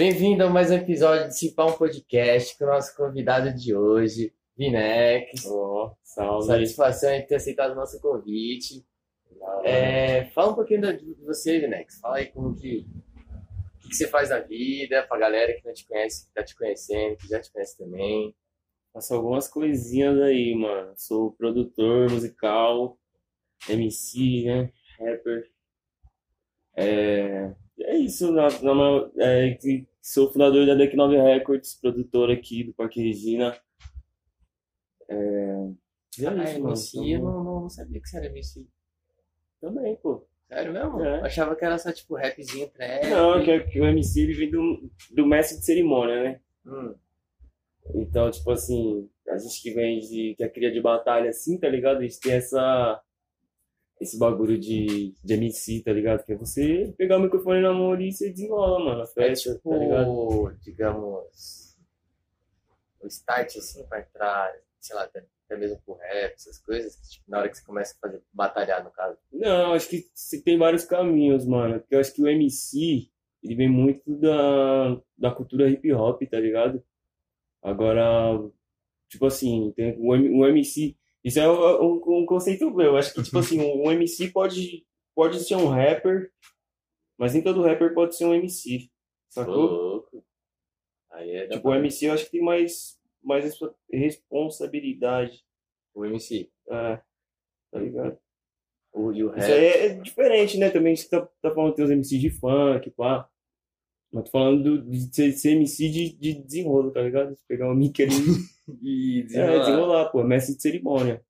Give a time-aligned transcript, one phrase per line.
[0.00, 4.32] Bem-vindo a mais um episódio de Cipar um Podcast com o nosso convidado de hoje,
[4.56, 5.44] Vinex.
[5.44, 6.46] Oh, salve.
[6.46, 8.82] Satisfação em ter aceitado o nosso convite.
[9.62, 12.00] É, fala um pouquinho de você, Vinex.
[12.00, 12.86] Fala aí como que,
[13.84, 16.56] o que você faz na vida, pra galera que não te conhece, que tá te
[16.56, 18.34] conhecendo, que já te conhece também.
[18.94, 20.94] Faço algumas coisinhas aí, mano.
[20.96, 22.98] Sou produtor musical,
[23.68, 24.72] MC, né?
[24.98, 25.44] Rapper.
[26.74, 29.58] É, é isso, na, na, é,
[30.00, 33.56] sou fundador da Deck 9 Records, produtor aqui do Parque Regina.
[35.08, 35.14] É,
[36.20, 38.66] é ah, isso, MC, eu não, não, sabia que você era MC.
[39.60, 40.26] Também, pô.
[40.48, 41.00] Sério mesmo?
[41.04, 41.20] É.
[41.20, 43.06] Achava que era só tipo rapzinho, trap.
[43.08, 46.40] Não, que, que o MC ele vem do, do mestre de cerimônia, né?
[46.66, 46.94] Hum.
[47.94, 50.34] Então, tipo assim, a gente que vem de.
[50.36, 51.98] que é cria de batalha assim, tá ligado?
[51.98, 53.00] A gente tem essa.
[54.00, 56.24] Esse bagulho de, de MC, tá ligado?
[56.24, 59.50] Que é você pegar o microfone na mão ali e você desenrola, mano, a festa,
[59.50, 60.58] é tipo, tá ligado?
[60.62, 61.76] digamos.
[63.02, 65.22] o start assim pra entrar, sei lá, até,
[65.56, 68.90] mesmo pro rap, essas coisas, tipo, na hora que você começa a fazer batalhar, no
[68.90, 69.18] caso.
[69.30, 71.80] Não, acho que você tem vários caminhos, mano.
[71.80, 73.10] Porque eu acho que o MC,
[73.42, 76.82] ele vem muito da, da cultura hip hop, tá ligado?
[77.62, 78.40] Agora,
[79.10, 80.96] tipo assim, tem um, MC.
[81.24, 82.88] Isso é um, um conceito meu.
[82.88, 83.42] Eu acho que, tipo uhum.
[83.42, 86.30] assim, um MC pode, pode ser um rapper,
[87.18, 88.90] mas nem todo rapper pode ser um MC.
[89.28, 89.54] Sacou?
[89.54, 90.24] Louco.
[91.12, 93.58] Aí é tipo, o MC eu acho que tem mais, mais
[93.92, 95.44] responsabilidade.
[95.94, 96.50] O MC.
[96.68, 96.96] É,
[97.70, 98.18] tá ligado?
[98.92, 99.40] O, e o rap.
[99.40, 100.70] Isso aí é, diferente, né?
[100.70, 103.28] Também você tá, tá falando que tem os MCs de funk, pá.
[104.12, 107.34] Mas tô falando de ser, ser MC de, de desenrolo, tá ligado?
[107.34, 108.10] De pegar um mic ali
[108.80, 109.54] e desenrolar.
[109.54, 110.22] É, desenrolar, pô.
[110.24, 111.24] Mestre de cerimônia.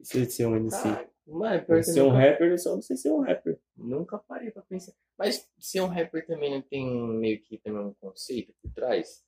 [0.00, 0.88] Isso de ser um MC.
[1.26, 3.58] Mano, ser um rapper, é só você ser um rapper.
[3.76, 4.92] Nunca parei pra pensar.
[5.18, 9.22] Mas ser um rapper também não tem meio que também um conceito por trás?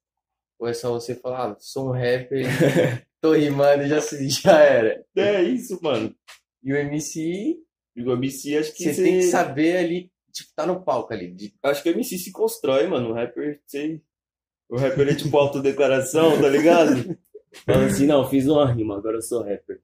[0.59, 2.45] Ou é só você falar, ah, sou um rapper,
[3.21, 5.05] tô rimando e já, já era?
[5.17, 6.15] É isso, mano.
[6.63, 7.59] E o MC.
[7.97, 8.85] E o MC acho que.
[8.85, 11.33] Você tem que saber ali tipo, tá no palco ali.
[11.33, 11.55] De...
[11.63, 13.11] Acho que o MC se constrói, mano.
[13.11, 14.03] O rapper, sei.
[14.69, 16.93] O rapper é tipo autodeclaração, tá ligado?
[17.67, 19.81] Fala assim, não, fiz uma rima, agora eu sou rapper.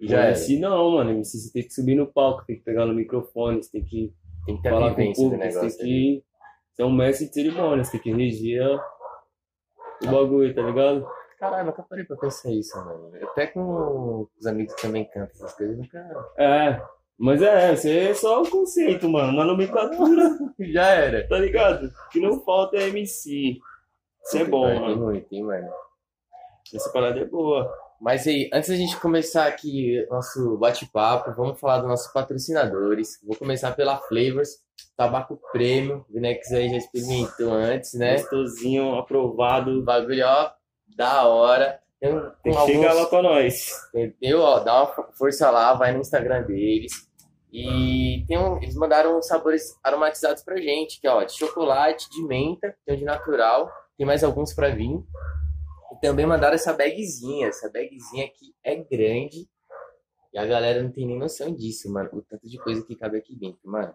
[0.00, 1.10] Já é assim, não, mano.
[1.10, 4.14] MC você tem que subir no palco, tem que pegar no microfone, você tem que,
[4.46, 6.24] tem que ter falar com o público, você tem que
[6.74, 8.62] ser um mestre de cerimônia, você tem que regir
[10.02, 11.08] o bagulho, tá ligado?
[11.38, 13.10] Caralho, nunca parei pra pensar isso, mano.
[13.22, 15.98] Até com os amigos que também cantam essas coisas, nunca.
[16.36, 16.80] É,
[17.16, 19.32] mas é, isso é só o conceito, mano.
[19.32, 20.38] Uma nomenclatura.
[20.58, 21.26] Já era.
[21.28, 21.86] Tá ligado?
[21.86, 23.58] O que não falta é MC.
[24.24, 24.86] Isso é bom, mano.
[24.86, 25.68] Tem muito, hein, mano.
[26.74, 27.72] Essa parada é boa.
[28.00, 33.18] Mas aí, antes da gente começar aqui nosso bate-papo, vamos falar dos nossos patrocinadores.
[33.24, 34.50] Vou começar pela Flavors,
[34.96, 36.04] tabaco prêmio.
[36.08, 38.18] O Vinex aí já experimentou antes, né?
[38.18, 39.82] Gostosinho, aprovado.
[39.82, 40.50] Bagulho, ó,
[40.96, 41.80] da hora.
[42.00, 42.10] Tem,
[42.42, 42.72] tem alguns...
[42.72, 43.72] Chega lá pra nós.
[43.92, 44.40] Entendeu?
[44.40, 47.08] Ó, dá uma força lá, vai no Instagram deles.
[47.52, 52.22] E tem um, eles mandaram sabores aromatizados pra gente, que é ó, de chocolate, de
[52.24, 55.02] menta, tem um de natural, tem mais alguns pra vir.
[56.00, 59.48] Também mandaram essa bagzinha, essa bagzinha aqui é grande.
[60.32, 62.10] E a galera não tem nem noção disso, mano.
[62.12, 63.94] O tanto de coisa que cabe aqui dentro, mano.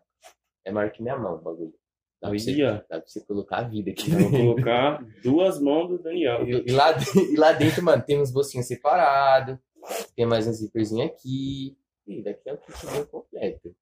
[0.65, 1.73] É maior que minha mão o bagulho.
[2.21, 4.09] Dá pra, você, dá pra você colocar a vida aqui.
[4.09, 6.47] Vou colocar duas mãos do Daniel.
[6.47, 9.57] E, e, lá, e lá dentro, mano, tem uns bolsinhos separados.
[10.15, 11.77] Tem mais um zíperzinho aqui
[12.07, 13.75] e daqui é o kit bem completo.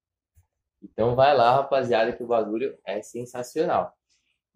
[0.82, 3.96] Então vai lá, rapaziada, que o bagulho é sensacional.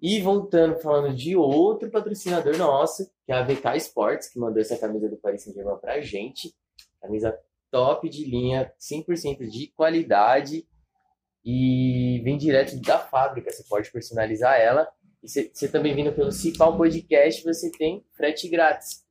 [0.01, 4.79] E voltando, falando de outro patrocinador nosso, que é a VK Sports, que mandou essa
[4.79, 6.55] camisa do Paris Saint-Germain pra gente.
[7.01, 7.39] Camisa
[7.71, 10.67] top de linha, 100% de qualidade
[11.45, 13.51] e vem direto da fábrica.
[13.51, 14.87] Você pode personalizar ela.
[15.23, 19.05] E você também vindo pelo Cipal Podcast, você tem frete grátis.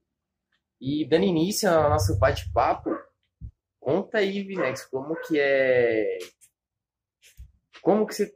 [0.79, 2.89] E dando início ao nosso bate-papo,
[3.85, 6.17] Conta aí, Vinex, como que é.
[7.83, 8.35] Como que você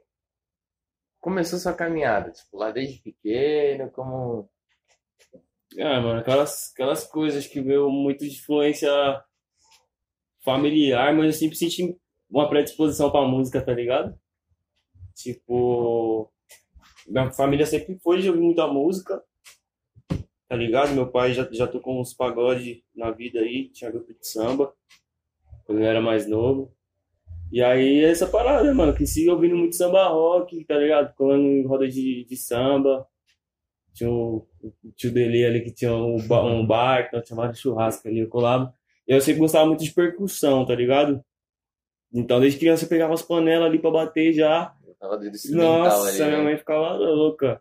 [1.20, 2.30] começou sua caminhada?
[2.30, 4.48] Tipo, lá desde pequeno, como.
[5.78, 8.90] Ah, mano, aquelas, aquelas coisas que veio muito de influência
[10.44, 11.96] familiar, mas eu sempre senti
[12.28, 14.18] uma predisposição pra música, tá ligado?
[15.14, 16.32] Tipo,
[17.06, 19.22] minha família sempre foi de ouvir muita música,
[20.48, 20.92] tá ligado?
[20.94, 24.74] Meu pai já, já tocou uns pagode na vida aí, tinha grupo de samba
[25.64, 26.74] quando eu era mais novo.
[27.52, 31.14] E aí essa parada, mano, que siga ouvindo muito samba rock, tá ligado?
[31.14, 33.06] Colando em roda de, de samba.
[33.92, 38.20] Tinha o, o tio dele ali que tinha um, um bar, que chamado churrasco ali,
[38.20, 38.72] eu colava.
[39.06, 41.24] Eu sempre gostava muito de percussão, tá ligado?
[42.12, 44.72] Então desde criança eu pegava as panelas ali pra bater já.
[44.86, 45.18] Eu tava
[45.52, 46.44] Nossa, ali, minha né?
[46.44, 47.60] mãe ficava louca.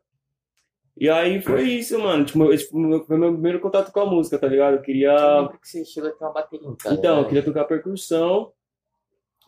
[0.99, 2.25] E aí foi isso, mano.
[2.25, 4.75] Tipo, esse foi meu- primeiro contato com a música, tá ligado?
[4.75, 5.15] Eu queria.
[5.47, 6.95] Como que você chegou a ter uma bateria casa?
[6.95, 7.27] Então, eu né?
[7.27, 8.51] queria tocar percussão.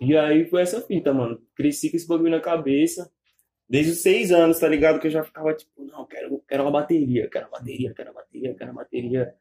[0.02, 1.40] E aí foi essa fita, mano.
[1.56, 3.12] Cresci com esse bagulho na cabeça.
[3.70, 5.00] Desde os seis anos, tá ligado?
[5.00, 8.16] Que eu já ficava tipo, não, quero, quero uma bateria, quero uma bateria, quero uma
[8.16, 9.36] bateria, quero uma bateria.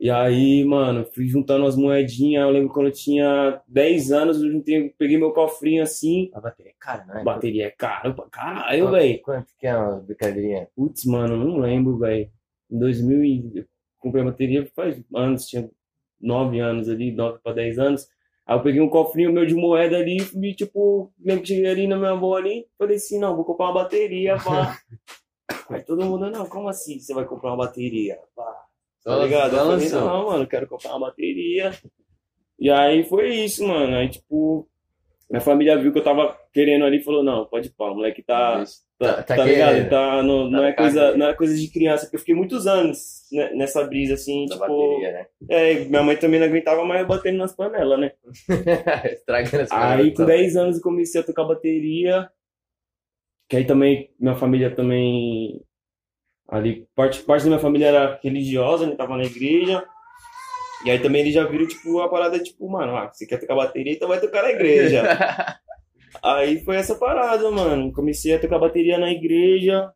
[0.00, 2.42] E aí, mano, fui juntando as moedinhas.
[2.42, 6.28] Eu lembro quando eu tinha 10 anos, eu juntei, peguei meu cofrinho assim.
[6.34, 7.22] A bateria é cara, não é?
[7.22, 9.22] Bateria é caro pra caralho, velho.
[9.22, 10.68] Quanto que é uma brincadeirinha?
[10.74, 12.28] Putz, mano, não lembro, velho.
[12.68, 13.52] Em 2000 e...
[13.58, 13.64] eu
[13.98, 15.70] comprei a bateria faz anos, tinha
[16.20, 18.08] 9 anos ali, 9 pra 10 anos.
[18.46, 21.12] Aí eu peguei um cofrinho meu de moeda ali e, tipo,
[21.44, 24.78] cheguei ali na minha avó ali, falei assim, não, vou comprar uma bateria, pá.
[25.70, 28.18] Aí todo mundo, não, como assim você vai comprar uma bateria?
[28.36, 28.64] Pá.
[29.02, 29.56] Tá ligado?
[29.56, 31.72] Eu falei, não, mano, quero comprar uma bateria.
[32.58, 33.96] E aí foi isso, mano.
[33.96, 34.68] Aí, tipo,
[35.30, 37.94] minha família viu que eu tava querendo ali e falou, não, pode ir pá, o
[37.94, 38.62] moleque tá...
[38.64, 38.64] Tá,
[38.96, 39.70] Tá- tá tá ligado?
[39.74, 39.90] querendo.
[39.90, 42.66] Tá, não, não, Tá é coisa, não é coisa de criança, porque eu fiquei muitos
[42.66, 43.24] anos
[43.54, 44.68] nessa brisa, assim, Da tipo.
[44.68, 45.26] bateria, né?
[45.50, 48.12] É, minha mãe também não aguentava mais batendo nas panelas, né?
[49.12, 50.26] Estragando as Aí coisas, com então.
[50.26, 52.30] 10 anos eu comecei a tocar bateria.
[53.48, 55.60] Que aí também, minha família também.
[56.48, 58.94] Ali, parte, parte da minha família era religiosa, né?
[58.94, 59.84] Tava na igreja.
[60.84, 63.54] E aí também eles já viram, tipo, a parada, tipo, mano, ah, você quer tocar
[63.54, 65.02] bateria, então vai tocar na igreja.
[66.22, 67.92] aí foi essa parada, mano.
[67.92, 69.92] Comecei a tocar bateria na igreja.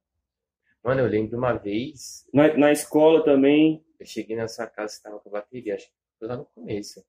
[0.82, 3.84] Mano, eu lembro uma vez, Na, na escola também.
[4.00, 6.46] eu cheguei na sua casa, você tava com a bateria, acho que foi lá no
[6.46, 7.04] começo.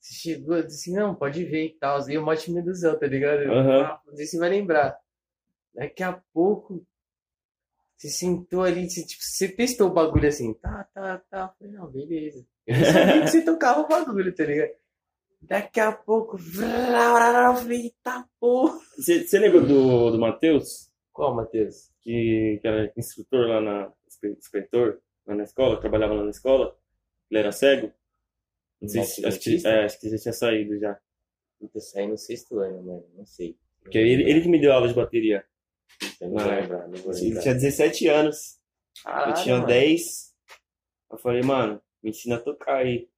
[0.00, 1.98] Você chegou, eu disse, não, pode ver e tal.
[2.08, 3.42] E o mó timidozão, tá ligado?
[3.42, 3.82] Eu, Aham.
[3.82, 4.96] ah, não sei se vai lembrar.
[5.74, 6.84] Daqui a pouco,
[7.96, 11.54] você sentou ali, você, tipo, você testou o bagulho assim, tá, tá, tá.
[11.58, 12.46] Falei, não, beleza.
[12.66, 14.72] Eu sabia que você tocava o bagulho, tá ligado?
[15.40, 16.36] Daqui a pouco,
[17.70, 18.78] eita porra.
[18.98, 20.90] Você lembra do, do Matheus?
[21.12, 21.90] Qual, Matheus?
[22.00, 23.92] Que, que era instrutor lá na.
[24.06, 26.76] inspe- inspetor lá na escola, trabalhava lá na escola.
[27.30, 27.92] Ele era cego.
[28.80, 30.98] Não sei se, acho, que, é, acho que já tinha saído já.
[31.60, 33.56] Eu saí no sexto ano, mano, não sei.
[33.82, 35.44] Porque ele, ele que me deu aula de bateria.
[36.20, 36.60] Eu não vou Não.
[36.60, 37.42] lembrar, não vou Ele lembrar.
[37.42, 38.58] tinha 17 anos.
[39.02, 39.66] Caralho, eu tinha mano.
[39.66, 40.34] 10.
[41.12, 43.08] Eu falei, mano, me ensina a tocar aí.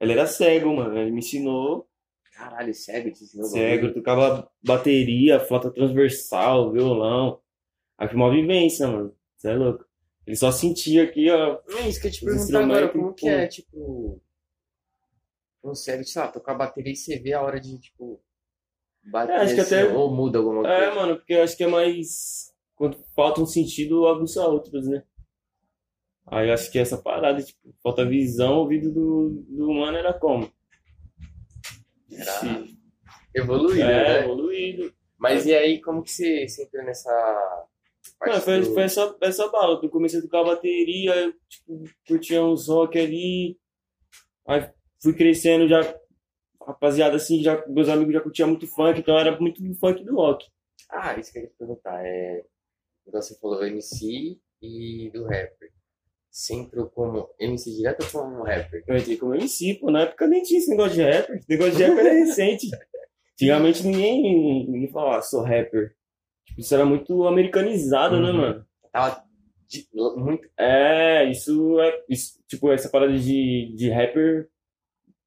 [0.00, 0.98] Ele era cego, mano.
[0.98, 1.88] Ele me ensinou.
[2.32, 7.40] Caralho, cego, te ensinou Cego, tocava bateria, flauta transversal, violão.
[7.96, 9.14] Aí foi uma vivência, mano.
[9.36, 9.84] Você é louco.
[10.26, 11.60] Ele só sentia aqui, ó.
[11.78, 14.20] É isso que eu te perguntar agora, como que é, tipo...
[15.62, 18.20] Um cego, sei lá, tocar bateria e você vê a hora de, tipo...
[19.06, 20.94] Bater É, acho que até- ou muda alguma É, coisa.
[20.94, 22.52] mano, porque eu acho que é mais.
[22.74, 25.04] Quando falta um sentido, aguça outros, né?
[26.26, 30.12] Aí eu acho que essa parada, tipo, falta visão, o ouvido do, do humano era
[30.14, 30.50] como?
[32.10, 32.78] Era Ixi,
[33.34, 33.86] evoluído, é,
[34.20, 34.24] né?
[34.24, 34.94] evoluído.
[35.18, 37.66] Mas e aí, como que você, você entrou nessa
[38.20, 39.78] Mano, foi, do- foi essa, essa bala.
[39.82, 43.58] Eu comecei a tocar bateria, eu, tipo, curtia uns rock ali.
[44.46, 44.68] Aí
[45.02, 45.80] fui crescendo já.
[46.66, 50.04] Rapaziada, assim, já, meus amigos já curtiam muito funk, então era muito do funk e
[50.04, 50.46] do rock.
[50.90, 52.04] Ah, isso que eu ia te perguntar.
[52.04, 52.44] É...
[53.06, 55.70] Igual você falou, MC e do rapper.
[56.30, 58.82] Você entrou como MC direto ou como rapper?
[58.88, 59.90] Eu entrei como MC, pô.
[59.90, 61.36] Na época nem tinha esse negócio de rapper.
[61.36, 62.68] Esse negócio de rapper é recente.
[63.34, 65.94] Antigamente ninguém, ninguém falava, ah, sou rapper.
[66.46, 68.36] Tipo, isso era muito americanizado, né, Uhum.
[68.36, 68.66] mano?
[68.92, 69.24] Tava
[69.68, 70.48] de- muito...
[70.58, 72.02] É, isso é.
[72.08, 74.48] Isso, tipo, essa parada de, de rapper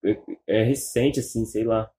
[0.08, 1.90] é, é recente, assim, sei lá.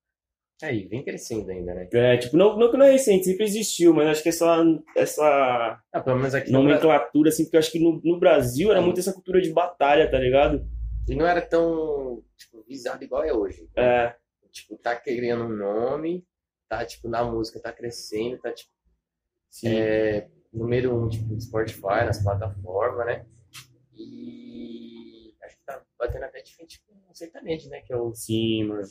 [0.63, 1.89] Aí, vem crescendo ainda, né?
[1.93, 4.65] É, tipo, não, não que não é recente, sempre existiu, mas acho que essa,
[4.97, 8.71] essa Ah, pelo menos aqui no nomenclatura, assim, porque eu acho que no, no Brasil
[8.73, 10.67] era muito essa cultura de batalha, tá ligado?
[11.09, 13.69] E não era tão, tipo, visado igual é hoje.
[13.77, 14.15] É,
[14.51, 16.27] Tipo, tá criando um nome,
[16.69, 18.73] tá, tipo, na música tá crescendo, tá, tipo,
[19.51, 19.69] sim.
[19.69, 23.27] é, número um, tipo, no Spotify, nas plataformas, né?
[23.95, 26.83] E acho que tá batendo até de frente
[27.19, 27.81] sertanejo, né?
[27.81, 28.83] Que é o Sim, mano.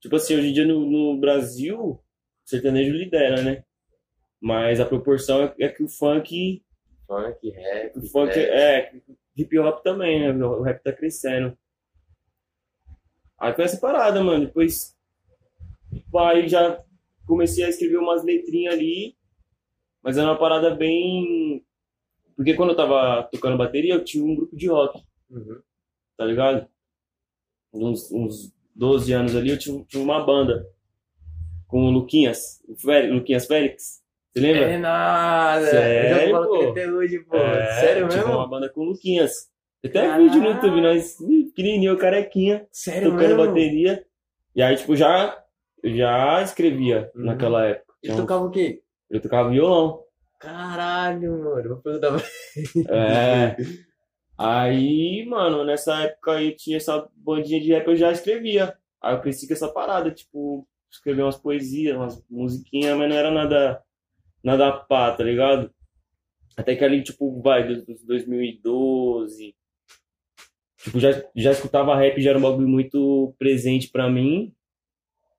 [0.00, 2.02] Tipo assim, hoje em dia no, no Brasil, o
[2.44, 3.64] sertanejo lidera, né?
[4.40, 6.62] Mas a proporção é, é que o funk,
[7.06, 8.92] funk, rap, o funk é,
[9.36, 10.44] hip hop também, né?
[10.44, 11.56] O rap tá crescendo.
[13.38, 14.46] Aí foi essa parada, mano.
[14.46, 14.96] Depois,
[16.16, 16.82] aí já
[17.26, 19.16] comecei a escrever umas letrinhas ali,
[20.02, 21.64] mas era uma parada bem.
[22.34, 25.02] Porque quando eu tava tocando bateria, eu tinha um grupo de rock.
[25.28, 25.60] Uhum.
[26.16, 26.68] tá ligado?
[27.76, 30.66] Uns, uns 12 anos ali, eu tinha, tinha uma banda
[31.66, 34.00] com o Luquinhas, o Fé- Luquinhas Félix.
[34.34, 34.70] Você lembra?
[34.70, 35.64] É nada!
[35.64, 36.70] eu Sério, ele pô?
[36.70, 37.36] até hoje, pô.
[37.36, 38.32] É, Sério mesmo?
[38.32, 39.48] uma banda com o Luquinhas.
[39.84, 40.24] Até Caralho.
[40.24, 41.16] vídeo no YouTube, nós
[41.54, 43.46] pequenininho, carequinha, Sério tocando mesmo?
[43.46, 44.04] bateria.
[44.54, 45.36] E aí, tipo, já,
[45.82, 47.24] eu já escrevia Uhum.
[47.24, 47.94] naquela época.
[48.02, 48.82] Ele Então, tocava o quê?
[49.10, 50.02] eu tocava violão.
[50.38, 51.68] Caralho, mano.
[51.68, 53.56] Vou perguntar pra É.
[54.38, 58.76] Aí, mano, nessa época aí tinha essa bandinha de rap, eu já escrevia.
[59.00, 63.30] Aí eu cresci com essa parada, tipo, escrever umas poesias, umas musiquinhas, mas não era
[63.30, 63.82] nada,
[64.42, 65.72] nada pá, tá ligado?
[66.56, 69.54] Até que ali, tipo, vai, dos dos 2012,
[70.78, 74.54] tipo, já, já escutava rap, já era um bagulho muito presente pra mim.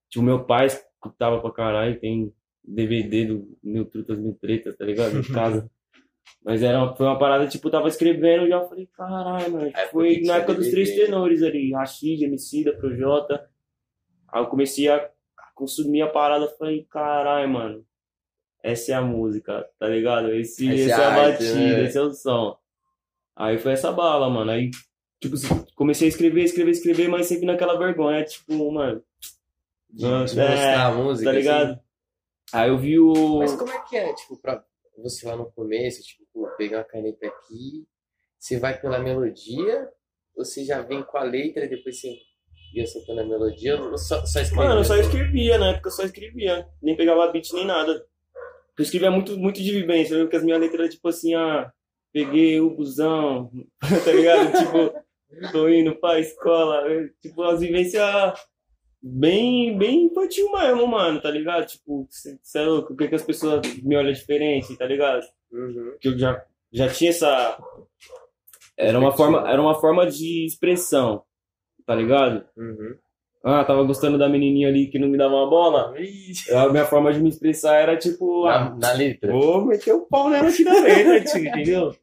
[0.10, 5.18] Tipo, meu pai escutava pra caralho, tem DVD do Mil Trutas, Mil Tretas, tá ligado?
[5.18, 5.70] Em casa.
[6.44, 9.72] Mas era uma, foi uma parada, tipo, eu tava escrevendo e já falei, caralho, mano.
[9.76, 13.50] É, foi na época dos três tenores ali, Rashid, Emicida, Projota.
[14.30, 15.10] Aí eu comecei a
[15.56, 17.86] consumir a parada, falei, caralho, mano.
[18.64, 20.34] Essa é a música, tá ligado?
[20.34, 21.84] Esse, Essa é essa é a a arte, batida, né?
[21.86, 22.58] esse é o som.
[23.36, 24.52] Aí foi essa bala, mano.
[24.52, 24.72] Aí,
[25.22, 25.36] tipo,
[25.76, 29.02] comecei a escrever, escrever, escrever, mas sempre naquela vergonha, tipo, mano,
[29.90, 31.30] de, de É, mostrar a música.
[31.30, 31.72] tá ligado?
[31.72, 31.82] assim.
[32.54, 33.40] Aí eu vi o.
[33.40, 34.64] Mas como é que é, tipo, pra
[35.02, 37.86] você lá no começo, tipo, pegar uma caneta aqui,
[38.40, 39.90] você vai pela melodia,
[40.36, 42.14] ou você já vem com a letra e depois você
[42.74, 44.68] ia soltando a melodia, ou só, só escreve?
[44.68, 46.68] Mano, eu só escrevia, na época eu só escrevia.
[46.82, 48.06] Nem pegava beat nem nada.
[48.78, 51.34] Eu escrevia muito, muito de vivência, eu lembro que as minhas letras eram tipo assim,
[51.34, 51.72] ah,
[52.14, 53.52] peguei o busão,
[54.06, 54.52] tá ligado?
[54.58, 56.84] tipo, tô indo pra escola.
[57.22, 58.04] Tipo, as vivências
[59.02, 61.66] bem, bem infantil mesmo, mano, tá ligado?
[61.66, 65.26] Tipo, você é louco, por que, que as pessoas me olham diferente, tá ligado?
[65.52, 65.94] Uhum.
[66.02, 67.58] que eu já, já tinha essa.
[68.78, 71.24] Era uma, forma, era uma forma de expressão,
[71.86, 72.46] tá ligado?
[72.56, 72.96] Uhum.
[73.44, 75.94] Ah, tava gostando da menininha ali que não me dava uma bola.
[76.54, 79.32] A minha forma de me expressar era tipo, Na, ah, na letra.
[79.32, 81.96] vou meter o pau nela aqui na letra, tio, entendeu?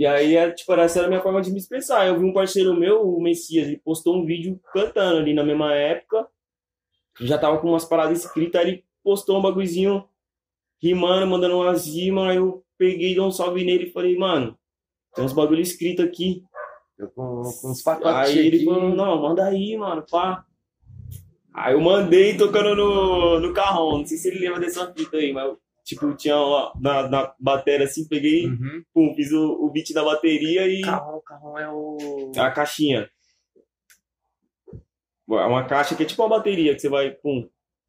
[0.00, 2.06] E aí, é, tipo, essa era a minha forma de me expressar.
[2.06, 5.74] Eu vi um parceiro meu, o Messias, ele postou um vídeo cantando ali na mesma
[5.74, 6.26] época.
[7.20, 10.08] Já tava com umas paradas escritas, aí ele postou um bagulhozinho
[10.82, 12.30] rimando, mandando umas rimas.
[12.30, 14.58] Aí eu peguei, dei um salve nele e falei, mano,
[15.14, 16.44] tem uns bagulho escrito aqui.
[16.98, 20.46] Eu com, com uns pacotinhos Aí ele falou, não, manda aí, mano, pá.
[21.52, 23.98] Aí eu mandei tocando no, no carrão.
[23.98, 25.54] Não sei se ele lembra dessa fita aí, mas
[25.90, 28.82] tipo, tinha uma, na, na bateria assim, peguei, Uhum.
[28.92, 32.32] pum, fiz o, o beat da bateria e Carrão, carrão é o...
[32.36, 33.08] a caixinha.
[35.30, 37.48] É uma caixa que é tipo uma bateria que você vai, pum.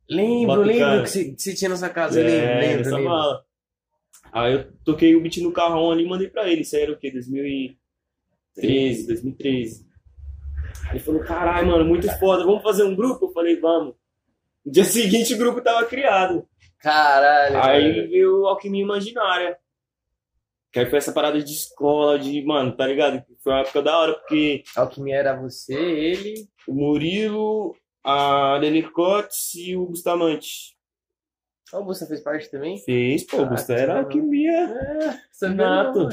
[0.09, 3.09] Lembro, lembro que você tinha na sua casa, eu é, lembro, lembro, nessa lembro.
[3.09, 3.45] mala.
[4.31, 6.61] Aí eu toquei o beat no carrão ali e mandei pra ele.
[6.61, 7.09] Isso aí era o quê?
[7.11, 9.87] 2013, 2013.
[10.85, 13.25] Aí ele falou, caralho, mano, muito foda, vamos fazer um grupo?
[13.25, 13.95] Eu falei, vamos.
[14.65, 16.47] No dia seguinte o grupo tava criado.
[16.81, 18.09] Caralho, Aí mano.
[18.09, 19.57] veio Alquimia Imaginária.
[20.71, 23.23] Que aí foi essa parada de escola, de, mano, tá ligado?
[23.43, 26.47] Foi uma época da hora, porque Alquimia era você, ele...
[26.67, 30.75] o Murilo, a Lene Cotes e o Bustamante.
[31.73, 32.77] Ah, o Busta fez parte também?
[32.79, 34.51] Fez, pô, o Busta era alquimia.
[35.41, 36.09] É, Nato.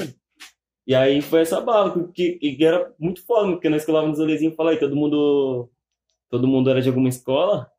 [0.87, 4.53] E aí foi essa bala, porque que era muito foda, porque nós colávamos nos rolezinhos
[4.53, 5.69] e falava, todo mundo.
[6.29, 7.69] Todo mundo era de alguma escola.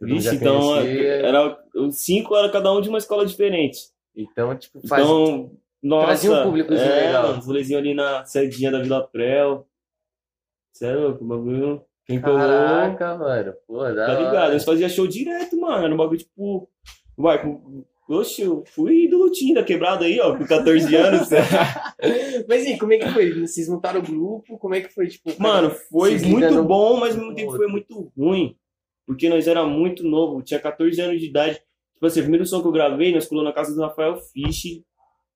[0.00, 1.26] Vixe, então conhecia.
[1.26, 3.78] era, os cinco era cada um de uma escola diferente.
[4.14, 5.02] Então, tipo, faz...
[5.02, 5.50] Então,
[5.82, 6.06] nossa.
[6.06, 7.40] Trazia um públicozinho é, legal.
[7.40, 9.66] rolezinhos ali na sedinha da Vila Prel.
[10.72, 11.82] Sério, o bagulho.
[12.06, 13.54] Quem colou, Caraca, mano.
[13.66, 14.24] Pô, da tá hora.
[14.24, 14.52] ligado?
[14.52, 15.84] Nós fazia show direto, mano.
[15.84, 16.68] Era um bagulho tipo.
[17.16, 17.84] Vai, com.
[18.08, 21.28] Oxe, eu fui do Lutinho da quebrada aí, ó, com 14 anos.
[22.48, 23.40] Mas e como é que foi?
[23.40, 24.58] Vocês montaram o grupo?
[24.58, 25.30] Como é que foi, tipo...
[25.40, 28.56] Mano, foi muito bom, mas ao mesmo tempo foi muito ruim.
[29.12, 31.60] Porque nós era muito novo, tinha 14 anos de idade.
[31.94, 34.82] Tipo assim, o primeiro som que eu gravei, nós colou na casa do Rafael Fisch,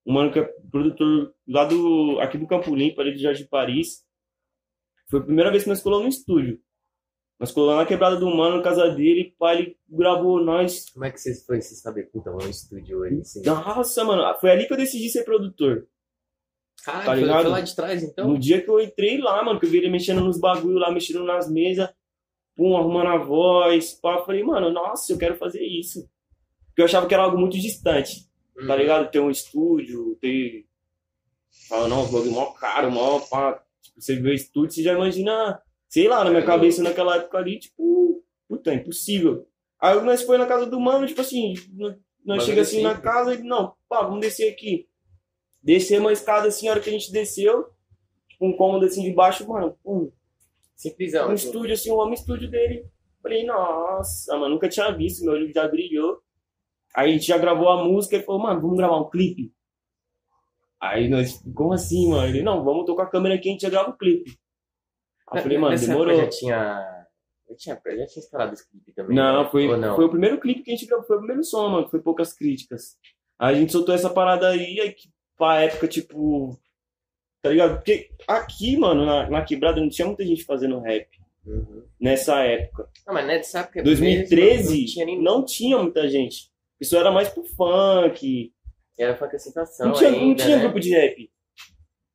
[0.06, 4.04] um mano que é produtor lá do, aqui do Campo Limpo, ali de Jorge Paris.
[5.10, 6.60] Foi a primeira vez que nós colamos no estúdio.
[7.38, 10.88] Nós colamos lá na quebrada do mano, na casa dele, pá, ele gravou nós.
[10.90, 12.10] Como é que vocês foi se saber?
[12.10, 13.42] Puta, vamos no estúdio hoje, assim.
[13.44, 15.86] Nossa, mano, foi ali que eu decidi ser produtor.
[16.82, 18.28] Caralho, tá foi lá de trás, então?
[18.28, 20.90] No dia que eu entrei lá, mano, que eu vi ele mexendo nos bagulho lá,
[20.90, 21.90] mexendo nas mesas,
[22.56, 26.08] pum, arrumando a voz, pá, eu falei, mano, nossa, eu quero fazer isso.
[26.68, 28.26] Porque eu achava que era algo muito distante,
[28.58, 28.66] Hum.
[28.66, 29.10] tá ligado?
[29.10, 30.64] Ter um estúdio, ter.
[31.68, 33.62] Fala, não, bagulho mó caro, mó, pá.
[33.82, 37.16] Tipo, você vê o estúdio, você já imagina, sei lá, na minha É, cabeça naquela
[37.16, 39.46] época ali, tipo, puta, é impossível.
[39.80, 41.54] Aí nós foi na casa do mano, tipo assim,
[42.24, 44.88] nós chega assim na casa e, não, pá, vamos descer aqui.
[45.62, 47.64] Descemos a escada assim, a hora que a gente desceu,
[48.28, 50.10] tipo, um cômodo assim de baixo, mano, pum,
[50.76, 51.30] Simplesão.
[51.30, 52.86] um estúdio assim, um homem estúdio dele.
[53.22, 56.20] Falei, nossa, mano, nunca tinha visto, meu olho já brilhou.
[56.94, 59.52] Aí a gente já gravou a música e falou, mano, vamos gravar um clipe?
[60.80, 62.26] Aí nós, como assim, mano?
[62.28, 64.38] Ele, não, vamos tocar a câmera aqui a gente já grava o clipe.
[65.30, 66.16] Aí eu falei, mano, Nessa demorou.
[66.16, 66.92] já tinha...
[67.48, 69.48] Já tinha, já tinha instalado esse clipe também, Não, né?
[69.50, 69.94] foi, não?
[69.94, 72.32] foi o primeiro clipe que a gente gravou, foi o primeiro som, mano, foi poucas
[72.32, 72.96] críticas.
[73.38, 76.58] Aí a gente soltou essa parada aí, aí que pra época, tipo.
[77.46, 77.76] Tá ligado?
[77.76, 81.06] Porque aqui, mano, na, na quebrada não tinha muita gente fazendo rap
[81.46, 81.84] Uhum.
[82.00, 82.88] nessa época.
[83.06, 85.22] Não, mas nessa época 2013 mesmo, não tinha nem...
[85.22, 86.50] não tinha muita gente.
[86.80, 88.52] Isso era mais pro funk.
[88.98, 90.62] Era funk aceitação Não tinha, não ainda, tinha né?
[90.64, 91.30] grupo de rap.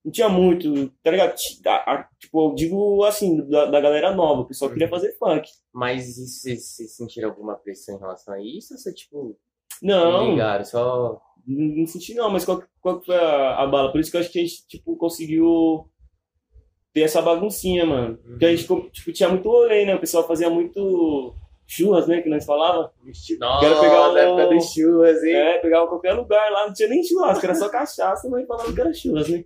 [0.03, 1.33] Não tinha muito, tá ligado?
[1.65, 4.73] A- a- tipo, eu digo assim, da, da galera nova, o pessoal Uhum.
[4.73, 5.47] queria fazer funk.
[5.73, 8.73] Mas e vocês vocês sentiram alguma pressão em relação a isso?
[8.73, 9.37] Ou você, tipo,
[9.81, 10.65] Não, ligaram?
[10.65, 11.21] Só...
[11.47, 13.91] não, senti não, mas qual, qual foi a, a bala?
[13.91, 15.87] Por isso que eu acho que a gente, tipo, conseguiu
[16.93, 18.17] ter essa baguncinha, mano.
[18.17, 19.95] Porque a gente, tipo, tinha muito rolê, né?
[19.95, 21.33] O pessoal fazia muito
[21.65, 22.21] churras, né?
[22.21, 22.91] Que nós falava.
[23.39, 25.33] Nossa, Quero pegar o- época dos churras, hein?
[25.33, 28.81] É, pegava qualquer lugar lá, não tinha nem churrasco, era só cachaça, mas falava que
[28.81, 29.45] era churras, né?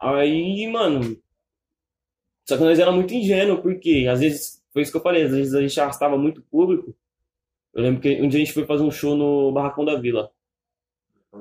[0.00, 1.16] Aí, mano.
[2.46, 5.30] Só que nós era muito ingênuo, porque às vezes, foi isso que eu falei, às
[5.30, 6.94] vezes a gente arrastava muito público.
[7.72, 10.30] Eu lembro que um dia a gente foi fazer um show no Barracão da Vila.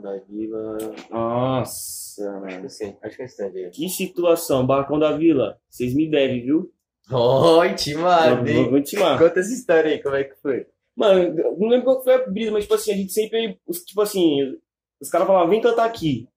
[0.02, 0.78] Da Vila...
[1.10, 2.62] Nossa, Acho mano.
[2.62, 3.70] que sim, acho que é.
[3.70, 5.58] Que situação, Barracão da Vila.
[5.70, 6.72] Vocês me devem, viu?
[7.12, 8.70] Oi, timado, vou, hein?
[8.70, 9.18] vou intimar.
[9.20, 10.66] Conta essa história aí, como é que foi?
[10.96, 13.60] Mano, eu não lembro qual foi a brisa, mas tipo assim, a gente sempre.
[13.68, 14.56] os- Tipo assim,
[15.02, 16.28] os caras falavam, vem cantar aqui.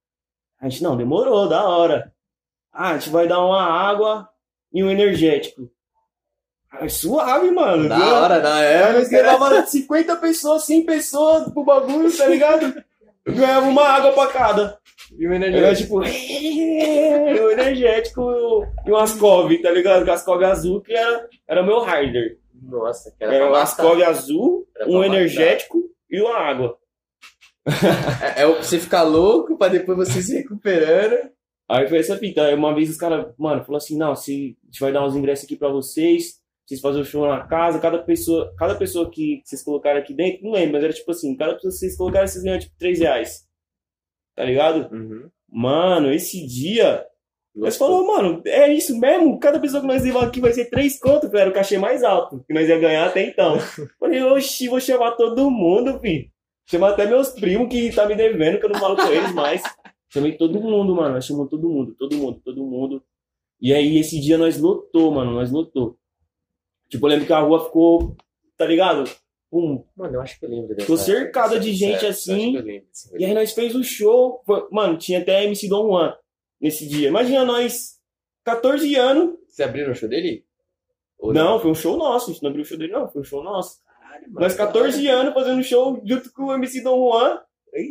[0.61, 2.13] A gente, não, demorou, da hora.
[2.73, 4.29] Ah, a gente vai dar uma água
[4.73, 5.71] e um energético.
[6.71, 7.89] Ah, suave, mano.
[7.89, 8.07] Da viu?
[8.15, 8.99] hora, Aí época.
[8.99, 12.83] nós levava 50 pessoas, 100 pessoas pro bagulho, tá ligado?
[13.27, 14.79] Ganhava uma água pra cada.
[15.19, 16.03] E o Era energético.
[16.03, 20.05] tipo, o energético e um Ascov, tá ligado?
[20.05, 22.39] Com Ascov azul, que era, era meu harder.
[22.63, 23.55] Nossa, que era Era um.
[23.55, 26.77] Ascov azul, Era um energético e uma água.
[28.37, 31.31] É, é o pra você ficar louco, pra depois você se recuperando.
[31.69, 32.43] Aí foi essa fita.
[32.45, 35.17] Aí uma vez os caras, mano, falou assim: não, se a gente vai dar uns
[35.17, 39.41] ingressos aqui pra vocês, vocês fazem o show na casa, cada pessoa, cada pessoa que
[39.45, 42.27] vocês colocaram aqui dentro, não lembro, mas era tipo assim, cada pessoa que vocês colocaram,
[42.27, 43.47] vocês ganham tipo 3 reais.
[44.35, 44.93] Tá ligado?
[44.93, 45.31] Uhum.
[45.49, 47.07] Mano, esse dia,
[47.55, 49.39] nós falou, mano, é isso mesmo?
[49.39, 52.03] Cada pessoa que nós levar aqui vai ser 3 conto, que era o cachê mais
[52.03, 53.59] alto que nós ia ganhar até então.
[53.99, 56.29] Falei, oxi, vou chamar todo mundo, filho.
[56.69, 59.63] Chamar até meus primos que tá me devendo, que eu não falo com eles mais.
[60.13, 61.15] Chamei todo mundo, mano.
[61.15, 63.03] Nós chamamos todo mundo, todo mundo, todo mundo.
[63.61, 65.33] E aí, esse dia nós lotou, mano.
[65.33, 65.97] Nós lotou.
[66.89, 68.17] Tipo, eu lembro que a rua ficou,
[68.57, 69.05] tá ligado?
[69.51, 69.85] Pum.
[69.97, 70.81] Mano, eu acho que eu lembro dessa.
[70.83, 72.57] Ficou cercada de gente eu assim.
[72.57, 72.85] Lembro
[73.19, 74.43] E aí nós fez o show.
[74.45, 76.15] Foi- Mano, tinha até MC Don Juan
[76.61, 77.09] nesse dia.
[77.09, 77.99] Imagina nós,
[78.45, 79.35] 14 anos.
[79.47, 80.45] Vocês abriram o show dele?
[81.19, 82.31] Ou Não, foi um show nosso.
[82.31, 83.09] A gente não abriu o show dele, não.
[83.09, 83.79] Foi um show nosso.
[83.85, 84.41] Caralho, mano.
[84.41, 87.41] Nós, 14 anos, fazendo show junto com o MC Don Juan.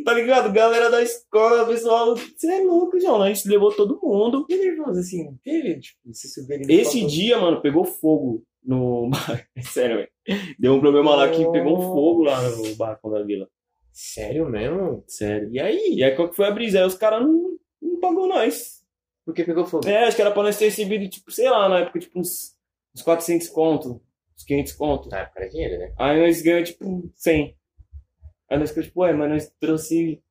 [0.04, 0.52] Tá ligado?
[0.52, 2.16] Galera da escola, pessoal.
[2.16, 3.22] Você é louco, João.
[3.22, 4.44] A gente levou todo mundo.
[4.44, 5.36] Que nervoso, assim.
[5.44, 9.10] Teve, tipo, no Esse dia, mano, pegou fogo no.
[9.54, 10.10] É Sério, velho.
[10.58, 13.48] Deu um problema lá que pegou fogo lá no barracão da vila.
[13.92, 15.02] Sério mesmo?
[15.06, 15.48] Sério.
[15.50, 15.94] E aí?
[15.94, 16.80] E aí, qual que foi a brisa?
[16.80, 18.82] Aí os caras não, não pagou nós.
[19.24, 19.88] Por que pegou fogo?
[19.88, 22.54] É, acho que era pra nós ter recebido, tipo, sei lá, na época, tipo, uns,
[22.94, 24.02] uns 400 conto,
[24.36, 25.08] uns 500 conto.
[25.08, 25.92] Na época era dinheiro, né?
[25.98, 27.56] Aí nós ganhamos, tipo, 100.
[28.50, 30.22] Aí nós ficamos, tipo, ué, mas nós trouxe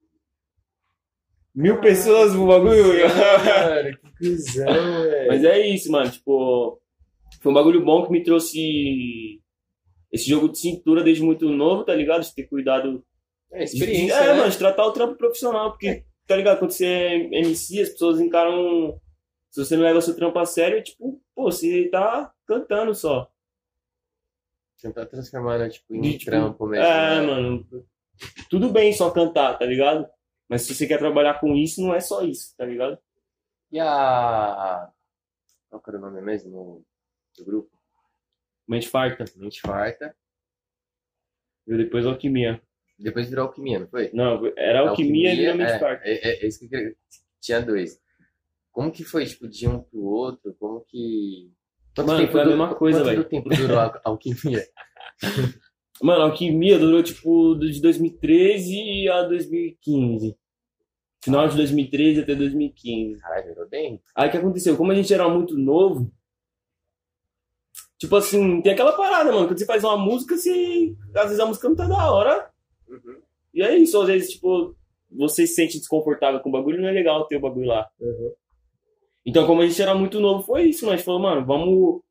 [1.53, 3.09] mil pessoas pro bagulho.
[3.09, 5.27] Mano, que cuzão, velho.
[5.27, 6.79] mas é isso, mano, tipo,
[7.45, 9.39] foi um bagulho bom que me trouxe
[10.11, 12.23] esse jogo de cintura desde muito novo, tá ligado?
[12.23, 13.05] De ter cuidado.
[13.51, 14.33] É de- experiência, é, né?
[14.33, 16.57] mano, de tratar o trampo profissional, porque, tá ligado?
[16.57, 18.99] Quando você é MC, as pessoas encaram.
[19.51, 23.29] Se você não leva seu trampo a sério, é tipo, pô, você tá cantando só.
[24.81, 26.83] Tentar transformar, né, tipo, em De, tipo, trampo mesmo.
[26.83, 27.27] É, né?
[27.27, 27.67] mano.
[28.49, 30.07] Tudo bem só cantar, tá ligado?
[30.49, 32.97] Mas se você quer trabalhar com isso, não é só isso, tá ligado?
[33.71, 34.89] E a...
[35.69, 36.83] Qual que era o nome mesmo
[37.37, 37.69] do grupo?
[38.67, 39.25] Mente farta.
[39.35, 40.15] Mente Farta.
[41.67, 42.61] Viu depois alquimia.
[42.97, 44.09] Depois virou Alquimia, não foi?
[44.13, 46.07] Não, era alquimia, e virou mente é, farta.
[46.07, 46.95] É, é, é isso que eu queria...
[47.41, 47.99] Tinha dois.
[48.71, 50.55] Como que foi, tipo, de um pro outro?
[50.57, 51.51] Como que...
[51.93, 53.23] Quanto Mano, foi a mesma coisa, quanto velho.
[53.25, 54.65] tempo durou a Alquimia?
[56.01, 60.37] Mano, a alquimia durou tipo de 2013 a 2015.
[61.23, 63.19] Final de 2013 até 2015.
[63.19, 64.01] Caralho, durou bem.
[64.13, 64.75] Aí o que aconteceu?
[64.75, 66.11] Como a gente era muito novo,
[67.97, 69.47] tipo assim, tem aquela parada, mano.
[69.47, 70.93] Quando você faz uma música, você.
[71.15, 72.49] Às vezes a música não tá da hora.
[72.87, 73.17] Uhum.
[73.53, 74.75] E é isso, às vezes, tipo,
[75.11, 77.87] você se sente desconfortável com o bagulho, não é legal ter o bagulho lá.
[77.99, 78.33] Uhum.
[79.25, 82.01] Então, como a gente era muito novo, foi isso, nós falou, mano, vamos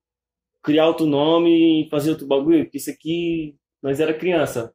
[0.63, 4.75] criar outro nome e fazer outro bagulho, porque isso aqui, nós era criança.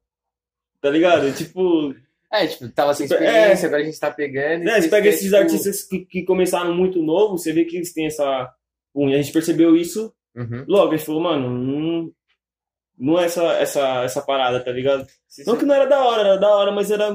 [0.80, 1.34] Tá ligado?
[1.36, 1.94] Tipo,
[2.32, 4.64] É, tipo, tava sem Tipo, experiência, agora a gente tá pegando.
[4.64, 7.92] né, você pega esses tipo, artistas que, que começaram muito novo, você vê que eles
[7.92, 8.54] têm essa.
[8.96, 10.66] E a gente percebeu isso Uhum.
[10.68, 10.92] logo.
[10.96, 12.12] Gente falou, mano, não,
[12.98, 15.08] não é essa, essa, essa parada, tá ligado?
[15.28, 17.10] Vocês- Não que não era da hora, era da hora, mas era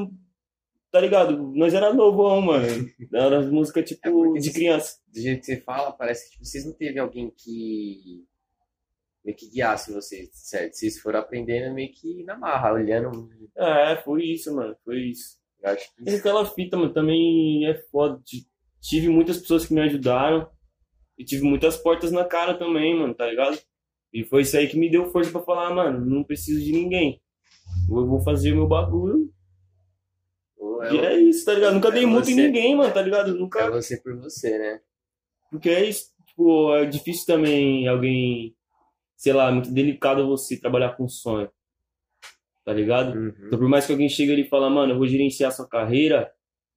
[0.91, 1.37] tá ligado?
[1.57, 2.67] Nós era novão, mano.
[3.13, 4.97] Era música, É tipo, porque de criança.
[5.13, 8.25] Do jeito que você fala, parece que tipo, vocês não teve alguém que
[9.25, 10.75] meio que guiasse vocês, certo?
[10.75, 13.29] Vocês foram aprendendo meio que na marra, olhando.
[13.57, 14.77] É, foi isso, mano.
[14.85, 15.37] Foi isso.
[15.63, 18.21] Eu acho que E aquela fita, mano, também é foda.
[18.25, 18.47] Ti-
[18.81, 20.49] Tive muitas pessoas que me ajudaram.
[21.19, 23.59] E tive muitas portas na cara também, mano, tá ligado?
[24.13, 27.21] E foi isso aí que me deu força pra falar, mano, não preciso de ninguém.
[27.89, 29.31] Eu vou fazer o meu bagulho.
[30.57, 31.75] ou E é, é isso, tá ligado?
[31.75, 33.31] Nunca é dei muito em ninguém, mano, tá ligado?
[33.31, 33.71] é Nunca.
[33.71, 34.81] você por você, né?
[35.51, 38.57] Porque é isso, tipo, é difícil também alguém,
[39.17, 41.51] sei lá, muito delicado você trabalhar com sonho.
[42.65, 43.15] Tá ligado?
[43.15, 43.35] Uhum.
[43.47, 46.33] Então, por mais que alguém chegue ali e fale, mano, eu vou gerenciar sua carreira,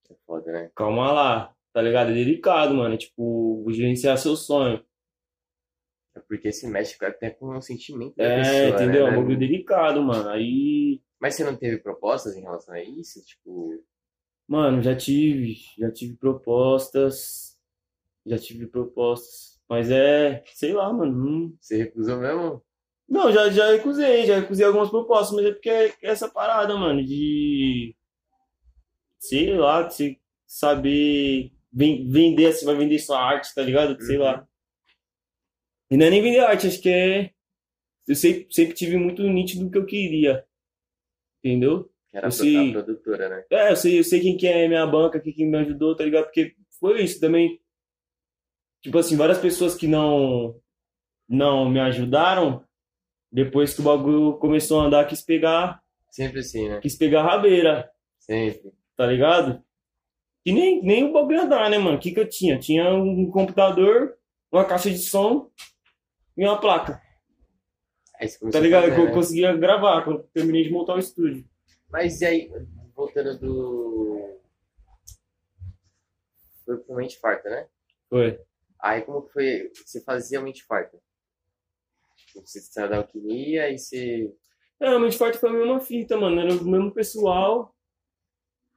[0.09, 0.71] É foda, né?
[0.75, 2.09] calma lá, tá ligado?
[2.09, 2.95] É delicado, mano.
[2.95, 4.83] É tipo, gerenciar seu sonho.
[6.15, 9.05] É porque se mexe até com o sentimento da É, pessoa, entendeu?
[9.05, 9.15] É né?
[9.15, 10.27] um bagulho delicado, mano.
[10.27, 13.23] Aí, Mas você não teve propostas em relação a isso?
[13.23, 13.83] Tipo,
[14.47, 17.55] mano, já tive, já tive propostas,
[18.25, 19.61] já tive propostas.
[19.69, 21.13] Mas é, sei lá, mano.
[21.13, 22.63] Não, você recusou mesmo?
[23.07, 27.05] não já, já recusei, já recusei algumas propostas, mas é porque é essa parada, mano,
[27.05, 27.95] de,
[29.19, 34.01] sei lá, de saber vender, você vai vender sua arte, tá ligado?
[34.01, 34.23] Sei Uhum.
[34.23, 34.47] lá.
[35.91, 37.31] E não é nem vender arte, acho que é.
[38.07, 40.45] Eu sempre, sempre tive muito nítido do que eu queria.
[41.43, 41.89] Entendeu?
[42.13, 42.69] Era Eu sei.
[42.69, 43.45] a produtora, né?
[43.51, 46.03] É, eu sei, eu sei quem que é minha banca, quem que me ajudou, tá
[46.03, 46.25] ligado?
[46.25, 47.59] Porque foi isso também.
[48.81, 50.59] Tipo assim, várias pessoas que não
[51.29, 52.63] não me ajudaram,
[53.29, 56.79] depois que o bagulho começou a andar, quis pegar, Sempre assim, né?
[56.79, 58.71] quis pegar a rabeira, Sempre.
[58.95, 59.61] tá ligado?
[60.47, 61.97] E nem, nem o bagulho andar, né, mano?
[61.97, 62.57] O que que eu tinha?
[62.57, 64.17] Tinha um computador,
[64.49, 65.51] uma caixa de som
[66.37, 67.01] e uma placa,
[68.49, 68.83] tá a ligado?
[68.83, 69.11] fazer, eu né?
[69.11, 71.43] conseguia gravar quando eu terminei de montar o estúdio.
[71.89, 72.51] Mas e aí,
[72.95, 74.39] voltando do.
[76.63, 77.67] Foi pro mente farta, né?
[78.09, 78.39] Foi.
[78.79, 79.71] Aí como que foi?
[79.85, 80.97] Você fazia mente farta?
[82.15, 84.33] Tipo, Você saiu da alquimia e você.
[84.79, 86.39] É, o Mente Forte foi a mesma fita, mano.
[86.39, 87.75] Era o mesmo pessoal.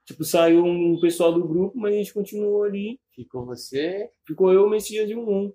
[0.05, 2.99] Tipo, saiu um pessoal do grupo, mas a gente continuou ali.
[3.13, 4.09] Ficou você.
[4.25, 5.53] Ficou eu, o Messias e o Um.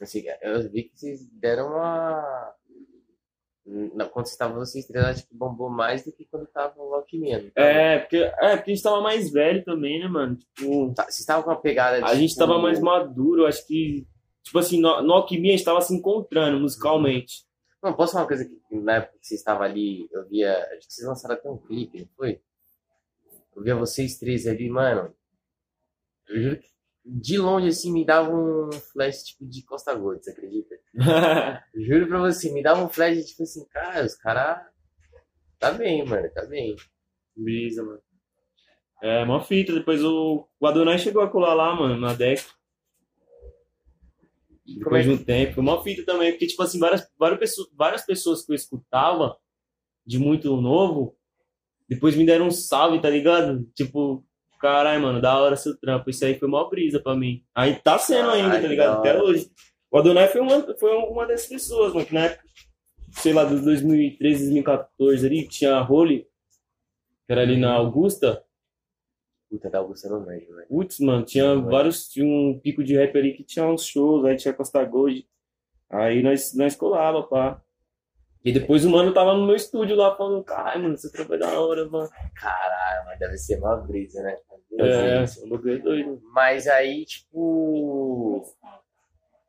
[0.00, 2.54] Assim, eu vi que vocês deram uma.
[3.66, 7.42] Na- Quando estavam vocês três, acho que bombou mais do que quando tava o alquimia.
[7.42, 7.50] não?
[7.64, 10.36] É, porque, é, porque a gente tava mais velho também, né, mano?
[10.36, 12.04] Tipo, Tá, Vocês estavam com uma pegada de.
[12.04, 13.46] a gente tipo, tava mais maduro.
[13.46, 14.06] Acho que,
[14.42, 17.44] tipo assim, no, no Alquimia a gente tava se encontrando musicalmente.
[17.82, 20.58] Não, posso falar uma coisa que na época que vocês estavam ali, eu via.
[20.76, 22.40] Acho que vocês lançaram até um clipe, não foi?
[23.54, 25.14] Eu via vocês três ali, mano.
[26.28, 30.30] Eu juro que de longe assim me dava um flash tipo de Costa Gold, você
[30.30, 30.74] acredita?
[31.74, 34.64] Juro pra você, me dava um flash tipo assim, cara, os caras.
[35.58, 36.74] Tá bem, mano, tá bem.
[37.36, 38.00] Brisa, mano.
[39.02, 39.72] É, uma fita.
[39.72, 42.42] Depois o, o Adonai chegou a colar lá, mano, na deck.
[44.64, 45.22] E é Depois de que.
[45.22, 45.60] um tempo.
[45.60, 49.36] Uma fita também, porque, tipo assim, várias, várias, pessoas, várias pessoas que eu escutava
[50.06, 51.16] de muito novo,
[51.88, 53.64] depois me deram um salve, tá ligado?
[53.74, 54.24] Tipo,
[54.60, 56.08] caralho, mano, da hora seu trampo.
[56.10, 57.44] Isso aí foi uma brisa pra mim.
[57.54, 58.98] Aí tá sendo ainda, Caralho, tá ligado?
[58.98, 59.50] Até hoje.
[59.90, 62.44] O Adonai foi uma, foi uma dessas pessoas, mano, que na época,
[63.12, 66.26] sei lá, dos 2013, 2014 ali, tinha a Role,
[67.26, 68.44] que era ali na Augusta.
[69.48, 70.66] Puta da Augusta não manjo, velho.
[70.68, 72.08] Putz, mano, tinha Não, vários.
[72.08, 75.24] Tinha um pico de rap ali que tinha uns shows, aí tinha Costa Gold.
[75.90, 77.62] Aí nós, nós colava, pá.
[78.44, 81.58] E depois o mano tava no meu estúdio lá falando, caralho, mano, você trabalha da
[81.60, 82.10] hora, mano.
[82.34, 84.36] Caralho, mas deve ser uma brisa, né?
[84.78, 86.22] É, o bagulho é doido.
[86.32, 88.44] Mas aí, tipo.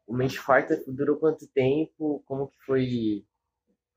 [0.08, 2.24] O mente farta durou quanto tempo?
[2.26, 3.26] Como que foi.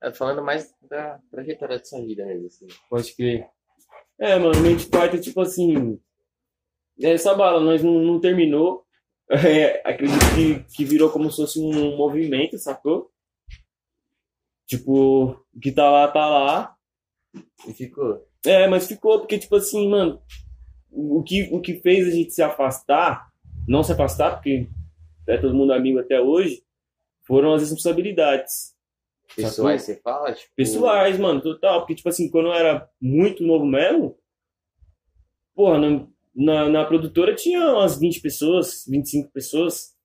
[0.03, 2.67] É, Falando mais da trajetória da sua vida mesmo, assim.
[2.89, 3.47] Pode crer.
[4.19, 5.97] É, mano, mente quarta, tipo assim.
[7.01, 8.85] é, Essa bala, nós não, não terminou.
[9.31, 13.11] É, acredito que, que virou como se fosse um movimento, sacou?
[14.69, 16.75] Tipo, o que tá lá, tá lá.
[17.67, 18.23] E ficou.
[18.45, 20.21] É, mas ficou, porque, tipo assim, mano,
[20.91, 23.31] o que, o que fez a gente se afastar,
[23.67, 24.69] não se afastar, porque
[25.27, 26.61] é todo mundo amigo até hoje,
[27.25, 28.75] foram as responsabilidades.
[29.35, 30.33] Pessoais, você fala?
[30.33, 31.79] Tipo, Pessoais, mano, total.
[31.79, 34.19] Porque, tipo assim, quando eu era muito novo mesmo,
[35.55, 39.95] porra, na, na, na produtora tinha umas 20 pessoas, 25 pessoas.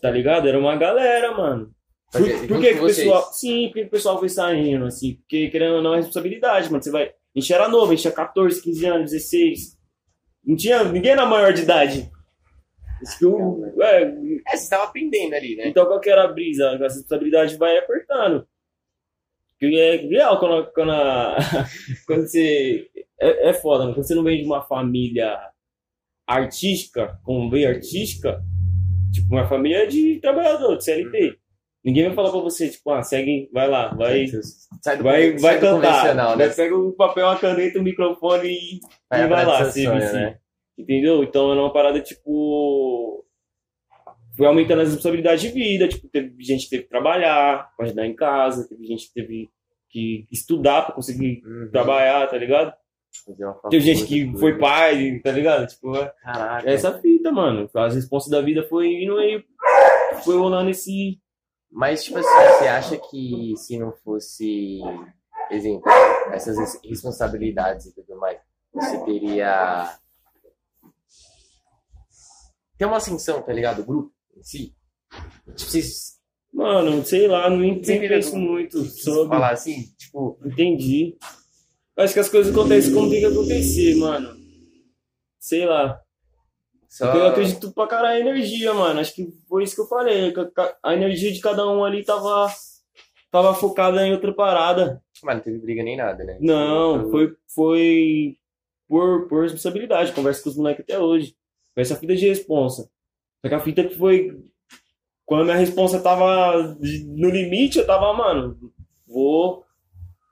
[0.00, 0.48] Tá ligado?
[0.48, 1.74] Era uma galera, mano.
[2.10, 3.32] Por, por que, o pessoal.
[3.32, 5.14] Sim, por que que o pessoal foi saindo, assim?
[5.16, 6.82] Porque querendo ou não é responsabilidade, mano.
[6.82, 7.08] Você vai.
[7.08, 9.78] A gente era novo, a gente tinha 14, 15 anos, 16.
[10.44, 10.84] Não tinha.
[10.84, 12.10] Ninguém era maior de idade.
[13.22, 14.02] Eu- é,
[14.48, 15.68] É, você tava aprendendo ali, né?
[15.68, 16.70] então qual que era a brisa?
[16.70, 18.46] A responsabilidade vai apertando.
[19.60, 21.36] Porque é real quando, quando, a-
[22.06, 22.88] quando você
[23.20, 23.94] é, é foda, mano.
[23.94, 25.38] Quando você não vem de uma família
[26.26, 28.42] artística, como veio artística,
[29.12, 31.38] tipo, uma família de trabalhador, de CLT.
[31.84, 34.26] Ninguém vai falar pra você, tipo, ah, segue, vai lá, vai,
[34.82, 36.36] Sai do, vai, sai vai do cantar.
[36.36, 36.48] né?
[36.48, 40.38] Pega o papel, a caneta, o microfone e Vai e vai lá, sonho, né?
[40.76, 41.22] Entendeu?
[41.22, 43.24] Então era uma parada, tipo.
[44.36, 45.88] Foi aumentando as responsabilidades de vida.
[45.88, 49.50] Tipo, teve gente que teve que trabalhar pra ajudar em casa, teve gente que teve
[49.90, 51.68] que estudar pra conseguir Uhum.
[51.72, 52.72] trabalhar, tá ligado?
[53.26, 55.66] Uma Teve gente que foi pai, tá ligado?
[55.66, 56.70] Tipo, é Caraca.
[56.70, 57.68] essa fita, mano.
[57.74, 59.42] As responsas da vida foi indo aí,
[60.24, 61.18] foi rolando esse.
[61.70, 64.80] Mas, tipo assim, você acha que se não fosse,
[65.50, 65.90] exemplo,
[66.32, 68.38] essas res- responsabilidades e tudo mais,
[68.72, 69.98] você teria.
[72.76, 73.80] Tem uma ascensão, tá ligado?
[73.82, 74.74] O grupo em si.
[75.56, 76.18] Tipo, vocês
[76.52, 79.28] Mano, sei lá, não penso muito sobre.
[79.28, 81.16] falar assim, tipo, Entendi.
[81.96, 84.34] Acho que as coisas acontecem como tem que acontecer, mano.
[85.38, 86.00] Sei lá.
[86.88, 87.06] Só.
[87.06, 88.98] Porque eu acredito pra caralho em energia, mano.
[89.00, 90.32] Acho que foi isso que eu falei.
[90.56, 92.50] a- A energia de cada um ali tava,
[93.30, 95.02] tava focada em outra parada.
[95.22, 96.38] Mas não teve briga nem nada, né?
[96.40, 98.36] Não, foi, foi
[98.88, 100.12] por, por responsabilidade.
[100.12, 101.34] Converso com os moleques até hoje.
[101.74, 102.88] Foi essa fita de responsa.
[103.42, 104.30] Só que a fita que foi.
[105.26, 108.56] Quando a minha responsa tava no limite, eu tava, mano,
[109.06, 109.62] vou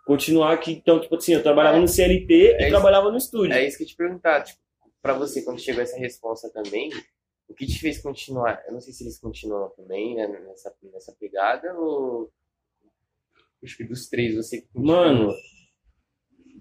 [0.06, 0.72] continuar aqui.
[0.72, 2.70] Então, tipo assim, eu trabalhava no CLT É e isso.
[2.70, 3.52] trabalhava no estúdio.
[3.52, 4.58] É isso que eu te perguntar, tipo,
[5.06, 6.90] pra você, quando chegou essa resposta também,
[7.48, 8.62] o que te fez continuar?
[8.66, 12.30] Eu não sei se eles continuam também, né, nessa, nessa pegada, ou...
[13.62, 14.66] Acho que dos três, você.
[14.74, 15.32] Mano,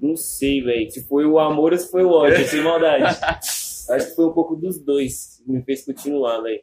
[0.01, 0.89] não sei, velho.
[0.89, 3.03] Se foi o amor ou se foi o ódio, sem maldade.
[3.89, 6.61] Acho que foi um pouco dos dois que me fez continuar, velho.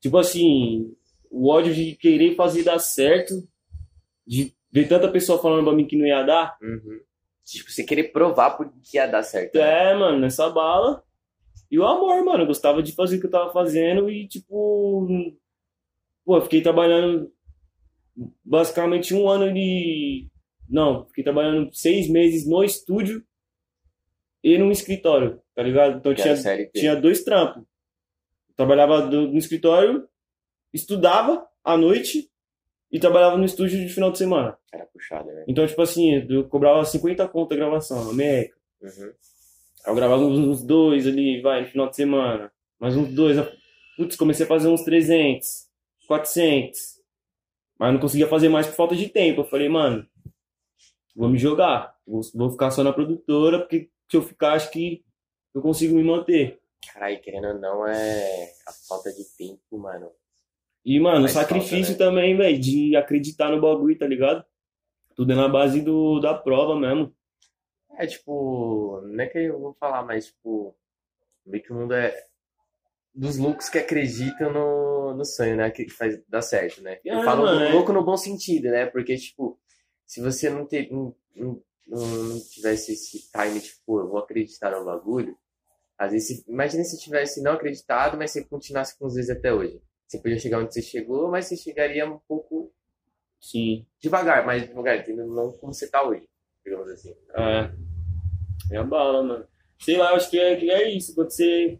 [0.00, 0.94] Tipo assim,
[1.30, 3.42] o ódio de querer fazer dar certo,
[4.26, 6.56] de ver tanta pessoa falando pra mim que não ia dar.
[6.62, 7.00] Uhum.
[7.44, 9.56] Tipo, você querer provar por que ia dar certo.
[9.58, 9.90] né?
[9.90, 11.02] É, mano, nessa bala.
[11.70, 12.42] E o amor, mano.
[12.44, 15.06] Eu gostava de fazer o que eu tava fazendo e, tipo.
[16.24, 17.30] Pô, eu fiquei trabalhando
[18.44, 20.28] basicamente um ano de.
[20.68, 23.22] Não, fiquei trabalhando seis meses no estúdio
[24.42, 25.98] e num escritório, tá ligado?
[25.98, 26.34] Então Que tinha,
[26.80, 27.62] tinha dois trampos.
[28.56, 30.08] Trabalhava do- no escritório,
[30.72, 32.30] estudava à noite
[32.94, 34.56] e trabalhava no estúdio de final de semana.
[34.72, 35.44] Era puxado, né?
[35.48, 38.56] Então, tipo assim, eu cobrava 50 conto a gravação, a meca.
[38.80, 39.12] Uhum.
[39.84, 42.52] Aí eu gravava uns, uns dois ali, vai, no final de semana.
[42.78, 43.36] Mais uns dois.
[43.96, 45.66] Putz, comecei a fazer uns 300,
[46.06, 46.78] 400.
[47.80, 49.40] Mas não conseguia fazer mais por falta de tempo.
[49.40, 50.06] Eu falei, mano,
[51.16, 51.96] vou me jogar.
[52.06, 55.04] Vou, vou ficar só na produtora, porque se eu ficar, acho que
[55.52, 56.60] eu consigo me manter.
[56.92, 60.12] Caralho, querendo ou não, é a falta de tempo, mano.
[60.84, 61.98] E, mano, o Faz falta, sacrifício né?
[61.98, 64.44] também, velho, de acreditar no bagulho, tá ligado?
[65.16, 67.14] Tudo é na base do, da prova mesmo.
[67.96, 70.76] É tipo, não é que eu vou falar, mas tipo,
[71.46, 72.14] meio que o mundo é
[73.14, 75.70] dos loucos que acreditam no, no sonho, né?
[75.70, 77.00] Que faz dar certo, né?
[77.04, 77.72] Eu É, falo mano, é.
[77.72, 78.86] louco no bom sentido, né?
[78.86, 79.58] Porque, tipo,
[80.06, 84.84] se você não, ter, não, não, não tivesse esse time, tipo, eu vou acreditar no
[84.84, 85.36] bagulho,
[85.98, 89.80] às vezes, imagina se tivesse não acreditado, mas você continuasse com os vezes até hoje.
[90.06, 92.72] Você podia chegar onde você chegou, mas você chegaria um pouco
[93.40, 93.86] Sim.
[94.00, 95.26] devagar, mais devagar, entendeu?
[95.26, 96.28] Não como você tá hoje,
[96.64, 97.14] digamos assim.
[97.36, 97.70] É.
[98.72, 99.46] É a bala, mano.
[99.78, 101.14] Sei lá, eu acho que é, que é isso.
[101.14, 101.78] Quando você.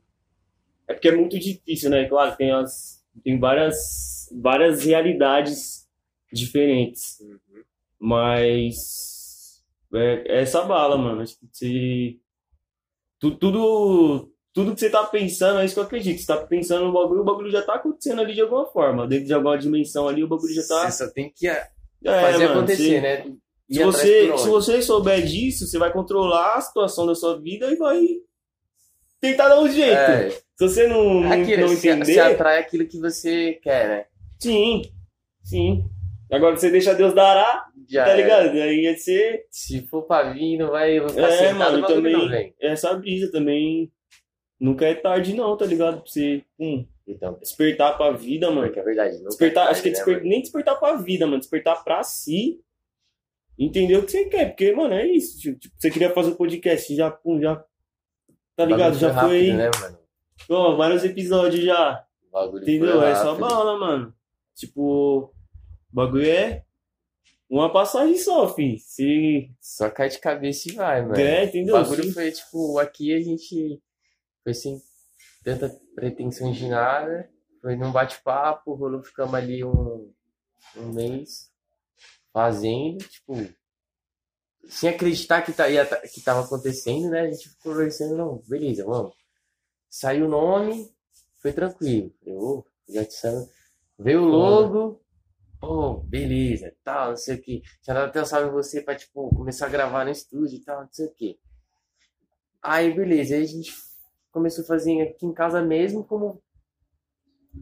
[0.86, 2.06] É porque é muito difícil, né?
[2.06, 5.88] Claro, tem, as, tem várias, várias realidades
[6.32, 7.20] diferentes.
[7.20, 7.62] Uhum.
[7.98, 9.62] Mas.
[9.94, 11.22] É, é essa bala, mano.
[11.22, 12.18] Acho que você.
[13.18, 16.20] tu- Tudo, tudo que você tá pensando, é isso que eu acredito.
[16.20, 19.06] Você tá pensando no bagulho, o bagulho já tá acontecendo ali de alguma forma.
[19.06, 20.88] Dentro de alguma dimensão ali, o bagulho já tá.
[20.90, 21.68] Você só tem que É,
[22.04, 23.26] fazer mano, acontecer, você- né?
[23.68, 27.66] Ir Se você, se você souber disso, você vai controlar a situação da sua vida
[27.72, 28.00] e vai
[29.20, 29.90] tentar dar um jeito.
[29.96, 34.04] É, Se você não, não, aquilo, não entender, se atrai aquilo que você quer, né?
[34.38, 34.82] sim,
[35.42, 35.84] sim.
[36.30, 38.16] Agora você deixa Deus dará, Já tá é.
[38.16, 38.50] ligado?
[38.50, 41.96] Aí ia ser Se for pra vir, não vai, vai É, sentado, mano, o bagulho
[42.20, 43.90] também- não essa brisa também.
[44.64, 46.00] Nunca é tarde não, tá ligado?
[46.00, 48.66] Pra você hum, Então, despertar pra vida, mano.
[48.74, 49.16] é verdade.
[49.18, 51.38] nunca Despertar, é acho que é tarde, né, desper- nem despertar pra vida, mano.
[51.38, 52.60] Despertar pra si.
[53.58, 54.46] Entender o que você quer.
[54.48, 55.38] Porque, mano, é isso.
[55.56, 57.56] Tipo, você queria fazer um podcast, já, pum, já.
[58.56, 58.64] Tá?
[58.64, 58.94] O ligado?
[58.98, 59.52] Já rápido, foi.
[59.52, 59.98] né, mano?
[60.48, 62.04] Ó, vários episódios já.
[62.28, 63.02] O bagulho Entendeu?
[63.02, 64.14] É só bala, mano.
[64.54, 65.30] Tipo, o
[65.92, 66.64] bagulho é
[67.50, 68.78] uma passagem só, fi.
[68.78, 69.50] Se.
[69.60, 71.16] Só cai de cabeça e vai, mano.
[71.20, 71.74] É, O entendeu?
[71.74, 73.80] bagulho Se- foi, tipo, aqui a gente
[74.44, 74.80] foi sem
[75.42, 77.28] tanta pretensão de nada.
[77.60, 80.12] Foi num bate-papo, rolou, ficamos ali um,
[80.76, 81.50] um mês
[82.30, 83.34] fazendo, tipo.
[84.66, 87.22] sem acreditar que, tá, ia, que tava acontecendo, né?
[87.22, 89.14] A gente ficou conversando, não, beleza, vamos.
[89.88, 90.92] Saiu o nome,
[91.40, 92.12] foi tranquilo.
[92.22, 93.48] Eu, já te sabe.
[93.98, 95.00] Veio o logo,
[95.60, 97.62] pô, beleza, tal, não sei o que.
[97.82, 100.82] Já dá até um salve você pra, tipo, começar a gravar no estúdio e tal,
[100.82, 101.38] não sei o que.
[102.60, 103.72] Aí, beleza, aí a gente
[104.34, 106.42] começou a fazer aqui em casa mesmo, como,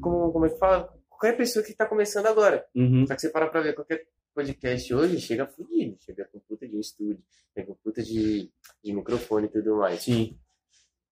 [0.00, 0.90] como, como é que fala?
[1.06, 2.66] Qualquer pessoa que tá começando agora.
[2.74, 3.06] Uhum.
[3.06, 6.74] Só que você para pra ver, qualquer podcast hoje chega fudido, chega com puta de
[6.74, 8.50] um estúdio, chega com puta de,
[8.82, 10.02] de microfone e tudo mais.
[10.02, 10.38] Sim.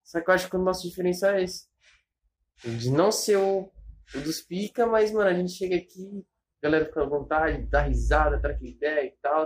[0.03, 1.69] Só que eu acho que o nosso diferencial é esse.
[2.65, 3.71] De não ser o,
[4.15, 6.25] o dos pica, mas, mano, a gente chega aqui,
[6.63, 9.45] a galera fica à vontade, dá risada, troca ideia e tal.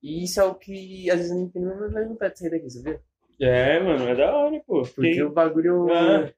[0.00, 2.50] E isso é o que às vezes eu não entendo, mas vai vontade de sair
[2.50, 3.02] daqui, sabia?
[3.40, 4.82] É, mano, é da hora, pô.
[4.82, 5.88] Porque Porque o bagulho.
[5.90, 6.32] É.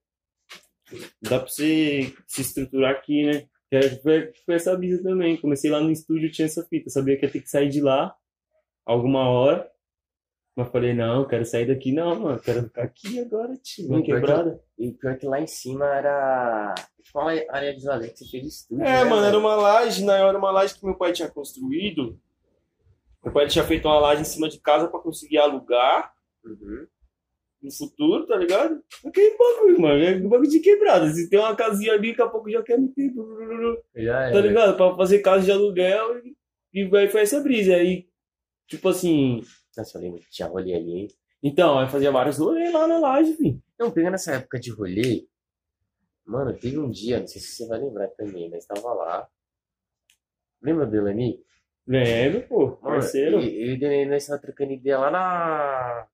[1.22, 3.46] dá pra você se estruturar aqui, né?
[3.70, 5.36] É- Foi, foi essa brisa também.
[5.36, 6.90] Comecei lá no estúdio, tinha essa fita.
[6.90, 8.14] Sabia que ia ter que sair de lá
[8.86, 9.70] alguma hora.
[10.56, 12.38] Mas falei, não, quero sair daqui não, mano.
[12.38, 13.88] Quero ficar aqui agora, tio.
[13.90, 14.60] Na Hum, pior que- quebrada.
[14.78, 16.74] E pior que lá em cima era.
[17.02, 18.84] Tipo uma área de lazer que você fez estúdio.
[18.84, 20.12] É, né, mano, era uma laje, né?
[20.20, 22.16] Era uma laje que meu pai tinha construído.
[23.24, 26.12] Meu pai tinha feito uma laje em cima de casa pra conseguir alugar
[26.44, 26.86] Uhum.
[27.62, 28.82] no futuro, tá ligado?
[29.06, 30.02] Aquele bagulho, mano.
[30.04, 31.08] É um bagulho de quebrada.
[31.10, 33.12] Se tem uma casinha ali, daqui a pouco já quer meter.
[33.94, 34.76] Já Tá ligado?
[34.76, 36.36] Pra fazer casa de aluguel e,
[36.74, 37.74] e aí foi essa brisa.
[37.76, 38.06] Aí,
[38.66, 39.42] tipo assim.
[39.76, 41.08] Nossa, eu lembro que tinha rolê ali, hein?
[41.42, 43.60] Então, aí fazia vários rolês lá na laje, filho.
[43.78, 45.26] Não, pegando essa época de rolê,
[46.24, 49.28] mano, teve um dia, não sei se você vai lembrar também, mas tava lá.
[50.62, 51.42] Lembra do Elani?
[51.86, 53.40] Lembro, pô, Mano, parceiro.
[53.40, 56.06] e- Eu e o Elani, nós tava trocando ideia lá na.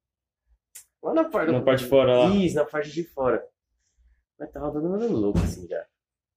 [1.03, 2.35] Lá na parte Na parte de fora lá.
[2.35, 3.45] Isso, na parte de fora.
[4.39, 5.85] Mas tava todo mundo louco assim já.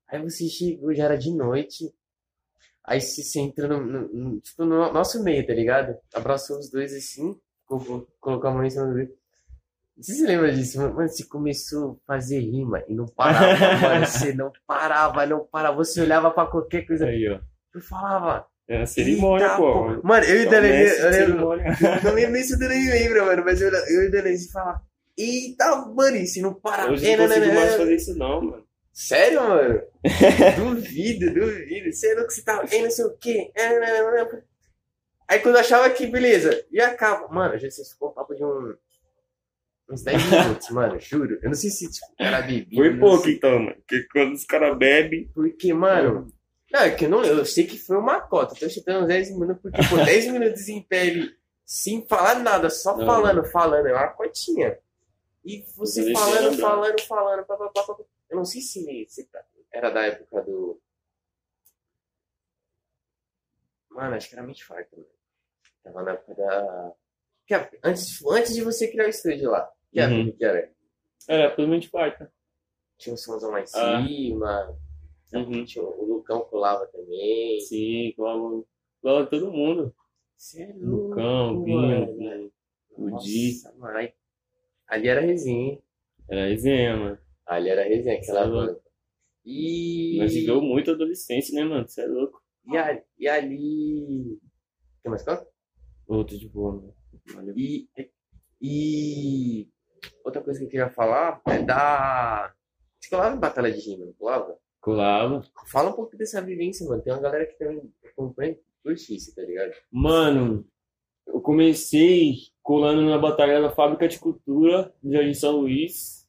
[0.07, 1.93] Aí você chegou, já era de noite.
[2.83, 5.95] Aí você, você entra no, no- no- tipo, no nosso meio, tá ligado?
[6.13, 9.13] Abraçou os dois assim, colocou, colocou a mão em cima do dedo.
[10.01, 10.95] Sei se você lembra disso, mano.
[10.95, 14.05] Mano, você começou a fazer rima e não parava, mano.
[14.07, 15.77] Você não parava, não parava.
[15.77, 17.05] Você olhava pra qualquer coisa.
[17.05, 17.39] Aí, ó.
[17.73, 18.47] Eu falava.
[18.67, 19.73] É a cerimônia, "Eita, pô.
[19.73, 21.31] porra." Mano, eu e o É o Delane, mestre eu de lembro.
[21.33, 21.65] cerimônia.
[22.03, 23.43] Não lembro nem se o Delane lembra, mano.
[23.45, 24.81] Mas eu, eu e o Delane se falava.
[25.17, 26.91] Eita, mano, se não parar.
[26.91, 27.77] Hoje É, não não, consigo não, mais não.
[27.77, 28.67] fazer isso, não, mano.
[28.91, 29.81] Sério, mano?
[30.57, 31.91] duvido, duvido.
[31.91, 32.65] Você é louco, você tá.
[32.71, 33.51] É, não sei o quê.
[33.55, 34.41] É, não, não, não.
[35.27, 37.27] Aí quando eu achava que, beleza, e acaba.
[37.27, 38.75] Mano, sei se ficou um papo de um.
[39.89, 41.37] Uns 10 minutos, mano, juro.
[41.41, 42.75] Eu não sei se tipo, era bebida.
[42.75, 43.33] Foi não pouco, sei.
[43.35, 43.75] então, mano.
[43.75, 45.29] Porque quando os caras bebem.
[45.33, 46.27] Porque, mano.
[46.73, 47.23] Não, é que eu não.
[47.23, 48.55] Eu sei que foi uma cota.
[48.55, 52.69] Tô chutando uns 10 minutos, porque, pô, 10 minutos em pé ali, sem falar nada,
[52.69, 53.05] só Não.
[53.05, 54.79] falando, falando, é uma cotinha.
[55.45, 58.03] E você falando, falando, falando, pá, pá, pá.
[58.29, 60.81] Eu não sei se, se tá- era da época do.
[63.91, 65.07] Mano, acho que era Mente Farta, mano.
[65.83, 66.93] Tava na época da.
[67.51, 69.69] A- antes, antes de você criar o estúdio lá.
[69.91, 70.21] Que Uhum.
[70.21, 70.71] época que era?
[71.27, 72.33] Era totalmente farta.
[72.97, 74.73] Tinha um somzão lá em Ah.
[75.33, 75.65] Uhum.
[75.99, 77.59] O Lucão colava também.
[77.61, 79.93] Sim, colava, todo mundo.
[80.37, 82.51] Você é Lucão, Binho,
[82.97, 83.53] o Di.
[84.87, 85.79] Ali era resenha?
[86.29, 87.17] Era resenha, mano.
[87.45, 88.81] Ali era resenha, aquela é banda.
[89.45, 90.17] E.
[90.19, 91.87] Nós viveu muito adolescência, né, mano?
[91.87, 92.41] Você é louco.
[92.65, 94.39] E, a- e ali.
[95.01, 95.45] Tem mais coisa?
[96.07, 96.95] Outro de boa, mano.
[97.33, 97.53] Valeu.
[97.57, 97.89] E,
[98.61, 99.67] e
[100.23, 102.53] outra coisa que eu queria falar é da.
[102.99, 104.57] Você colava em batalha de rima, não colava?
[104.83, 105.41] Colava.
[105.65, 107.01] Fala um pouco dessa vivência, mano.
[107.01, 109.71] Tem uma galera que também acompanha curte isso, tá ligado?
[109.89, 110.67] Mano,
[111.25, 116.27] eu comecei colando na batalha da Fábrica de Cultura de Jardim São Luís.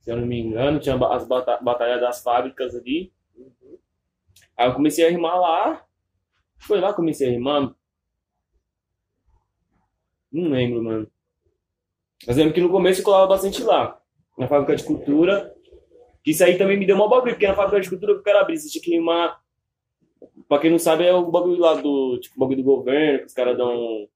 [0.00, 3.12] Se eu não me engano, tinha as bata batalhas das fábricas ali.
[4.56, 5.86] Aí eu comecei a rimar lá.
[6.56, 7.74] Foi lá que eu comecei a rimar?
[10.32, 11.10] Não lembro, mano.
[12.26, 14.00] Mas lembro que no começo eu colava bastante lá.
[14.38, 15.53] Na Fábrica de Cultura.
[16.24, 18.38] Que isso aí também me deu uma bagulho, porque na Fábrica de Cultura eu quero
[18.38, 18.58] abrir.
[18.58, 19.40] Você tinha que rimar
[20.48, 23.34] Pra quem não sabe, é o bagulho lá do, tipo, bagulho do governo, que os
[23.34, 24.08] caras dão.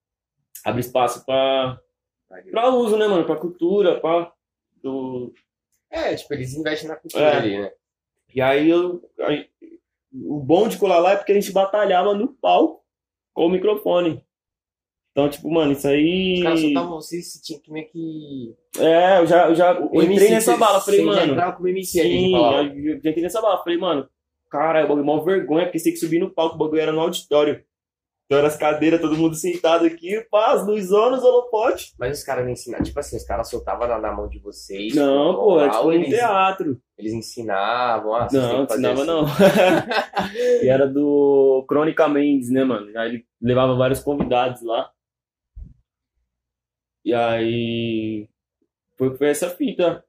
[0.65, 1.79] abre espaço pra,
[2.51, 3.25] pra uso, né, mano?
[3.25, 4.33] Pra cultura, pra.
[4.83, 5.33] Do...
[5.91, 7.37] É, tipo, eles investem na cultura É.
[7.37, 7.73] ali, né?
[8.35, 9.03] E aí eu.
[9.21, 9.49] aí-
[10.13, 12.83] o bom de colar lá é porque a gente batalhava no palco
[13.35, 14.25] com o microfone.
[15.19, 16.35] Então, tipo, mano, isso aí.
[16.37, 18.55] Os caras soltavam você, você tinha que meio que.
[18.79, 21.33] É, eu já, eu já O entrei nessa bala, falei, você já mano.
[21.33, 24.09] entrava como MC Sim, eu eu entrei nessa bala, falei, mano,
[24.49, 26.93] cara, o bagulho mó vergonha, porque você tem que subir no palco, o bagulho era
[26.93, 27.65] no auditório.
[28.27, 31.95] Então era as cadeiras, todo mundo sentado aqui, as luzonas, holofote.
[31.99, 32.85] Mas os caras não ensinavam.
[32.85, 34.95] Tipo assim, os caras soltavam na, na mão de vocês.
[34.95, 36.81] Não, tipo, pô, é oral, tipo um teatro.
[36.97, 38.15] eles ensinavam.
[38.15, 39.07] Ah, Não, ensinava assim.
[39.07, 39.25] não.
[40.63, 42.87] e era do Crônica Mendes, né, mano?
[42.99, 44.89] Aí ele levava vários convidados lá.
[47.09, 48.29] E aí
[48.99, 50.05] foi, foi essa fita.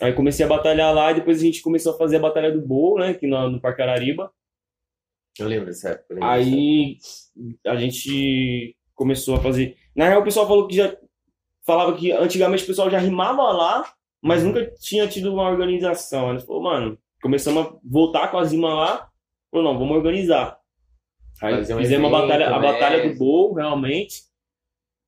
[0.00, 2.66] Aí comecei a batalhar lá e depois a gente começou a fazer a batalha do
[2.66, 3.10] Bowl, né?
[3.10, 4.32] Aqui no, no Parque Arariba.
[5.38, 6.14] Eu lembro dessa época.
[6.14, 6.96] lembro Aí
[7.66, 9.76] a gente começou a fazer.
[9.94, 10.96] Na real, o pessoal falou que já.
[11.62, 16.30] Falava que antigamente o pessoal já rimava lá, mas nunca tinha tido uma organização.
[16.30, 19.10] Aí falou, mano, começamos a voltar com as rimas lá.
[19.50, 20.58] Falou, não, vamos organizar.
[21.42, 23.18] Aí Fazer um fizemos a batalha, a batalha do.
[23.18, 24.31] Bowl, realmente.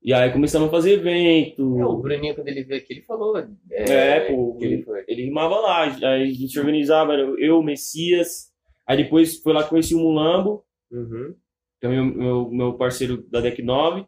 [0.05, 1.79] E aí começamos a fazer evento.
[1.79, 3.35] É, o Bruninho, quando ele veio aqui, ele falou.
[3.39, 5.03] É, É, pô, Que ele foi.
[5.07, 5.81] ele rimava lá.
[5.83, 8.51] Aí a gente organizava, eu, Messias.
[8.85, 11.33] Aí depois foi lá que conheci o Mulambo, Uhum.
[11.81, 14.05] também meu, meu, meu parceiro da Deck 9.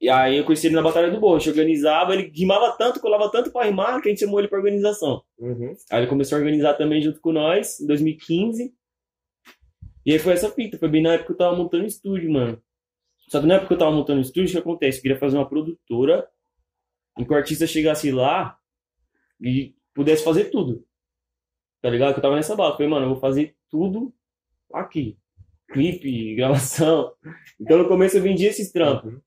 [0.00, 1.34] E aí eu conheci ele na Batalha do Boa.
[1.36, 4.46] A gente organizava, ele rimava tanto, colava tanto pra rimar, que a gente chamou ele
[4.48, 5.20] pra organização.
[5.36, 5.74] Uhum.
[5.90, 8.72] Aí ele começou a organizar também junto com nós, em 2015.
[10.06, 12.62] E aí foi essa fita, foi bem na época que eu tava montando estúdio, mano.
[13.30, 14.98] Só que na época que eu tava montando estúdio, o que acontece?
[14.98, 16.28] Eu queria fazer uma produtora
[17.18, 18.58] em que o artista chegasse lá
[19.40, 20.84] e pudesse fazer tudo.
[21.80, 22.12] Tá ligado?
[22.12, 22.70] Que eu tava nessa bala.
[22.72, 24.12] Eu Falei, mano, eu vou fazer tudo
[24.72, 25.16] aqui.
[25.72, 27.12] Clipe, gravação.
[27.60, 29.12] Então no começo eu vendia esses trampos.
[29.12, 29.20] Uhum.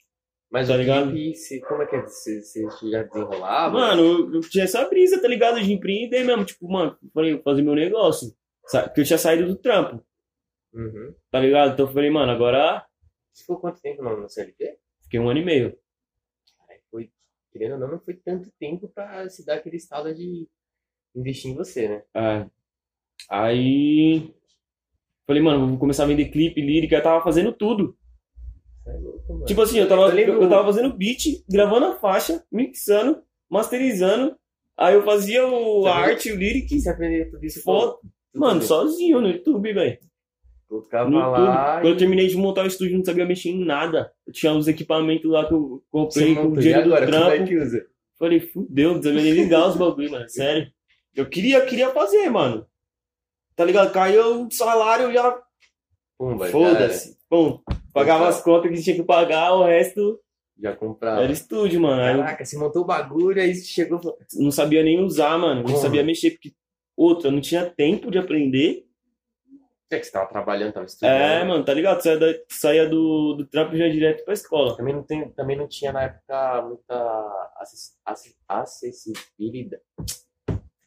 [0.51, 1.09] Mas Tá o ligado?
[1.11, 2.01] clipe, se, como é que é?
[2.01, 3.73] Você, você já desenrolava?
[3.73, 5.59] Mano, eu, eu tinha essa brisa, tá ligado?
[5.61, 6.45] De empreender mesmo.
[6.45, 8.35] Tipo, mano, falei, vou fazer meu negócio.
[8.69, 10.03] Porque eu tinha saído do trampo.
[10.73, 11.15] Uhum.
[11.31, 11.73] Tá ligado?
[11.73, 12.85] Então eu falei, mano, agora
[13.33, 14.77] Você ficou quanto tempo no, no CLT?
[15.03, 15.77] fiquei um ano e meio.
[16.69, 17.11] Aí Foi,
[17.51, 20.47] querendo ou não, não foi tanto tempo pra se dar aquele estado de
[21.15, 22.03] investir em você, né?
[22.15, 22.49] É.
[23.29, 24.33] Aí.
[25.25, 26.95] Falei, mano, vou começar a vender clipe, lírica.
[26.95, 27.97] Eu tava fazendo tudo.
[28.85, 29.45] É louco.
[29.45, 34.37] Tipo assim, eu tava, Eu tava fazendo beat, gravando a faixa, mixando, masterizando.
[34.77, 37.61] Aí eu fazia o a arte, o lyric, você aprendeu tudo isso?
[37.61, 38.05] foto.
[38.33, 39.99] Mano, sozinho no YouTube, velho.
[40.67, 43.49] Colocava No lá Quando eu e terminei de montar o estúdio, eu não sabia mexer
[43.49, 44.11] em nada.
[44.25, 46.59] Eu tinha uns equipamentos lá que eu você comprei com o.
[46.59, 47.45] E dinheiro do é trampo.
[47.45, 47.85] que usa?
[48.17, 50.27] Falei, fudeu, não sabia nem ligar os bagulho, mano.
[50.29, 50.71] Sério.
[51.15, 52.65] Eu queria, queria fazer, mano.
[53.55, 53.91] Tá ligado?
[53.91, 55.41] Caiu o salário, eu já.
[56.51, 57.17] Foda-se.
[57.29, 57.59] Pum.
[57.93, 60.19] Pagava as contas que tinha que pagar, o resto.
[60.59, 61.21] Já comprava.
[61.23, 62.01] era estúdio, mano.
[62.01, 65.37] Eu Caraca, você montou o bagulho, aí você chegou e falou, não sabia nem usar,
[65.37, 65.61] mano.
[65.61, 65.77] Não Como?
[65.77, 66.53] sabia mexer, porque.
[66.95, 68.85] Outra, eu não tinha tempo de aprender.
[69.95, 71.11] É que você tava trabalhando, tava estudando.
[71.11, 72.01] É, mano, tá ligado?
[72.01, 74.75] Saía, da- saía do, do trampo e já ia direto pra escola.
[74.77, 79.81] Também não, tem, também não tinha na época muita acess- acess- acessibilidade.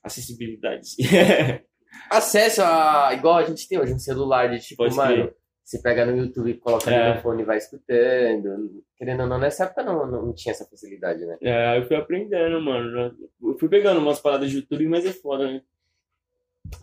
[0.03, 0.83] Acessibilidade.
[2.11, 3.11] Acesso a.
[3.15, 5.33] igual a gente tem hoje, um celular de tipo, Pode mano,
[5.65, 7.15] você pega no YouTube, coloca É.
[7.15, 8.85] no fone e vai escutando.
[8.97, 11.37] Querendo ou não, nessa época não, não, não tinha essa facilidade, né?
[11.43, 13.17] É, eu fui aprendendo, mano.
[13.43, 15.63] Eu fui pegando umas paradas de YouTube, mas é foda, né?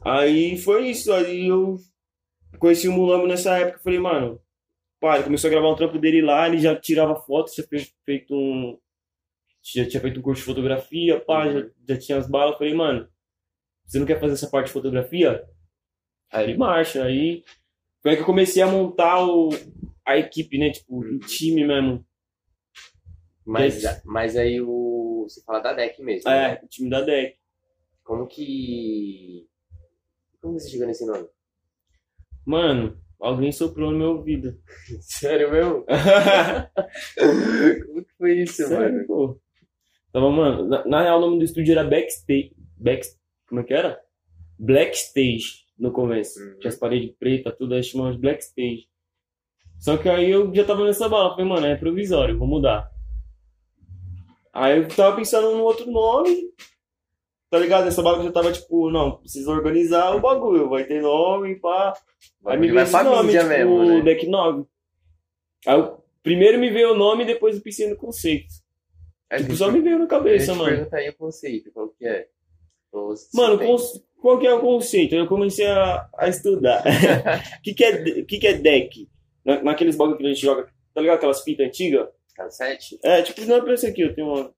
[0.03, 1.13] Aí foi isso.
[1.13, 1.77] Aí eu
[2.59, 3.79] conheci o Mulambo nessa época.
[3.79, 4.41] Falei, mano,
[4.99, 6.47] pá, ele começou a gravar um trampo dele lá.
[6.47, 8.79] Ele já tirava fotos, já fez- feito um.
[9.63, 12.57] Já tinha feito um curso de fotografia, pá, já, já tinha as balas.
[12.57, 13.07] Falei, mano,
[13.85, 15.45] você não quer fazer essa parte de fotografia?
[16.31, 17.03] Aí ele marcha.
[17.05, 17.43] Aí
[18.01, 19.49] foi aí que eu comecei a montar o,
[20.05, 20.71] a equipe, né?
[20.71, 22.05] Tipo, o time mesmo.
[23.45, 25.25] Mas, mas aí o.
[25.27, 26.29] Você fala da deck mesmo.
[26.29, 26.53] né?
[26.61, 27.37] É, o time da DEC.
[28.03, 29.47] Como que.
[30.41, 31.27] Como você chegou nesse nome?
[32.45, 34.57] Mano, alguém soprou no meu ouvido.
[35.01, 35.85] Sério mesmo?
[37.87, 39.07] Como que foi isso, Sério, mano?
[39.07, 39.39] pô.
[40.11, 42.53] Tava, mano, na, na real o nome do estúdio era Backstage.
[42.77, 43.07] Back,
[43.47, 43.99] como é que era?
[44.59, 46.39] Blackstage no começo.
[46.39, 46.59] Uhum.
[46.59, 48.87] Tinha as paredes pretas, tudo aí chamava de Blackstage.
[49.79, 51.31] Só que aí eu já tava nessa bala.
[51.31, 52.91] Falei, mano, é provisório, vou mudar.
[54.53, 56.51] Aí eu tava pensando num outro nome.
[57.53, 57.95] Tá ligado?
[58.01, 60.69] Bala eu já tava tipo, não, preciso organizar o bagulho.
[60.69, 61.93] Vai ter nome, pá.
[62.47, 64.01] Aí me veio vai esse nome, tipo, mesmo, né?
[64.01, 64.65] Deck 9.
[65.67, 68.51] Aí eu, primeiro me veio o nome e depois eu pensei no conceito.
[69.37, 70.71] Tipo, só me veio na cabeça, te mano.
[70.71, 72.27] perguntar aí o conceito, qual que é?
[73.35, 73.77] Mano, tem?
[74.19, 75.13] qual que é o conceito?
[75.13, 76.81] Eu comecei a, a estudar.
[76.81, 79.07] O que, que, é, que, que é deck?
[79.45, 81.17] Na, naqueles bagulho que a gente joga, tá ligado?
[81.17, 82.09] Aquelas fitas antigas?
[82.35, 82.97] Cassete?
[83.03, 84.51] É, tipo, não é pra esse aqui, eu tenho uma.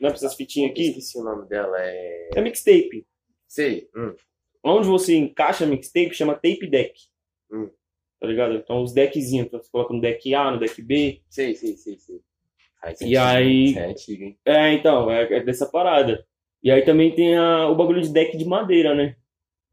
[0.00, 0.88] Não é pra essas fitinhas aqui?
[0.88, 2.30] Esqueci o nome dela, é...
[2.34, 3.06] É mixtape.
[3.46, 3.88] Sei.
[3.94, 4.14] Hum.
[4.64, 6.94] Onde você encaixa mixtape chama tape deck.
[7.52, 7.70] Hum.
[8.20, 8.54] Tá ligado?
[8.54, 11.20] Então os deckzinhos, então, você coloca no deck A, no deck B.
[11.28, 12.20] Sei, sei, sei, sei.
[12.82, 14.38] É E antigo, aí- É antigo, hein?
[14.44, 16.26] É, então, é, é dessa parada.
[16.62, 19.16] E aí também tem a, o bagulho de deck de madeira, né?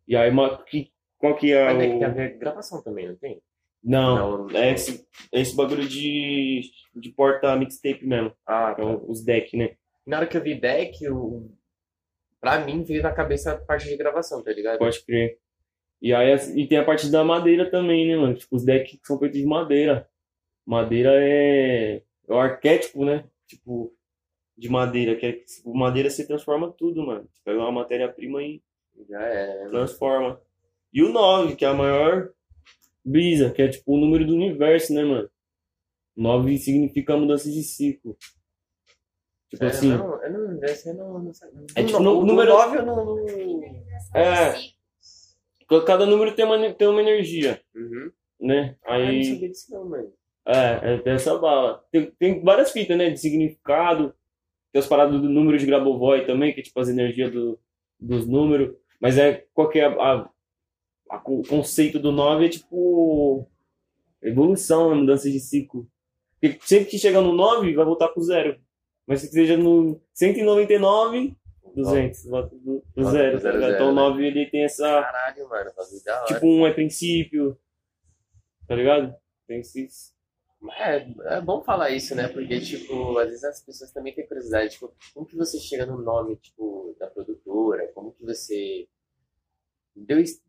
[0.08, 2.00] E aí, uma, que, qual que é Mas é que o...
[2.00, 3.42] tem a ver gravação também, não tem?
[3.84, 6.62] Não, Não, é esse, é esse bagulho de,
[6.96, 8.34] de porta mixtape mesmo.
[8.46, 8.86] Ah, é tá.
[8.86, 9.76] o- os deck, né?
[10.08, 11.52] Na hora que eu vi deck, eu...
[12.40, 14.80] pra mim veio na cabeça a parte de gravação, tá ligado?
[14.80, 15.38] Pode crer.
[16.02, 18.36] E aí e tem a parte da madeira também, né, mano?
[18.36, 20.10] Tipo, os decks que são feitos de madeira.
[20.66, 21.98] Madeira é,
[22.28, 23.24] é o arquétipo, né?
[23.48, 23.94] tipo,
[24.58, 27.28] de madeira, que é tipo, madeira você transforma tudo, mano.
[27.32, 28.62] Você pega uma matéria-prima e
[29.10, 29.70] Já é, né?
[29.70, 30.40] transforma.
[30.94, 32.30] E o 9, que é a maior
[33.04, 35.30] brisa, que é tipo o número do universo, né, mano?
[36.16, 38.18] 9 significa mudança de ciclo.
[39.50, 41.50] Tipo É, assim, não, eu não, essa eu não, não sei.
[41.76, 43.06] É tipo, o no- o número- 9 eu não.
[43.06, 43.26] não...
[44.14, 44.54] É.
[45.86, 48.12] cada número tem uma, tem uma energia, Uhum.
[48.42, 48.76] né?
[48.86, 50.12] Ah, eu não Aí, sabia disso não, mano.
[50.46, 51.84] é, é dessa bala.
[51.92, 54.14] Tem, tem várias fitas, né, de significado.
[54.72, 57.58] Tem as paradas do número de Grabovoi também, que é tipo as energias do,
[58.00, 58.76] dos números.
[59.00, 60.30] Mas é, qual que é a, a-
[61.10, 63.48] a- o conceito do 9 é tipo
[64.22, 65.88] evolução, né, mudança de ciclo.
[66.40, 68.60] Porque sempre que chega no 9, vai voltar pro zero.
[69.08, 71.36] Mas se seja no 199,
[71.74, 73.40] 200, volta do, do Volta zero.
[73.40, 73.62] zero, tá ligado?
[73.62, 74.02] zero, então o né?
[74.02, 74.84] 9 ele tem essa.
[75.02, 76.26] Caralho, mano, bagulho da hora.
[76.34, 77.58] Tipo, um é princípio.
[78.68, 79.16] Tá ligado?
[79.48, 80.14] Tem esses.
[80.78, 82.28] É, é bom falar isso, né?
[82.28, 86.02] Porque, tipo, às vezes as pessoas também têm curiosidade, tipo, como que você chega no
[86.02, 87.90] nome, tipo, da produtora?
[87.94, 88.88] Como que você
[89.96, 90.42] deu, es-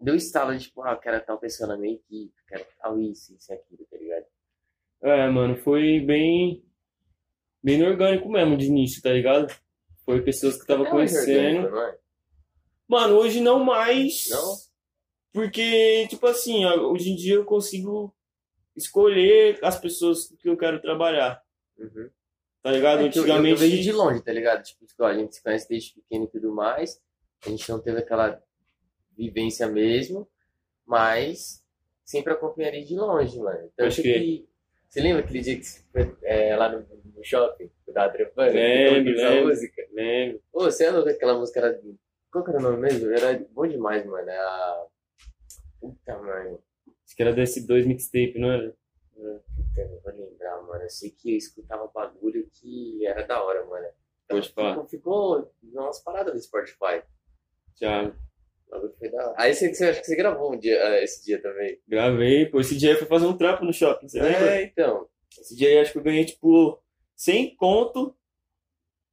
[0.00, 3.34] deu estalo de, tipo, ah, eu quero tal pessoa na minha equipe, quero tal isso,
[3.34, 4.26] isso e aquilo, tá ligado?
[5.02, 6.64] É, mano, foi bem.
[7.68, 9.54] Bem orgânico mesmo de início, tá ligado?
[10.06, 11.66] Foi pessoas que tava É conhecendo.
[11.66, 11.98] orgânico, é?
[12.88, 14.24] Mano, hoje não mais.
[14.30, 14.54] Não?
[15.34, 18.14] Porque, tipo assim, hoje em dia eu consigo
[18.74, 21.42] escolher as pessoas que eu quero trabalhar,
[21.78, 22.08] Uhum.
[22.62, 23.00] tá ligado?
[23.04, 23.60] É que eu, eu, Antigamente.
[23.60, 24.62] vejo de longe, tá ligado?
[24.62, 26.98] Tipo, ó, a gente se conhece desde pequeno e tudo mais,
[27.44, 28.42] a gente não teve aquela
[29.14, 30.26] vivência mesmo,
[30.86, 31.62] mas
[32.02, 33.70] sempre acompanharia de longe, mano.
[33.76, 34.48] Tanto Acho que-
[34.88, 36.86] Você lembra aquele dia que você foi é, lá no,
[37.18, 38.52] no shopping, que tava trepando?
[38.52, 39.48] Lembro, lembro.
[39.48, 39.86] música?
[39.92, 40.40] Lembro.
[40.52, 41.80] Ô, você é louco, aquela música era...
[42.30, 43.10] Qual que era o nome mesmo?
[43.10, 44.28] Era bom demais, mano.
[44.28, 44.86] É a...
[45.80, 46.62] Puta, mano.
[47.04, 48.74] Acho que era desse dois mixtape, não era?
[49.14, 50.82] Puta, não vou lembrar, mano.
[50.82, 53.86] Eu sei que eu escutava bagulho que era da hora, mano.
[54.54, 54.86] Falar.
[54.86, 57.02] Ficou, ficou umas paradas do Spotify.
[57.80, 59.34] Já O bagulho foi da hora.
[59.38, 61.80] Aí você, você acha que você gravou um dia, ah, esse dia também.
[61.88, 62.60] gravei, pô.
[62.60, 64.56] Esse dia eu fui fazer um trampo no shopping, você lembra?
[64.56, 65.08] É, então.
[65.40, 66.78] Esse dia aí acho que eu ganhei, tipo,
[67.18, 68.14] 100 conto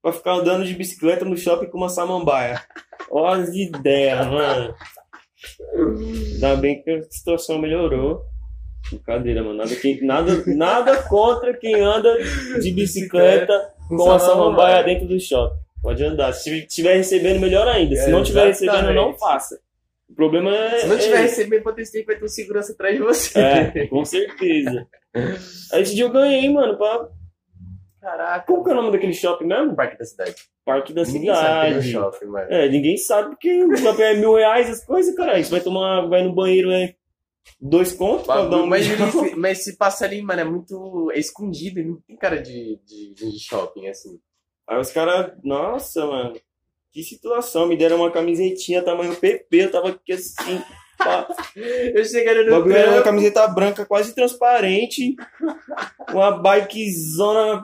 [0.01, 2.62] pra ficar andando de bicicleta no shopping com uma samambaia.
[3.10, 4.76] Olha as ideias, mano.
[6.34, 8.22] Ainda bem que a situação melhorou.
[8.89, 9.58] Brincadeira, mano.
[9.58, 12.16] Nada, que, nada, nada contra quem anda
[12.62, 15.60] de bicicleta com a samambaia dentro do shopping.
[15.82, 16.34] Pode andar.
[16.34, 17.95] Se estiver recebendo, melhor ainda.
[17.95, 19.60] Se É, não estiver recebendo, não faça.
[20.08, 20.80] O problema é.
[20.80, 21.38] Se não é tiver esse.
[21.38, 23.39] recebendo, pode ter que vai ter um segurança atrás de você.
[23.39, 24.88] É, com certeza.
[25.74, 27.10] Aí esse dia eu ganhei, mano, pra.
[28.06, 28.45] Caraca.
[28.45, 29.76] Como que é o nome daquele shopping mesmo?
[29.76, 30.36] Parque da cidade.
[30.64, 31.91] Parque da Ninguém sabe que é cidade.
[31.91, 32.51] shopping, mano.
[32.53, 35.43] É, ninguém sabe porque o shopping é mil reais as coisas, cara.
[35.43, 36.93] Você vai tomar, vai no banheiro, é
[37.60, 41.18] dois contos pra dar um mas, ele- mas se passa ali, mano, é muito é
[41.20, 41.84] escondido.
[41.84, 44.20] Não tem cara de, de, de shopping, assim.
[44.70, 46.39] Aí os caras, nossa, mano,
[46.91, 47.68] que situação.
[47.68, 50.62] Me deram uma camisetinha tamanho PP, eu tava aqui assim.
[50.99, 51.28] pá.
[51.93, 55.16] Eu chegaria O no bagulho era uma camiseta branca quase transparente,
[56.14, 57.64] uma bikezona,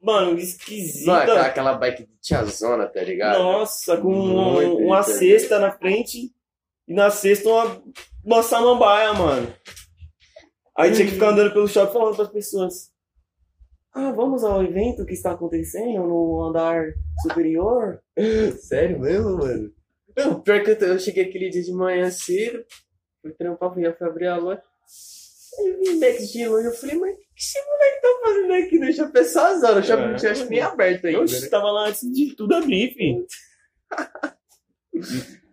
[0.00, 1.10] mano, esquisita.
[1.10, 3.38] Mano, aquela- aquela bike de tiazona, tá ligado?
[3.38, 6.32] Nossa, com Muito um- uma cesta na frente
[6.86, 7.82] e na cesta uma,
[8.24, 9.52] uma samambaia, mano.
[10.76, 12.92] Aí tinha que ficar andando pelo shopping falando pras pessoas.
[13.92, 16.84] Ah, vamos ao evento que está acontecendo no andar
[17.22, 18.00] superior?
[18.62, 19.72] Sério mesmo, mano?
[20.16, 22.64] Não, pior que eu, eu cheguei aquele dia de manhã cedo,
[23.22, 24.62] fui trampar, fui, fui abrir a loja.
[25.58, 28.78] Aí eu vi Max de longe, eu falei, mas esse moleque tá fazendo aqui?
[28.80, 30.08] Deixa eu pensar as horas, shopping É.
[30.08, 31.48] não tinha nem aberto ainda, Oxe, né?
[31.48, 32.94] tava lá antes de tudo abrir.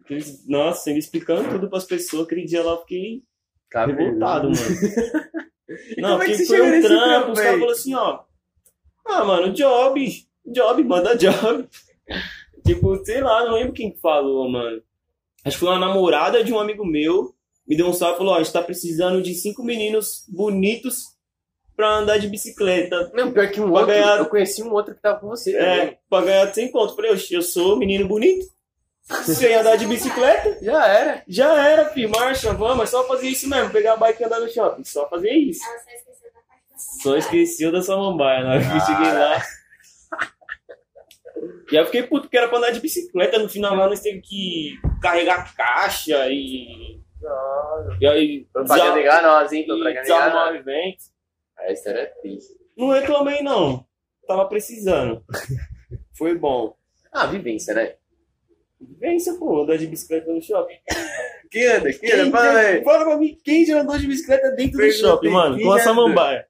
[0.09, 3.23] Eles- Nossa, ele explicando tudo pras pessoas, aquele dia lá eu fiquei
[3.73, 4.55] revoltado, mano.
[5.97, 8.23] Não, é porque você foi um trampo, os caras falaram assim, ó.
[9.05, 10.07] Ah, mano, job,
[10.45, 11.67] job, manda job.
[12.65, 14.81] tipo, sei lá, não lembro quem que falou, mano.
[15.43, 17.35] Acho que foi uma namorada de um amigo meu,
[17.67, 21.14] me deu um salve e falou, ó, a gente tá precisando de cinco meninos bonitos
[21.75, 23.11] pra andar de bicicleta.
[23.13, 25.55] Não, pior que um Pra outro, ganhar- eu conheci um outro que tava com você
[25.55, 25.97] É, também.
[26.09, 26.95] pra ganhar 100 conto.
[26.95, 28.45] Falei, oxe, eu sou menino bonito.
[29.23, 31.23] Sem andar de bicicleta, Já era.
[31.27, 34.39] já era, fi, marcha, vamos, é só fazer isso mesmo, pegar a bike e andar
[34.39, 35.61] no shopping, só fazer isso.
[35.63, 39.11] Ela só esqueceu da parte da Só esqueceu da samambaia na hora que eu cheguei
[39.13, 39.41] lá.
[41.71, 43.99] E aí eu fiquei puto porque era pra andar de bicicleta, no final lá nós
[43.99, 46.99] teve que carregar caixa e.
[47.21, 47.97] Nossa.
[47.99, 48.47] E aí.
[48.53, 49.61] Propaganda desa- enganosa, hein?
[49.63, 51.03] e Propaganda desarmar o evento.
[51.65, 52.53] A história é triste.
[52.77, 53.85] Não reclamei, não.
[54.27, 55.23] Tava precisando.
[56.17, 56.75] Foi bom.
[57.11, 57.95] Ah, vivência, né?
[58.99, 60.75] Vence, pô, andar de bicicleta no shopping.
[61.49, 61.91] Quem anda?
[61.91, 62.31] Quem Quem anda?
[62.31, 62.83] Fala aí.
[62.83, 65.59] Fala pra mim, quem já andou de bicicleta dentro do shopping, mano?
[65.59, 66.47] Com a samambaia.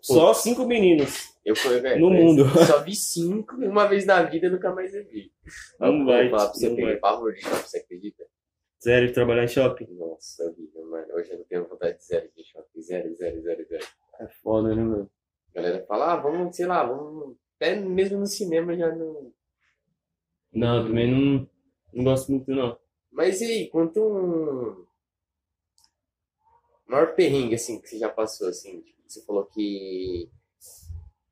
[0.00, 1.32] Só cinco meninos.
[1.44, 2.00] Eu fui, velho.
[2.00, 2.44] No mundo.
[2.66, 5.32] Só vi cinco e uma vez na vida nunca mais vi.
[5.80, 7.00] Não vai, falar pra você, não peguei vai.
[7.00, 8.24] pavor de shopping, você acredita?
[8.78, 9.86] Sério, trabalhar em shopping.
[9.90, 11.06] Nossa vida, mano.
[11.14, 12.82] Hoje eu não tenho vontade de zero de shopping.
[12.82, 13.86] Zero, zero, zero, zero.
[14.22, 15.10] É foda, né, mano?
[15.50, 17.36] A galera fala, ah, vamos, sei lá, vamos.
[17.56, 19.32] Até mesmo no cinema já não.
[20.52, 21.48] Não, também não,
[21.92, 22.78] não gosto muito, não.
[23.10, 24.84] Mas e aí, quanto um.
[26.86, 28.80] Maior perrengue, assim, que você já passou, assim?
[28.82, 30.28] Tipo, você falou que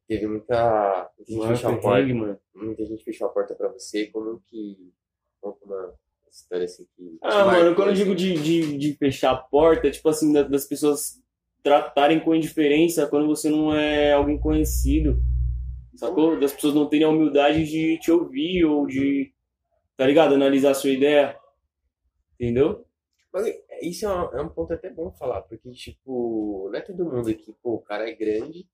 [0.09, 1.11] teve muita.
[1.28, 2.14] Muita gente fechou a porta.
[2.14, 2.41] mano.
[2.55, 4.07] Muita gente fechou a porta pra você.
[4.07, 4.93] Como que.
[5.41, 5.95] Conta uma
[6.30, 7.18] história assim que.
[7.22, 8.03] Ah, mano, quando eu assim?
[8.05, 11.20] digo de, de, de fechar a porta, tipo assim, da- das pessoas
[11.63, 15.23] tratarem com indiferença quando você não é alguém conhecido,
[15.95, 16.39] sacou?
[16.39, 19.33] Das pessoas não terem a humildade de te ouvir ou de,
[19.97, 20.35] tá ligado?
[20.35, 21.37] Analisar a sua ideia,
[22.35, 22.85] entendeu?
[23.33, 23.47] Mas
[23.83, 27.29] isso é um, é um ponto até bom falar, porque, tipo, não é todo mundo
[27.31, 28.67] aqui, pô, o cara é grande,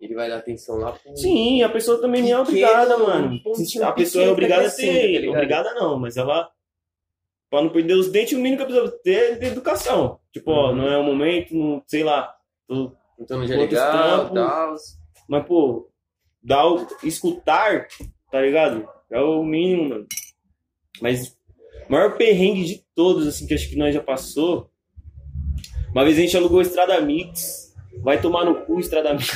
[0.00, 1.14] ele vai dar atenção lá pro.
[1.16, 3.38] Sim, a pessoa também não é obrigada, mano.
[3.44, 5.32] um A pessoa é obrigada a crescendo, tá?
[5.32, 6.50] Obrigada não, mas ela.
[7.50, 10.20] Pra não perder os dentes, o mínimo que a pessoa ter é de educação.
[10.32, 10.76] Tipo, ó, Uhum.
[10.76, 12.34] não é o momento, não, sei lá.
[12.68, 14.74] tô- Então não já é legal, tal.
[15.28, 15.90] Mas, pô,
[16.42, 17.88] dar o, escutar,
[18.30, 18.88] tá ligado?
[19.10, 20.06] É o mínimo, mano.
[21.02, 21.36] Mas
[21.88, 24.70] o maior perrengue de todos, assim, que acho que nós já passou.
[25.90, 27.69] Uma vez a gente alugou Estrada Mix.
[28.02, 29.34] Vai tomar no cu Estrada Mix.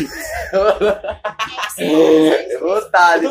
[2.53, 3.21] Eu vou estar.
[3.21, 3.29] Tô-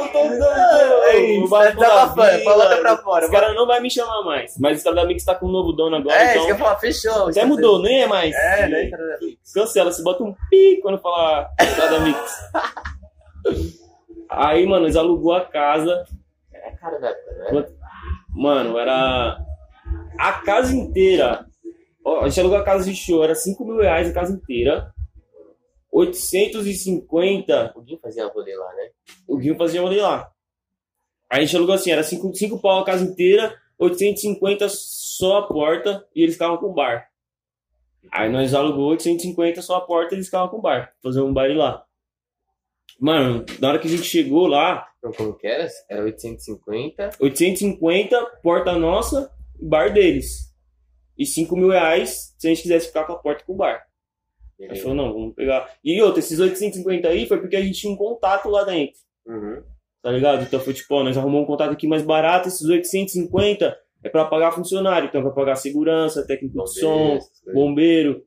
[1.50, 2.82] tá desabafando, mano.
[2.82, 3.26] pra fora.
[3.26, 4.58] Os caras não vai me chamar mais.
[4.60, 6.46] Mas Estrada Mix tá com um novo dono agora, É, isso então.
[6.46, 7.30] que eu falar, fechou.
[7.30, 8.36] Até mudou, nem é mais.
[8.36, 8.90] É, né?
[9.54, 12.20] Cancela, você bota um pi quando falar Estrada Mix.
[14.30, 16.04] Aí, mano, eles alugou a casa.
[16.54, 17.66] É cara da época, né?
[18.36, 19.38] Mano, era
[20.20, 21.46] a casa inteira.
[22.06, 24.92] Ó, a gente alugou a casa de show, era 5 mil reais a casa inteira.
[25.94, 28.90] 850, O Guinho fazia rolê lá, né?
[29.28, 30.32] o Guinho fazia rolê lá.
[31.30, 35.48] Aí a gente alugou assim, era 5 cinco pau a casa inteira, 850 só a
[35.48, 37.10] porta e eles ficavam com o bar.
[38.12, 40.94] Aí nós alugou 850 só a porta e eles ficavam com o bar.
[41.02, 41.86] Fazer um baile lá.
[43.00, 45.68] Mano, na hora que a gente chegou lá, Então, como que era?
[45.90, 47.12] Era 850.
[47.20, 50.54] 850, porta nossa, bar deles.
[51.18, 53.86] E 5 mil reais se a gente quisesse ficar com a porta com o bar.
[54.60, 55.70] Ele falou, não, vamos pegar.
[55.84, 58.96] E outra, esses 850 aí foi porque a gente tinha um contato lá dentro,
[59.28, 59.62] Uhum.
[60.02, 60.44] tá ligado?
[60.44, 64.26] Então foi tipo, ó, nós arrumamos um contato aqui mais barato, esses 850 é pra
[64.26, 67.30] pagar funcionário, então é pra pagar segurança, técnico de som, coisas.
[67.54, 68.24] bombeiro.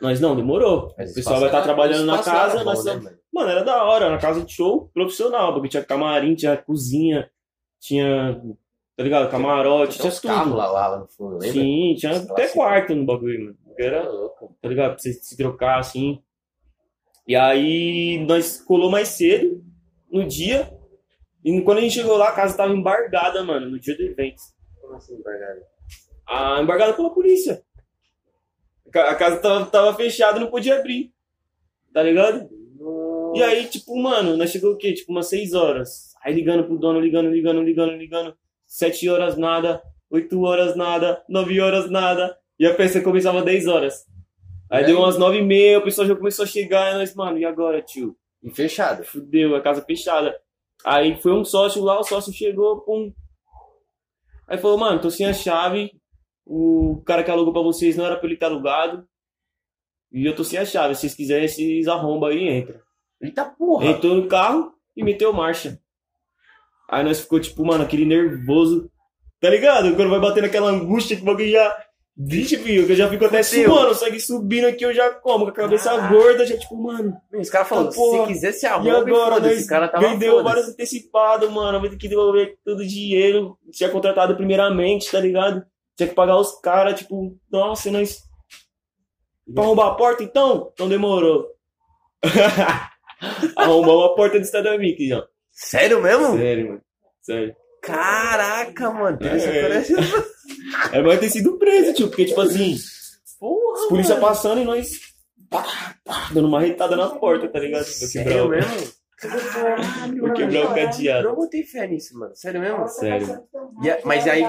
[0.00, 0.94] Nós não, demorou.
[0.96, 3.50] Mas o pessoal vai estar era- trabalhando na casa, bom, né, mano?
[3.50, 7.28] Era da hora, era uma casa de show profissional, porque tinha camarim, tinha cozinha,
[7.78, 8.40] tinha,
[8.96, 10.56] tá ligado, camarote, Tinha tinha tudo.
[10.56, 11.52] lá, lá no fundo, lembra?
[11.52, 13.56] Sim, tinha até quarto no bagulho, mano.
[13.72, 14.56] Porque Era louco.
[14.60, 16.22] tá ligado, pra você se trocar assim.
[17.26, 19.64] E aí nós colou mais cedo,
[20.10, 20.72] no dia,
[21.44, 24.42] e quando a gente chegou lá, a casa tava embargada, mano, no dia do evento.
[24.80, 25.60] Como assim, embargado?
[26.26, 27.62] Ah, embargada pela polícia.
[28.86, 31.12] A ca- A casa tava, tava fechada, não podia abrir.
[31.92, 32.48] Tá ligado?
[32.78, 33.38] Nossa.
[33.38, 34.92] E aí, tipo, mano, nós chegou o quê?
[34.92, 36.12] Tipo, umas 6 horas.
[36.22, 38.36] Aí ligando pro dono, ligando, ligando, ligando, ligando.
[38.66, 42.36] 7 horas nada, 8 horas nada, 9 horas nada.
[42.62, 44.06] E a festa começava 10 horas.
[44.70, 46.92] Aí E deu umas 9 e meia, o pessoal já começou a chegar.
[46.92, 48.16] E nós, mano, e agora, tio?
[48.40, 49.02] E fechado.
[49.02, 50.40] Fudeu, a casa fechada.
[50.84, 53.12] Aí foi um sócio lá, o sócio chegou, pum.
[54.46, 55.90] Aí falou, mano, tô sem a chave.
[56.46, 59.04] O cara que alugou pra vocês não era pra ele ter alugado.
[60.12, 60.94] E eu tô sem a chave.
[60.94, 62.80] Se vocês quiserem, vocês arrombam aí e entra.
[63.20, 63.86] Eita porra.
[63.86, 65.80] Entrou no carro e meteu marcha.
[66.88, 68.88] Aí nós ficou tipo, mano, aquele nervoso.
[69.40, 69.96] Tá ligado?
[69.96, 71.86] Quando vai bater naquela angústia que o bagulho já.
[72.14, 75.50] Vixe, filho, que eu já fico até suando, segue subindo aqui, eu já como, com
[75.50, 76.08] a cabeça Ah.
[76.08, 77.16] gorda, já tipo, mano.
[77.32, 78.18] Os caras falaram, se Porra.
[78.26, 79.54] você quiser, se E arruma agora, foda-se.
[79.54, 80.44] nós O cara tava vendeu foda-se.
[80.54, 81.80] vários antecipados, mano.
[81.80, 83.56] Vai ter que devolver todo o dinheiro.
[83.72, 85.64] Tinha contratado primeiramente, tá ligado?
[85.96, 88.20] Tinha que pagar os caras, tipo, nossa, e nós.
[89.54, 90.70] Pra arrombar a porta então?
[90.74, 91.46] Então demorou.
[93.56, 95.24] Arrombamos a porta do Estado Mickey, já.
[95.50, 96.36] Sério mesmo?
[96.36, 96.82] Sério, mano.
[97.22, 97.56] Sério.
[97.82, 99.18] Caraca, mano.
[99.18, 99.62] Teve essa É.
[99.62, 99.96] coragem.
[101.04, 102.08] Mais ter sido preso, tio.
[102.08, 102.76] Porque, tipo assim,
[103.40, 104.26] Porra, os polícia mano.
[104.26, 105.00] passando e nós.
[105.50, 105.64] pá,
[106.04, 107.84] pá, dando uma retada na porta, tá ligado?
[107.84, 108.92] Sério quebrar mesmo?
[109.22, 111.28] Caralho, Vou quebrar o cadeado.
[111.28, 112.34] Não botei fé nisso, mano.
[112.34, 112.88] Sério mesmo?
[112.88, 113.40] Sério.
[113.82, 114.42] E a- mas aí,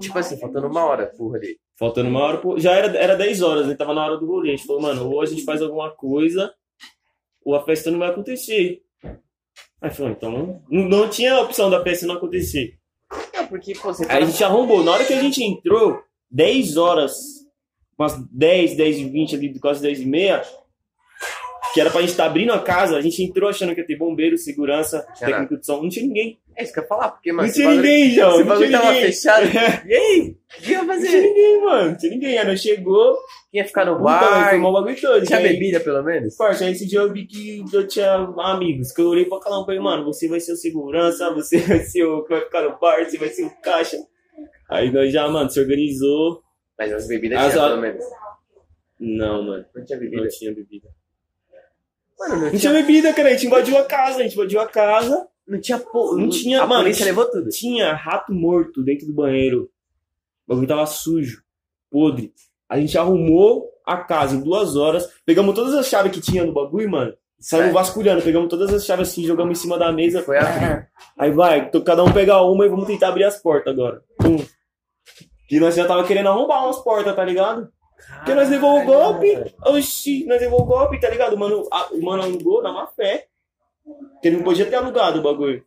[0.00, 1.56] tipo assim, faltando uma hora pro rolê.
[1.76, 3.74] Faltando uma hora, já era, era 10 horas, né?
[3.74, 4.50] Tava na hora do rolê.
[4.52, 6.52] A gente falou, mano, ou a gente faz alguma coisa,
[7.44, 8.80] ou a festa não vai acontecer.
[9.82, 12.78] Aí falou, então, não, tinha opção da festa não acontecer.
[13.32, 14.84] É, porque, pô, você Aí a gente arrombou.
[14.84, 17.12] Na hora que a gente entrou, 10 horas,
[17.98, 20.42] umas 10, 10 e 20 ali, quase 10 e meia,
[21.74, 23.96] que era pra gente estar abrindo a casa, a gente entrou achando que ia ter
[23.96, 26.38] bombeiro, segurança, técnico de som, não tinha ninguém.
[26.56, 28.30] É isso que eu ia falar, porque, mano, Não tinha bagulho- ninguém, João.
[28.30, 29.02] Esse Não bagulho tava ninguém.
[29.06, 29.46] fechado.
[29.88, 30.36] E aí?
[30.58, 31.20] O que ia Não tinha fazer?
[31.22, 31.90] ninguém, mano.
[31.90, 32.44] Não tinha ninguém.
[32.44, 33.16] Nós chegou,
[33.52, 34.50] Ia ficar no bar?
[34.52, 35.26] tomou o bagulho todo.
[35.26, 36.36] Tinha aí, bebida, pelo menos?
[36.36, 39.58] Parça, aí esse dia eu vi que eu tinha amigos, que eu olhei pra cada
[39.58, 42.40] um e falei, mano, você vai ser o segurança, você vai ser o que vai
[42.42, 43.96] ficar no bar, você vai ser o caixa.
[44.70, 46.42] Aí nós já, mano, se organizou.
[46.78, 48.04] Mas as bebidas As tinha, a- pelo menos.
[48.98, 50.28] Não, mano, Não tinha não bebida.
[50.28, 50.88] tinha bebida.
[52.18, 52.72] Mano, não Não tinha tinha...
[52.72, 55.28] bebida, cara, a gente invadiu a casa, a gente invadiu a casa.
[55.46, 55.78] Não tinha...
[55.78, 57.48] po- Não tinha, A mano, polícia levou tudo.
[57.50, 59.70] Tinha rato morto dentro do banheiro.
[60.46, 61.42] O bagulho tava sujo,
[61.90, 62.32] podre.
[62.68, 66.52] A gente arrumou a casa em duas horas, pegamos todas as chaves que tinha no
[66.52, 67.12] bagulho, mano.
[67.40, 67.74] Saímos Certo.
[67.74, 70.22] vasculhando, pegamos todas as chaves assim, jogamos em cima da mesa.
[70.22, 70.88] Foi abrir.
[71.18, 74.00] Aí vai, cada um pegar uma e vamos tentar abrir as portas agora.
[74.18, 74.36] Pum.
[75.48, 77.68] Que nós já tava querendo arrombar umas portas, tá ligado?
[78.18, 79.36] Porque nós levou o golpe.
[79.66, 81.34] Oxi, nós levou o golpe, tá ligado?
[81.34, 83.26] O mano, a- o mano alugou na má fé.
[84.20, 85.64] Que ele não podia ter alugado o bagulho.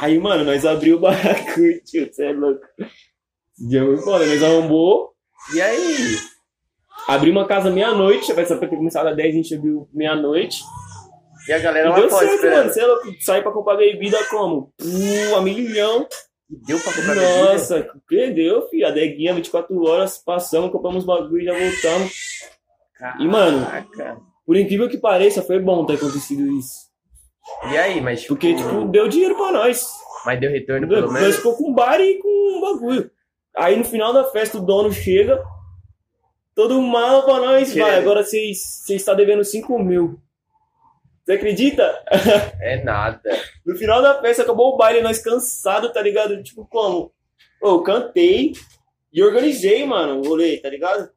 [0.00, 2.64] Aí, mano, nós abriu o bagulho, tio, você é louco.
[2.78, 5.12] Esse dia foi foda, nós arrombou.
[5.54, 5.96] E aí?
[7.06, 10.62] Abrimos uma casa meia-noite, vai saber ter começado às 10, a gente abriu meia-noite.
[11.46, 12.58] E a galera E lá deu fora certo, esperando.
[12.60, 12.72] mano.
[12.72, 14.72] Você é louco, sair pra comprar bebida como?
[14.78, 16.08] Pum, a milhão.
[16.48, 17.52] Deu pra comprar bebida?
[17.52, 18.86] Nossa, perdeu, filho.
[18.86, 22.12] A deguinha 24 horas, passamos, compramos bagulho e já voltamos.
[23.20, 24.16] E, mano, Caraca.
[24.46, 26.92] por incrível que pareça, foi bom ter acontecido isso.
[27.70, 28.34] E aí, mas tipo...
[28.34, 29.86] Porque, tipo, deu dinheiro pra nós.
[30.24, 31.02] Mas deu retorno Entendeu?
[31.02, 31.36] pelo Nós menos?
[31.36, 33.10] ficou com um bar e com um bagulho.
[33.56, 35.42] Aí no final da festa o dono chega,
[36.54, 37.98] todo mal pra nós, Que- vai.
[37.98, 40.18] Agora vocês vocês estão devendo 5 mil.
[41.24, 41.82] Você acredita?
[42.60, 43.20] É nada.
[43.64, 46.42] No final da festa acabou o baile, nós cansados, tá ligado?
[46.42, 47.10] Tipo, como?
[47.62, 48.52] Eu cantei
[49.10, 51.08] e organizei, mano, o rolê, tá ligado?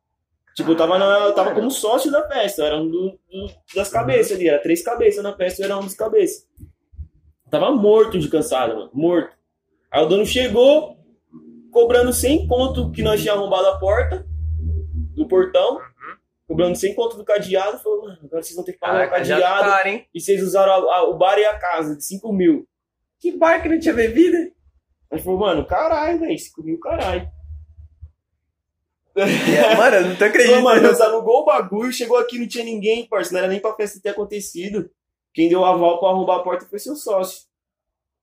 [0.57, 3.19] Tipo, eu tava, na, eu tava como sócio da festa, eu era um do-
[3.75, 6.47] das cabeças ali, era três cabeças na festa, eu era um dos cabeças.
[7.51, 9.37] Tava morto de cansado, mano, morto.
[9.91, 10.97] Aí o dono chegou,
[11.71, 14.25] cobrando 100 conto que nós tínhamos arrombado a porta,
[15.15, 15.79] do portão,
[16.47, 19.69] cobrando 100 conto do cadeado, falou, mano, agora vocês vão ter que pagar o cadeado,
[19.69, 20.07] cara, hein?
[20.11, 22.67] e vocês usaram a- a- o bar e a casa de 5 mil.
[23.19, 24.51] Que bar que não tinha bebida?
[25.11, 27.29] Aí falou, mano, caralho, velho, 5 mil, caralho.
[29.17, 30.63] É, mano, eu não tô acreditando.
[30.63, 33.75] mano, nós alugou o bagulho, chegou aqui, não tinha ninguém, parceiro, não era nem pra
[33.75, 34.89] festa ter acontecido.
[35.33, 37.45] Quem deu o aval pra arrombar a porta foi seu sócio.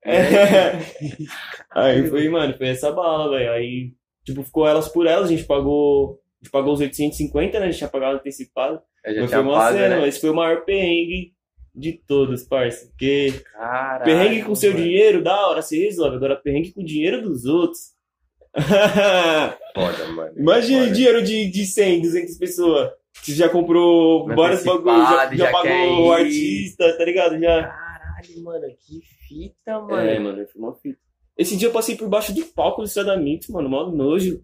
[0.05, 0.73] É.
[1.71, 3.53] Aí foi, mano, foi essa bala, velho.
[3.53, 3.93] Aí,
[4.25, 6.21] tipo, ficou elas por elas, a gente pagou.
[6.41, 7.67] A gente pagou os 850, né?
[7.67, 8.81] A gente tinha pagado antecipado.
[9.05, 10.01] Eu já Mas foi uma pago, cena, né?
[10.01, 11.33] mas foi o maior perrengue
[11.75, 12.87] de todos, parça.
[12.89, 14.85] Porque Caralho, perrengue com seu mano.
[14.85, 16.17] dinheiro, da hora, você resolve.
[16.17, 17.94] Agora, perrengue com o dinheiro dos outros.
[19.75, 20.33] Foda, mano.
[20.37, 20.93] Imagina Foda.
[20.93, 22.91] dinheiro de, de 100, 200 pessoas.
[23.13, 27.39] Você já comprou vários bagulhos, já, já já pagou o artista, tá ligado?
[27.41, 27.63] Já.
[27.63, 29.97] Caralho, mano, que fita, mano.
[29.97, 30.99] É, mano, foi uma fita.
[31.37, 34.43] Esse dia eu passei por baixo do palco do Estrada Mix, mano, mó nojo.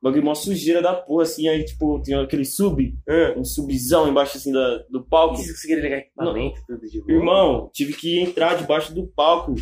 [0.00, 2.94] Bagulho, mó sujeira da porra, assim, aí, tipo, tinha aquele sub,
[3.36, 5.36] um subzão embaixo, assim, da, do palco.
[5.36, 7.12] Você conseguiria ligar equipamento, tudo de boa?
[7.12, 9.56] Irmão, tive que entrar debaixo do palco,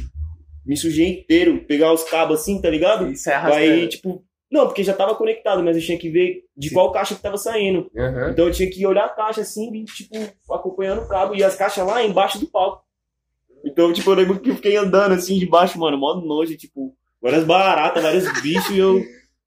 [0.67, 3.09] me sujei inteiro, pegar os cabos assim, tá ligado?
[3.11, 3.63] Isso é arrastando.
[3.63, 6.75] Aí, tipo, não, porque já tava conectado, mas eu tinha que ver de Sim.
[6.75, 7.91] qual caixa que tava saindo.
[7.97, 8.31] Aham.
[8.31, 10.17] Então eu tinha que olhar a caixa assim, e, tipo,
[10.53, 11.35] acompanhando o cabo.
[11.35, 12.85] E as caixas lá embaixo do palco.
[13.65, 17.45] Então, tipo, eu lembro que eu fiquei andando assim debaixo, mano, mó nojo, tipo, várias
[17.45, 19.03] baratas, vários bichos e eu.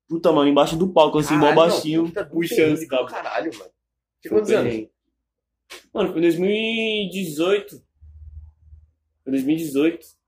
[0.07, 3.11] Puta, mano, embaixo do palco, assim, mó Caralho, não, baixinho, puta do puxando do cabos.
[3.11, 3.72] Caralho, mano.
[4.22, 4.63] Tinha Foi quantos anos?
[4.63, 4.91] perrengue.
[5.93, 7.82] Mano, foi 2018.
[9.24, 10.18] Foi 2018.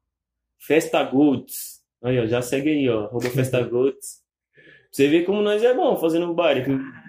[0.62, 1.82] Festa Golds.
[2.04, 3.06] Aí, ó, já segue aí, ó.
[3.06, 4.22] Arroba Festa Golds.
[4.56, 6.66] Pra você ver como nós é bom fazendo baile.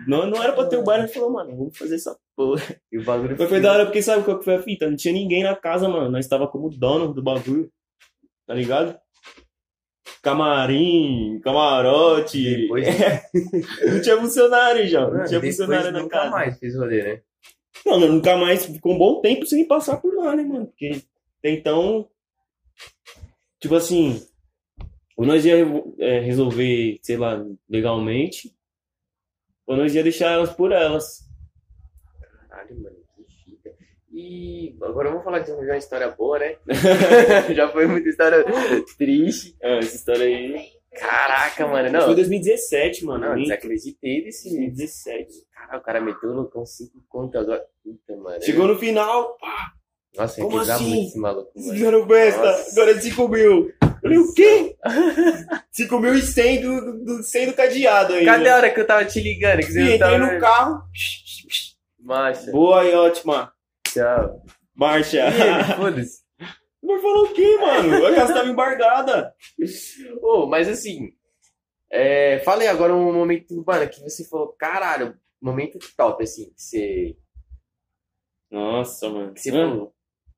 [0.07, 2.63] Não, não era pra ter o baile, a gente falou, mano, vamos fazer essa porra.
[2.93, 4.89] E o bagulho Mas foi da hora porque sabe qual que foi a fita?
[4.89, 6.09] Não tinha ninguém na casa, mano.
[6.11, 7.69] Nós tava como dono do bagulho.
[8.47, 8.97] Tá ligado?
[10.23, 12.57] Camarim, camarote.
[12.63, 12.87] Depois-
[13.85, 15.09] não tinha funcionário já.
[15.11, 16.31] Não tinha funcionário na nunca casa.
[16.31, 17.21] mais fiz rolê, né?
[17.85, 20.67] Não, nunca mais ficou um bom tempo sem passar por lá, né, mano?
[20.67, 21.03] Porque
[21.43, 22.09] então.
[23.63, 24.21] Tipo assim.
[25.17, 25.55] Ou nós ia
[25.99, 28.53] é, resolver, sei lá, legalmente.
[29.65, 31.21] Ou nós ia deixar elas por elas.
[32.49, 33.71] Caralho, mano, que fita.
[34.11, 36.57] E agora vamos falar de uma história boa, né?
[37.55, 38.45] Já foi muita história
[38.99, 39.57] triste.
[39.63, 40.73] É, essa história aí.
[40.99, 42.15] Caraca, mano, Foi não.
[42.15, 43.29] 2017, mano.
[43.29, 44.49] Não, desacreditei desse.
[44.49, 45.47] 2017.
[45.53, 47.65] Caralho, o cara meteu no com 5 conto agora.
[47.83, 48.43] Puta, mano.
[48.43, 49.39] Chegou no final,
[50.17, 50.89] Nossa, eu Como quebrar assim?
[50.89, 52.71] muito esse maluco, fizeram festa, Nossa.
[52.73, 53.73] agora é 5 mil.
[53.81, 54.77] Eu falei, o quê?
[55.73, 58.25] 5 mil e 100 do, do, do 100 do cadeado aí.
[58.25, 59.61] Cadê a hora que eu tava te ligando?
[59.61, 60.19] Que você E não entrei tava...
[60.35, 60.83] no carro.
[61.99, 62.51] Macha.
[62.51, 63.53] Boa e ótima.
[63.87, 64.43] Tchau.
[64.75, 65.25] Marcha.
[65.79, 66.21] Foda-se.
[66.83, 68.07] Mas falou o quê, mano?
[68.07, 69.33] A casa tava embargada.
[70.21, 71.13] Ô, mas assim,
[71.91, 76.61] é, fala aí agora um momento, mano, que você falou, caralho, momento top, assim, que
[76.61, 77.17] você,
[78.51, 79.33] Nossa, mano.
[79.33, 79.95] que você Mano, falou.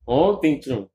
[0.06, 0.88] Ontem, Trum.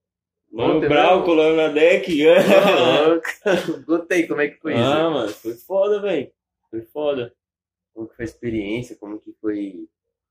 [0.51, 2.11] Mano, Ontem Brau colando na deck.
[2.25, 3.83] Louco.
[3.85, 4.81] Gostei, como é que foi isso?
[4.83, 6.31] ah, mano, foi foda, velho.
[6.69, 7.33] Foi foda.
[7.93, 9.87] Como que foi a experiência, como que foi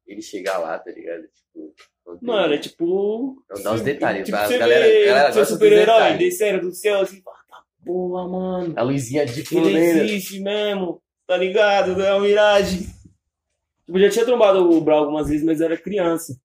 [0.06, 1.22] ele chegar lá, tá ligado?
[1.22, 1.74] Tipo.
[2.22, 3.42] Mano, é tipo.
[3.44, 6.72] Então dá os detalhes, tipo, você Galera- vê galera seu gosta dos super-herói descendo do
[6.74, 8.74] céu assim, fala, tá porra, mano.
[8.76, 11.94] a luzinha de Ele existe mesmo, tá ligado?
[11.96, 12.86] Não é uma miragem.
[13.84, 16.40] Tipo, já tinha trombado o Brau algumas vezes, mas era criança,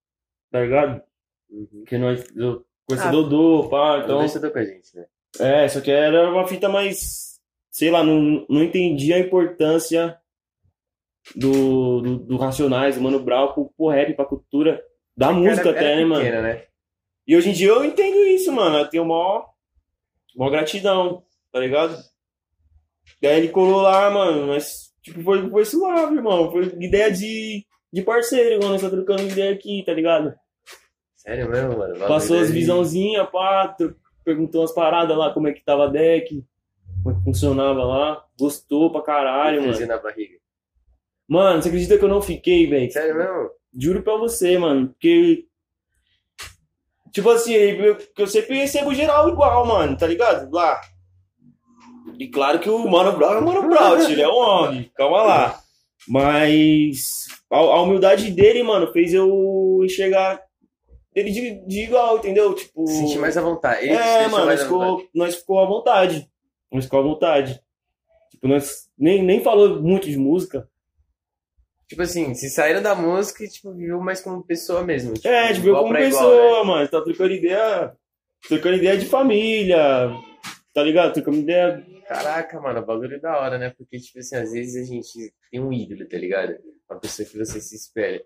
[0.51, 1.01] tá ligado?
[1.53, 1.67] Uhum.
[1.81, 4.05] Porque nós, eu conheci Ah, Dodô, pá, então.
[4.17, 5.05] Então, estudou com a gente, né?
[5.39, 7.39] É, só que era uma fita mais.
[7.71, 10.17] Sei lá, não, não entendi a importância
[11.35, 14.83] do, do, do Racionais, do Mano Brown, pro, pro rap, pra cultura,
[15.15, 16.23] da música Era- até, era né, mano?
[16.23, 16.63] pequena, né?
[17.25, 18.77] E hoje em dia eu entendo isso, mano.
[18.79, 19.49] Eu tenho maior,
[20.35, 21.97] maior gratidão, tá ligado?
[23.21, 26.51] Daí ele colou lá, mano, mas, tipo, foi, foi suave, irmão.
[26.51, 30.35] Foi ideia de, de parceiro, igual nós tá trocando ideia aqui, tá ligado?
[31.23, 31.93] Sério mesmo, mano?
[31.93, 33.73] Bagulho Passou as visãozinhas, pá,
[34.25, 36.43] perguntou umas paradas lá, como é que tava a deck,
[37.01, 38.25] como é que funcionava lá.
[38.37, 39.73] Gostou pra caralho, mano.
[39.73, 40.37] Friozinho na barriga.
[41.25, 42.91] Mano, você acredita que eu não fiquei, velho?
[42.91, 43.49] Sério mesmo?
[43.73, 44.89] Juro pra você, mano.
[44.89, 45.45] Porque.
[47.13, 50.51] Tipo assim, eu, eu sempre recebo geral igual, mano, tá ligado?
[50.51, 50.81] Lá.
[52.19, 55.21] E claro que o Mano Brown é o Mano Brown, ele é um homem, calma
[55.23, 55.59] lá.
[56.07, 60.41] Mas a, a humildade dele, mano, fez eu enxergar
[61.15, 62.53] ele de, de igual, entendeu?
[62.53, 62.87] Tipo.
[62.87, 63.85] Sentir mais à vontade.
[63.85, 66.29] Ele É, mano, nós ficou, nós ficou à vontade.
[66.71, 67.61] Nós ficou à vontade.
[68.31, 70.67] Tipo, nós nem, nem falou muito de música.
[71.87, 75.13] Tipo assim, se saíram da música e, tipo, viveu mais como pessoa mesmo.
[75.13, 76.71] Tipo, É, tipo, igual como pessoa, igual, né?
[76.71, 76.87] mano.
[76.87, 77.93] Tá trocando ideia.
[78.47, 79.77] Trocando ideia de família.
[80.73, 81.13] Tá ligado?
[81.13, 81.85] Trocando ideia.
[82.07, 83.69] Caraca, mano, o bagulho é da hora, né?
[83.77, 86.55] Porque, tipo assim, às vezes a gente tem um ídolo, tá ligado?
[86.89, 88.23] Uma pessoa que você se espelha.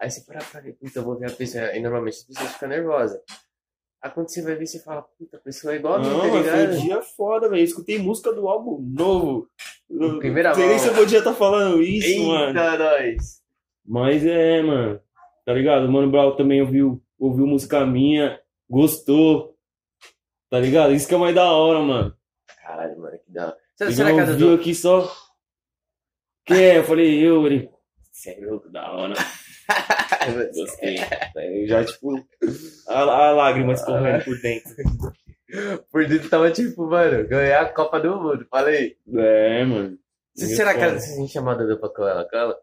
[0.00, 1.76] Aí você para pra ver, puta, eu vou ver a pessoa.
[1.76, 3.20] E normalmente as pessoas ficam nervosas.
[4.02, 6.16] Aí quando você vai ver, você fala, puta, a pessoa é igual a mim, tá
[6.16, 6.72] mano, foi ligado?
[6.72, 7.62] um dia foda, velho.
[7.62, 9.46] Escutei música do álbum novo.
[10.18, 12.48] Primeira Não sei se eu podia estar falando isso, mano.
[12.48, 13.42] Eita, nós!
[13.84, 15.00] Mas é, mano.
[15.44, 15.84] Tá ligado?
[15.86, 18.40] O Mano Brown também ouviu, ouviu música minha.
[18.70, 19.54] Gostou.
[20.48, 20.94] Tá ligado?
[20.94, 22.16] Isso que é mais da hora, mano.
[22.62, 23.56] Caralho, mano, que da hora.
[23.76, 24.54] Você, você na casa ouviu do.
[24.54, 25.12] aqui só.
[26.46, 26.78] Que é?
[26.78, 27.68] Eu falei, eu, ele.
[28.12, 28.62] Sério?
[28.70, 29.14] Da hora.
[30.54, 30.96] Gostei.
[31.36, 32.14] Aí já, tipo,
[32.88, 34.74] a, a lágrima escorrendo por dentro.
[35.90, 38.46] Por dentro tava tipo, mano, ganhar a Copa do Mundo.
[38.50, 38.96] Falei.
[39.14, 39.98] É, mano.
[40.34, 42.58] Se será que se a gente chamar a Duda pra colar ela cola?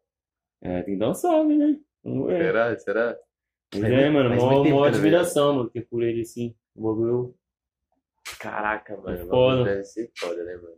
[0.62, 1.78] É, tem que dar um salve, né?
[2.03, 2.43] Vamos ver.
[2.45, 2.80] Será?
[2.80, 3.18] Será?
[3.76, 6.55] Mas é, mano, mó, mó que eu admiração, mano, ter por ele assim.
[6.76, 7.36] O bagulho.
[8.39, 9.26] Caraca, mano.
[9.26, 9.64] o Foda.
[9.66, 10.78] Deve ser foda, né, mano?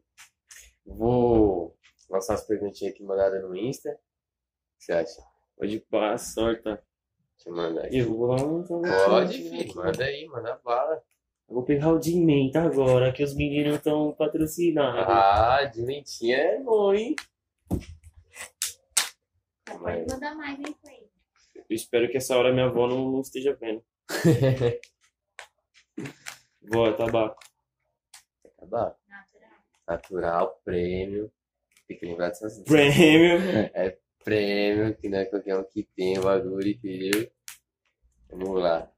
[0.85, 1.77] Vou
[2.09, 3.91] lançar umas perguntinhas aqui mandadas no Insta.
[3.91, 3.93] O
[4.79, 5.21] que você acha?
[5.59, 6.81] Pode pá, sorta.
[7.35, 7.97] Deixa eu mandar aqui.
[7.97, 9.75] Eu vou lá um Pode, filho.
[9.75, 11.03] Manda aí, manda bala.
[11.49, 15.03] Eu vou pegar o de menta agora, que os meninos estão patrocinados.
[15.05, 17.13] Ah, de mentinha é bom, hein?
[19.65, 21.09] Pode mandar mais, hein, Clay?
[21.69, 23.83] Eu espero que essa hora minha avó não, não esteja vendo.
[26.71, 27.43] Vó, é tabaco.
[28.45, 28.95] Acabar.
[29.09, 29.51] Natural.
[29.85, 31.29] Natural, prêmio.
[31.85, 33.39] Tem que lembrar dessas Prêmio.
[34.23, 37.31] Prêmio, que não é qualquer um que tem o bagulho, entendeu?
[38.29, 38.91] Vamos lá.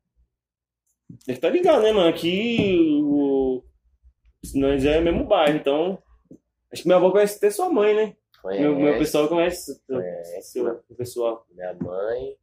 [1.26, 2.10] Deve tá ligado, né, mano?
[2.10, 3.64] Aqui o...
[4.56, 6.02] nós é mesmo bairro, então.
[6.72, 8.16] Acho que minha avó conhece até sua mãe, né?
[8.42, 9.82] Conhece, Meu, meu pessoal conhece.
[9.86, 11.46] conhece Seu, o pessoal.
[11.52, 12.38] minha mãe.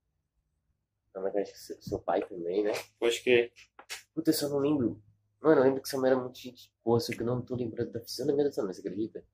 [1.13, 2.73] Também conhece seu, seu pai também, né?
[3.03, 3.51] Acho que.
[4.15, 5.03] Puta, eu só não lembro.
[5.41, 7.55] Mano, eu lembro que sua mãe era muito gente boa, só que eu não tô
[7.55, 9.25] lembrando da lembro dessa mãe, você acredita?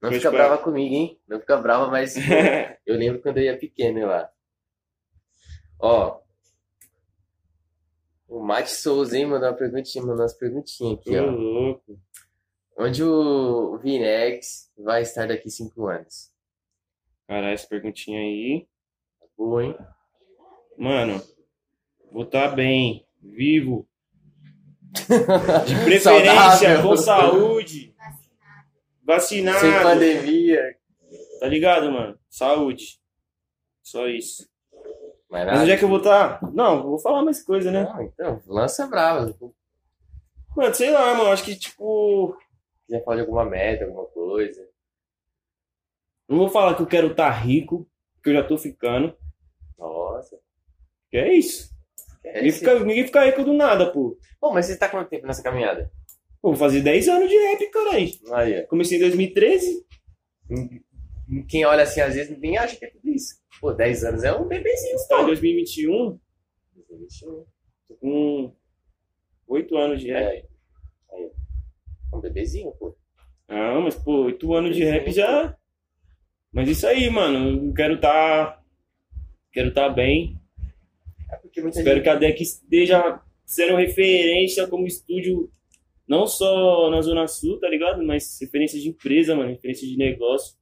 [0.00, 1.20] Não fica brava comigo, hein?
[1.28, 2.14] Não fica brava, mas
[2.86, 4.30] eu lembro quando eu ia pequeno lá.
[5.78, 6.20] Ó.
[8.26, 9.26] O Mate Souza, hein?
[9.26, 11.30] Mandou uma perguntinha, mandou umas perguntinhas aqui, ó.
[11.30, 12.00] louco.
[12.78, 16.30] Onde o Vinex vai estar daqui cinco anos?
[17.28, 18.66] Caralho, essa perguntinha aí.
[19.36, 19.76] Boa, hein?
[20.78, 21.22] Mano,
[22.10, 23.86] vou estar bem, vivo.
[25.66, 27.94] De preferência, com saúde,
[29.04, 29.60] vacinado.
[29.60, 30.76] Sem pandemia.
[31.40, 32.18] Tá ligado, mano?
[32.28, 33.00] Saúde.
[33.82, 34.48] Só isso.
[35.30, 36.40] Mas Mas onde é que eu vou estar?
[36.52, 37.84] Não, vou falar mais coisa, né?
[37.84, 39.34] Não, então, lança brava.
[40.56, 41.30] Mano, sei lá, mano.
[41.30, 42.36] Acho que, tipo.
[42.84, 44.68] quiser falar de alguma meta, alguma coisa.
[46.28, 49.16] Não vou falar que eu quero estar rico, porque eu já tô ficando.
[49.78, 50.38] Nossa.
[51.10, 51.70] Que é isso.
[52.22, 54.18] É, Ninguém fica, ninguém fica rico do nada, pô.
[54.40, 55.90] Pô, mas você tá quanto tempo nessa caminhada?
[56.42, 58.08] Pô, vou fazer 10 anos de rap, caralho.
[58.32, 58.66] Aí.
[58.66, 59.84] Comecei em 2013.
[61.48, 63.34] Quem olha assim, às vezes, nem acha que é tudo isso.
[63.60, 65.26] Pô, 10 anos é um bebezinho, Tá em pô.
[65.26, 66.18] 2021,
[67.88, 68.56] tô com
[69.46, 70.30] 8 anos de É, rap.
[70.32, 70.44] aí.
[71.12, 71.30] Aí.
[72.14, 72.96] Um bebezinho, pô.
[73.46, 75.56] Ah, mas pô, 8 anos de rap já.
[76.52, 77.72] Mas isso aí, mano.
[77.74, 78.60] Quero tá.
[79.52, 80.40] Quero tá bem.
[81.30, 81.36] É
[81.68, 82.02] Espero gente...
[82.02, 85.50] que a DEC esteja sendo referência como estúdio,
[86.10, 88.04] não só na Zona Sul, tá ligado?
[88.04, 89.50] Mas referência de empresa, mano.
[89.50, 90.58] Referência de negócio.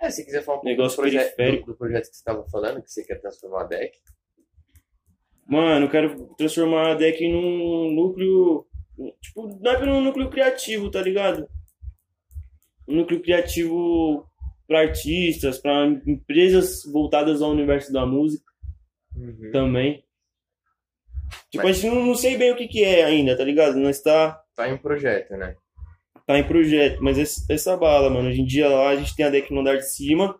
[0.00, 1.66] É, se quiser falar um pouco Negócio do, periférico.
[1.66, 3.98] do, do projeto que você tava falando, que você quer transformar a deck.
[5.48, 8.66] Mano, eu quero transformar a DEC num núcleo.
[9.20, 11.48] Tipo, não é num núcleo criativo, tá ligado?
[12.86, 14.24] Um núcleo criativo
[14.66, 18.44] para artistas, para empresas voltadas ao universo da música
[19.52, 20.04] também.
[21.50, 23.76] Tipo, a gente não, não sei bem o que, que é ainda, tá ligado?
[23.76, 25.56] Nós tá, Tá em projeto, né?
[26.26, 28.28] tá em projeto, mas esse- essa bala, mano.
[28.30, 30.38] Hoje em dia lá a gente tem a DEC no andar de cima.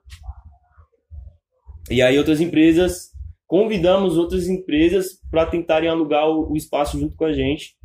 [1.90, 3.10] E aí outras empresas,
[3.46, 7.76] convidamos outras empresas para tentarem alugar o, o espaço junto com a gente.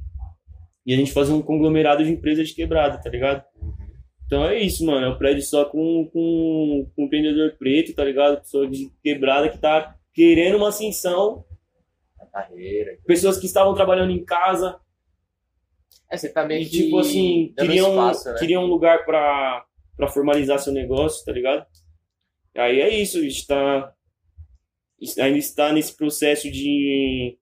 [0.86, 3.44] E a gente fazer um conglomerado de empresas de quebrada, tá ligado?
[4.26, 5.06] Então é isso, mano.
[5.06, 8.40] É um prédio só com, com, com empreendedor preto, tá ligado?
[8.40, 11.44] Pessoa de quebrada que tá querendo uma ascensão.
[12.22, 12.98] A carreira.
[13.06, 14.80] Pessoas que estavam trabalhando em casa
[16.12, 18.40] É, você tá meio e, que tipo assim, dando queriam, espaço, né?
[18.40, 21.66] queriam um lugar pra, pra formalizar seu negócio, tá ligado?
[22.56, 23.94] Aí é isso, a gente tá.
[25.20, 27.38] Ainda está nesse processo de,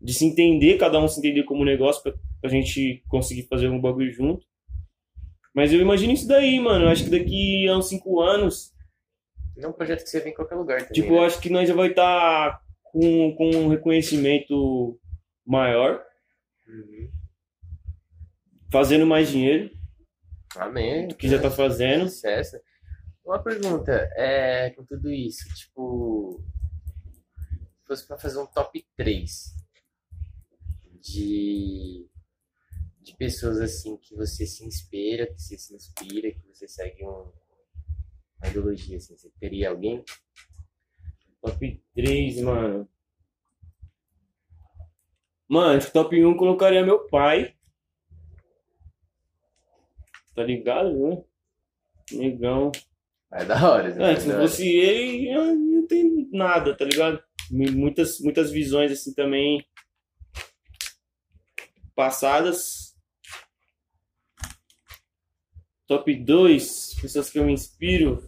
[0.00, 3.80] de se entender, cada um se entender como negócio, pra, pra gente conseguir fazer um
[3.80, 4.46] bagulho junto.
[5.54, 6.86] Mas eu imagino isso daí, mano.
[6.86, 8.72] Eu acho que daqui a uns cinco anos,
[9.56, 11.26] Não é um projeto que você vê em qualquer lugar também, tipo, eu né?
[11.26, 14.98] acho que nós já vai estar com, com um reconhecimento
[15.46, 16.02] maior,
[16.66, 17.10] Uhum.
[18.72, 19.70] Fazendo mais dinheiro
[20.56, 21.06] Amém.
[21.06, 22.08] do que já tá fazendo.
[22.08, 22.58] Sucesso.
[23.24, 26.42] Uma pergunta, é, com tudo isso, tipo,
[27.78, 29.54] se fosse pra fazer um top 3
[31.00, 32.08] de,
[33.00, 37.30] de pessoas assim que você se inspira, que você se inspira, que você segue um,
[38.38, 40.04] uma ideologia, assim, você teria alguém?
[41.40, 42.88] Top 3, mano.
[45.48, 47.54] Mano, acho que top 1 colocaria meu pai.
[50.34, 51.22] Tá ligado, né?
[52.12, 52.72] Negão.
[53.32, 54.12] É da hora, né?
[54.12, 57.22] É, se fosse ele, eu não tem nada, tá ligado?
[57.50, 59.64] Muitas, muitas visões assim também
[61.94, 62.94] passadas.
[65.86, 68.22] Top 2, pessoas que eu me inspiro.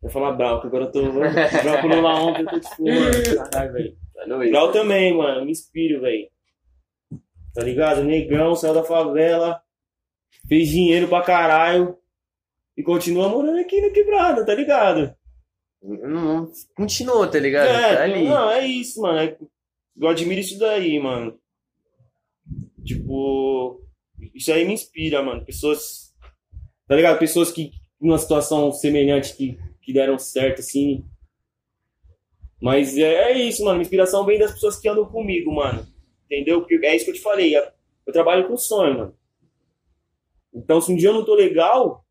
[0.00, 1.02] Vou falar Brau, agora eu tô.
[1.12, 3.96] Brau quando lá ontem eu tô tipo, mano, caralho, velho.
[4.14, 4.26] Tá.
[4.50, 6.28] Brau também, mano, me inspiro, velho.
[7.56, 8.04] Tá ligado?
[8.04, 9.62] Negão, saiu da favela,
[10.46, 11.96] fez dinheiro pra caralho
[12.76, 15.16] e continua morando aqui na quebrada, tá ligado?
[15.82, 15.96] Não,
[16.42, 17.66] não- continuou, tá ligado?
[17.68, 18.24] É, tá ali.
[18.28, 19.18] não, é isso, mano.
[19.20, 19.38] É-
[19.98, 21.38] Eu admiro isso daí, mano.
[22.84, 23.80] Tipo,
[24.34, 25.42] isso aí me inspira, mano.
[25.42, 26.14] Pessoas,
[26.86, 27.18] tá ligado?
[27.18, 31.02] Pessoas que, numa situação semelhante, que, que deram certo, assim.
[32.60, 33.76] Mas é, é isso, mano.
[33.76, 35.86] Minha inspiração vem das pessoas que andam comigo, mano.
[36.26, 36.60] Entendeu?
[36.60, 37.56] Porque é isso que eu te falei.
[37.56, 39.16] Eu trabalho com sonho, mano.
[40.54, 42.04] Então, se um dia eu não tô legal,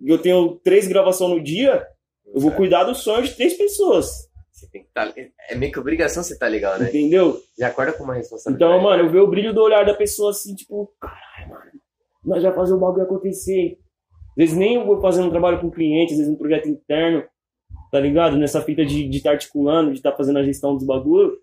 [0.00, 1.86] e eu tenho três gravações no dia,
[2.26, 4.28] eu vou cuidar do sonho de três pessoas.
[4.50, 5.12] Você tem que tá,
[5.48, 6.88] é meio que obrigação você tá legal, né?
[6.88, 7.40] Entendeu?
[7.58, 8.72] Já acorda com uma responsabilidade.
[8.72, 11.70] Então, mano, eu vejo o brilho do olhar da pessoa assim, tipo, caralho, mano,
[12.24, 13.78] nós já fazer o bagulho acontecer.
[14.30, 17.24] Às vezes nem eu vou fazendo um trabalho com cliente, às vezes um projeto interno,
[17.90, 18.36] tá ligado?
[18.36, 21.38] Nessa fita de estar de tá articulando, de estar fazendo a gestão dos bagulhos.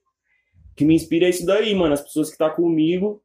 [0.78, 1.94] Que me inspira é isso daí, mano.
[1.94, 3.22] As pessoas que tá comigo,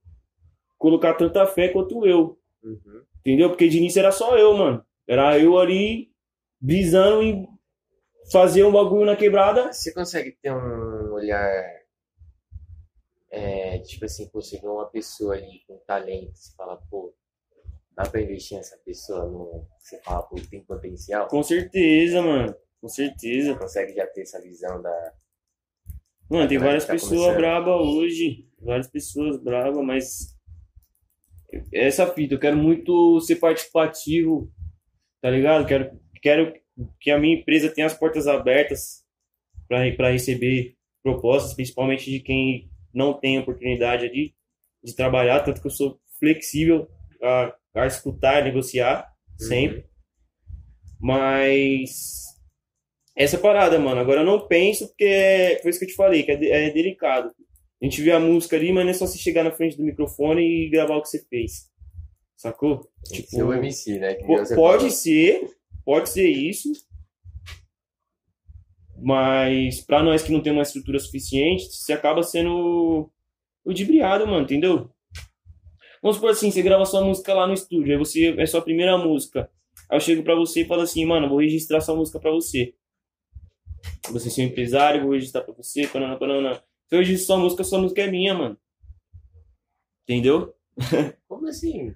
[0.79, 2.39] colocar tanta fé quanto eu.
[2.65, 3.05] Uhum.
[3.21, 3.51] Entendeu?
[3.51, 4.85] Porque de início era só eu, mano.
[5.07, 6.11] Era eu ali
[6.61, 7.47] visando em
[8.33, 9.73] fazer um bagulho na quebrada.
[9.73, 11.53] Você consegue ter um olhar,
[13.31, 14.31] é, tipo assim,
[14.61, 17.15] vê uma pessoa ali com talento, você fala, pô,
[17.95, 21.29] dá pra investir nessa pessoa, no, você fala, pô, tem potencial?
[21.29, 22.57] Com certeza, mano.
[22.81, 23.53] Com certeza.
[23.53, 25.15] Você consegue já ter essa visão da...
[26.33, 28.49] Mano, tem várias tá pessoas brabas hoje.
[28.59, 30.35] Várias pessoas brabas, mas.
[31.71, 34.51] Essa fita, eu quero muito ser participativo,
[35.21, 35.67] tá ligado?
[35.67, 35.91] Quero,
[36.23, 36.55] quero
[36.99, 39.05] que a minha empresa tenha as portas abertas
[39.69, 44.35] para receber propostas, principalmente de quem não tem oportunidade ali
[44.83, 46.89] de trabalhar, tanto que eu sou flexível
[47.23, 49.07] a, a escutar e negociar
[49.37, 49.85] sempre.
[50.99, 52.32] Mas
[53.17, 54.01] Essa parada, mano.
[54.01, 56.71] Agora eu não penso porque é, foi isso que eu te falei, que é, é
[56.71, 57.31] delicado.
[57.81, 59.85] A gente vê a música ali, mas não é só você chegar na frente do
[59.85, 61.71] microfone e gravar o que você fez.
[62.37, 62.89] Sacou?
[63.09, 64.15] Tem Tipo, o MC, né?
[64.55, 65.51] Pode ser,
[65.85, 66.71] pode ser isso.
[69.01, 73.11] Mas pra nós que não tem uma estrutura suficiente, você acaba sendo
[73.67, 74.89] ludibriado, mano, entendeu?
[76.01, 78.97] Vamos supor assim, você grava sua música lá no estúdio, aí você é sua primeira
[78.97, 79.51] música.
[79.91, 82.75] Aí eu chego pra você e falo assim, mano, vou registrar sua música pra você.
[84.11, 86.55] Você é seu empresário, vou registrar pra você, panana, panana.
[86.89, 88.59] Se eu registro sua música, sua música é minha, mano.
[90.05, 90.55] Entendeu?
[91.29, 91.95] Como assim?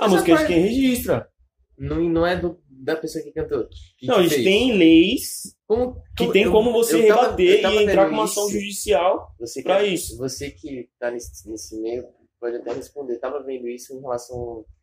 [0.00, 1.28] A música é de quem registra.
[1.76, 3.68] Não, não é do, da pessoa que cantou.
[3.96, 4.42] que Não, fez.
[4.44, 8.14] tem leis Como, que tem eu- como você eu rebater eu tava e entrar com
[8.14, 8.52] uma ação isso.
[8.58, 9.34] judicial.
[9.38, 10.16] Você que, pra isso.
[10.18, 12.04] Você que tá nesse, nesse meio
[12.40, 13.18] pode até responder.
[13.18, 14.78] Tava vendo isso em relação a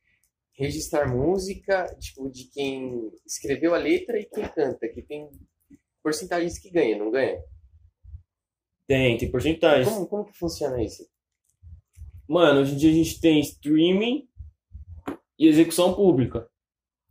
[0.53, 5.29] registrar música, tipo, de quem escreveu a letra e quem canta, que tem
[6.05, 7.41] porcentagens que ganha, não ganha?
[8.87, 9.91] Tem, tem porcentagem.
[9.91, 11.03] Como, como que funciona isso?
[12.29, 14.27] Mano, hoje em dia a gente tem streaming
[15.39, 16.47] e execução pública.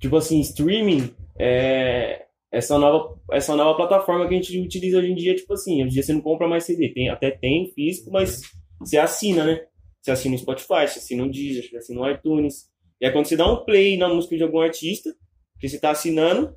[0.00, 5.16] Tipo assim, streaming é essa nova, essa nova plataforma que a gente utiliza hoje em
[5.16, 8.12] dia, tipo assim, hoje em dia você não compra mais CD, tem, até tem físico,
[8.12, 8.42] mas
[8.78, 9.66] você assina, né?
[10.00, 12.70] Você assina no Spotify, você assina no Deezer, você assina no iTunes.
[13.00, 15.12] E aí quando você dá um play na música de algum artista,
[15.58, 16.56] que você tá assinando,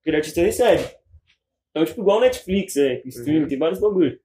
[0.00, 0.99] aquele artista recebe.
[1.70, 3.48] Então, tipo, igual Netflix, é, streaming, Uhum.
[3.48, 4.18] tem vários bagulho.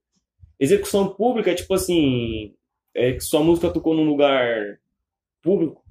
[0.60, 2.54] Execução pública é tipo assim,
[2.94, 4.80] é que sua música tocou num lugar
[5.42, 5.84] público,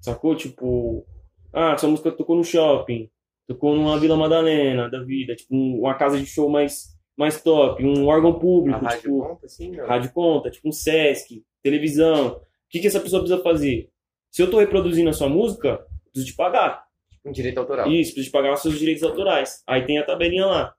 [0.00, 0.34] sacou?
[0.34, 1.06] Tipo,
[1.52, 3.08] ah, sua música tocou no shopping,
[3.46, 7.84] tocou numa Vila Madalena da vida, tipo, um- uma casa de show mais, mais top,
[7.84, 9.70] um órgão A público, rádio tipo, conta, assim?
[9.70, 9.86] Não.
[9.86, 12.36] rádio conta, tipo um Sesc, televisão.
[12.36, 13.88] O que, que essa pessoa precisa fazer?
[14.30, 16.84] Se eu tô reproduzindo a sua música, preciso te pagar.
[17.24, 17.86] Um direito autoral.
[17.90, 19.62] Isso, preciso te pagar os seus direitos autorais.
[19.66, 20.74] Aí tem a tabelinha lá.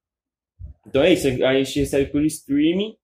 [0.90, 2.96] Então é isso, a gente recebe por streaming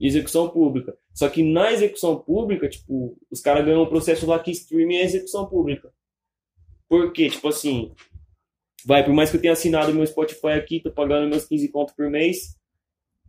[0.00, 0.96] e execução pública.
[1.14, 5.04] Só que na execução pública, tipo, os caras ganham um processo lá que streaming é
[5.04, 5.92] execução pública.
[6.88, 7.28] Por quê?
[7.28, 7.92] Tipo assim,
[8.86, 11.94] vai, por mais que eu tenha assinado meu Spotify aqui, tô pagando meus 15 conto
[11.94, 12.58] por mês,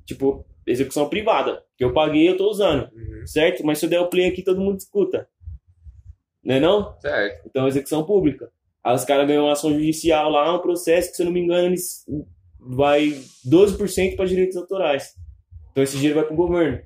[0.06, 3.28] tipo, execução privada, que eu paguei eu tô usando, Uhum.
[3.28, 3.66] certo?
[3.66, 5.28] Mas se eu der o play aqui, todo mundo escuta.
[6.42, 6.98] Não é não?
[7.02, 7.48] Certo.
[7.48, 8.50] Então, execução pública.
[8.84, 11.40] Aí os caras ganham uma ação judicial lá, um processo que, se eu não me
[11.42, 12.06] engano, eles
[12.66, 15.14] vai 12% para direitos autorais.
[15.72, 16.82] Então, esse dinheiro vai para o governo.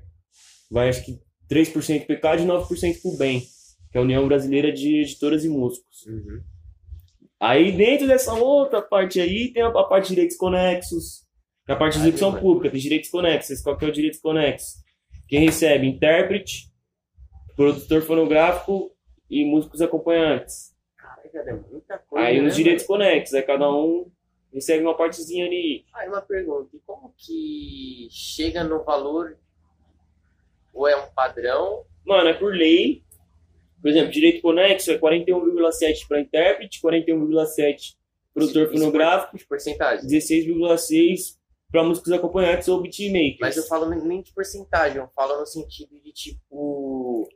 [0.70, 1.20] Vai, acho que
[1.50, 5.02] 3% para o ECAD e 9% para o BEM, que é a União Brasileira de
[5.02, 6.06] Editoras e Músicos.
[6.06, 6.42] Uhum.
[7.40, 11.24] Aí, dentro dessa outra parte aí, tem a, a parte de direitos conexos,
[11.64, 12.42] que é a parte de Aí, execução mano.
[12.42, 13.60] pública, tem direitos conexos.
[13.60, 14.82] Qual que é o direitos conexos?
[15.28, 15.86] Quem recebe?
[15.86, 16.72] Intérprete,
[17.54, 18.90] produtor fonográfico
[19.30, 20.76] e músicos acompanhantes.
[21.34, 22.26] É muita coisa.
[22.26, 24.10] Aí né, os direitos conexos, aí cada um
[24.58, 25.84] recebe uma partezinha ali.
[25.94, 29.38] Aí uma pergunta: e como que chega no valor?
[30.74, 31.84] Ou é um padrão?
[32.06, 33.02] Mano, é por lei.
[33.80, 37.96] Por exemplo, direito conexo é 41,7 para intérprete, 41,7
[38.34, 40.06] produtor por- fonográfico, De porcentagem.
[40.08, 41.38] 16,6
[41.70, 43.38] para músicos acompanhantes ou beatmakers.
[43.40, 47.28] Mas eu falo nem de porcentagem, eu falo no sentido de tipo.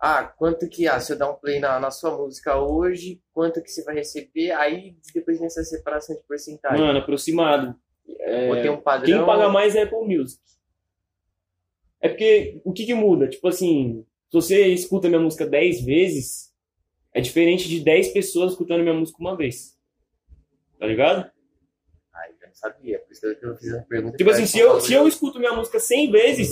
[0.00, 0.88] Ah, quanto que.
[0.88, 3.96] Ah, se eu dar um play na, na sua música hoje, quanto que você vai
[3.96, 4.50] receber?
[4.52, 6.80] Aí depois nessa separação de porcentagem.
[6.80, 7.78] Mano, aproximado.
[8.18, 9.18] É, Ou tem um padrão.
[9.18, 10.40] Quem paga mais é Apple Music.
[12.00, 13.28] É porque o que, que muda?
[13.28, 16.50] Tipo assim, se você escuta minha música 10 vezes,
[17.12, 19.76] é diferente de 10 pessoas escutando minha música uma vez.
[20.78, 21.30] Tá ligado?
[22.14, 24.16] Ai, eu não sabia, por isso que eu fiz a pergunta.
[24.16, 26.48] Tipo assim, se eu, se eu escuto minha música 100 vezes,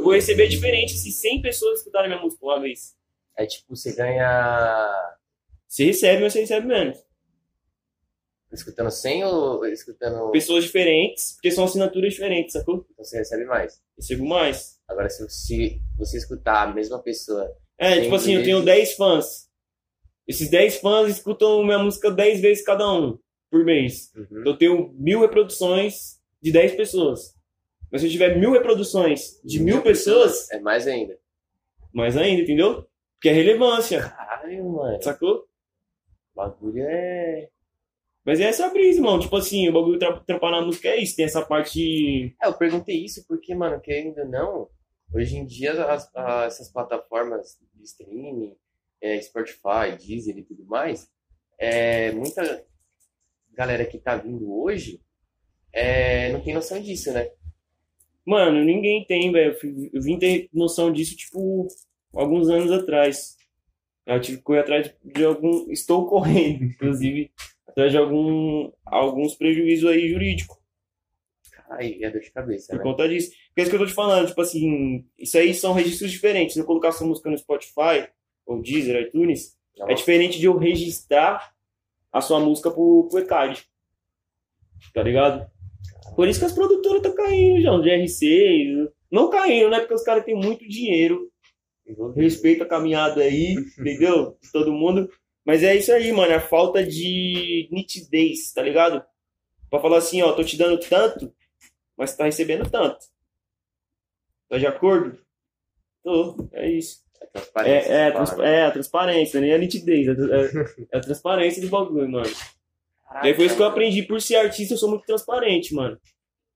[0.00, 2.96] eu vou receber diferente se 100 pessoas escutarem minha música uma vez.
[3.36, 5.16] É tipo, você ganha.
[5.68, 6.98] Você recebe, mas você recebe menos.
[8.50, 10.30] Escutando 100 ou escutando.
[10.30, 12.86] Pessoas diferentes, porque são assinaturas diferentes, sacou?
[12.90, 13.80] Então você recebe mais.
[13.96, 14.80] Recebo mais.
[14.88, 17.48] Agora, se, se você escutar a mesma pessoa.
[17.78, 18.96] É, tipo assim, eu tenho vezes.
[18.96, 19.50] 10 fãs.
[20.26, 23.18] Esses 10 fãs escutam minha música 10 vezes cada um
[23.50, 24.10] por mês.
[24.16, 24.40] Uhum.
[24.40, 27.34] Então eu tenho mil reproduções de 10 pessoas.
[27.90, 31.18] Mas se eu tiver mil reproduções de mil pessoas, É mais ainda.
[31.92, 32.86] mais ainda, entendeu?
[33.14, 35.02] Porque é relevância, Caralho, mano.
[35.02, 35.46] sacou?
[36.32, 37.48] O bagulho é.
[38.24, 39.18] Mas é essa brisa, irmão.
[39.18, 41.16] Tipo assim, o bagulho tra trampar na música é isso.
[41.16, 42.34] Tem essa parte.
[42.40, 44.68] É, eu perguntei isso porque, mano, querendo ou não,
[45.12, 46.08] hoje em dia as-
[46.46, 48.54] essas plataformas de streaming,
[49.02, 51.10] é, Spotify, Deezer e tudo mais,
[51.58, 52.64] é, muita
[53.52, 55.02] galera que tá vindo hoje
[55.72, 57.30] é, não tem noção disso, né?
[58.30, 59.56] Mano, ninguém tem, velho.
[59.92, 61.66] Eu vim ter noção disso, tipo,
[62.14, 63.36] alguns anos atrás.
[64.06, 65.68] Eu tive que correr atrás de algum.
[65.72, 67.32] Estou correndo, inclusive,
[67.66, 70.56] Atrás de algum, alguns prejuízos aí jurídicos.
[71.70, 72.82] Aí é dor de cabeça, Por né?
[72.84, 73.30] conta disso.
[73.48, 76.54] Porque é isso que eu tô te falando, tipo assim, isso aí são registros diferentes.
[76.54, 78.08] Se eu colocar sua música no Spotify,
[78.46, 79.56] ou Deezer, iTunes,
[79.88, 81.52] é diferente de eu registrar
[82.12, 83.64] a sua música pro, pro ECAD.
[84.94, 85.50] Tá ligado?
[86.16, 88.90] Por isso que as produtoras estão caindo, já, de RC.
[89.10, 89.80] Não caindo, né?
[89.80, 91.30] Porque os caras têm muito dinheiro.
[92.14, 94.36] Respeita a caminhada aí, entendeu?
[94.42, 95.10] De todo mundo.
[95.44, 96.32] Mas é isso aí, mano.
[96.32, 99.02] É a falta de nitidez, tá ligado?
[99.70, 101.32] Pra falar assim, ó, tô te dando tanto,
[101.96, 102.98] mas tá recebendo tanto.
[104.48, 105.18] Tá de acordo?
[106.02, 107.02] Tô, é isso.
[107.22, 107.88] É transparência.
[107.92, 108.54] É, é, trans- né?
[108.56, 110.08] é a transparência, nem a nitidez.
[110.08, 112.30] É, é- é a transparência do bagulho, mano.
[113.10, 114.02] Caraca, E aí foi isso que eu aprendi.
[114.04, 115.98] Por ser artista, eu sou muito transparente, mano.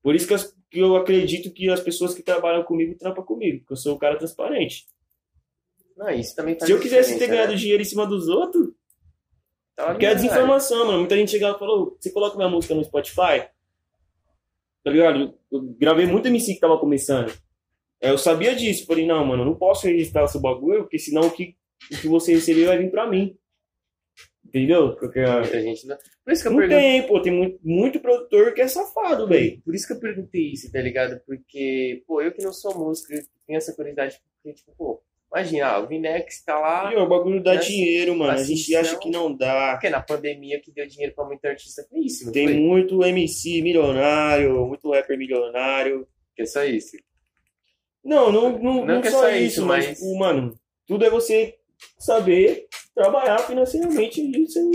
[0.03, 3.59] Por isso que, as- que eu acredito que as pessoas que trabalham comigo trampam comigo,
[3.61, 4.87] porque eu sou um cara transparente.
[5.97, 7.59] Não, isso também faz Se eu quisesse ter ganhado né?
[7.59, 8.69] dinheiro em cima dos outros,
[9.77, 10.99] Tava porque é desinformação, mano.
[11.01, 13.49] Muita gente chegava e falou: você coloca minha música no Spotify?
[14.85, 15.35] Tá ligado?
[15.51, 17.33] Eu gravei muito MC que tava começando.
[18.01, 18.87] É, Eu sabia disso.
[18.87, 21.57] Falei: não, mano, eu não posso registrar seu bagulho, porque senão o que,
[21.93, 23.37] o que você receber vai vir pra mim.
[24.55, 24.95] Entendeu?
[24.95, 25.97] Porque, Muita gente não...
[26.25, 26.81] Por isso que eu não perguntei.
[27.01, 27.21] tem, pô.
[27.21, 29.61] Tem muito, muito produtor que é safado, velho.
[29.65, 31.21] Por isso que eu perguntei isso, tá ligado?
[31.27, 35.03] Porque, pô, eu que não sou músico, eu tenho essa curiosidade, porque, tipo, pô,
[35.35, 38.31] imagina, ah, o Vinex tá lá, E, ó, o bagulho dá Mas, dinheiro, mano.
[38.31, 39.73] A gente acha que não dá.
[39.73, 42.57] porque na pandemia que deu dinheiro pra muito artista foi isso, não Tem foi?
[42.57, 46.07] muito MC milionário, muito rapper milionário.
[46.37, 46.97] Que é só isso.
[48.05, 50.57] Não, não, não, Não não que é só só isso, isso, mas, mas- tipo, mano,
[50.87, 51.57] tudo é você
[51.99, 54.71] saber trabalhar financeiramente e seu,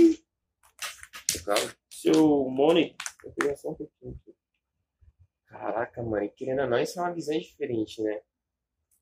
[1.44, 1.74] Claro.
[1.91, 2.96] seu money.
[3.24, 4.36] Eu queria só um pouquinho aqui.
[5.48, 8.22] Caraca, mano, e querendo ou não, isso é uma visão diferente, né?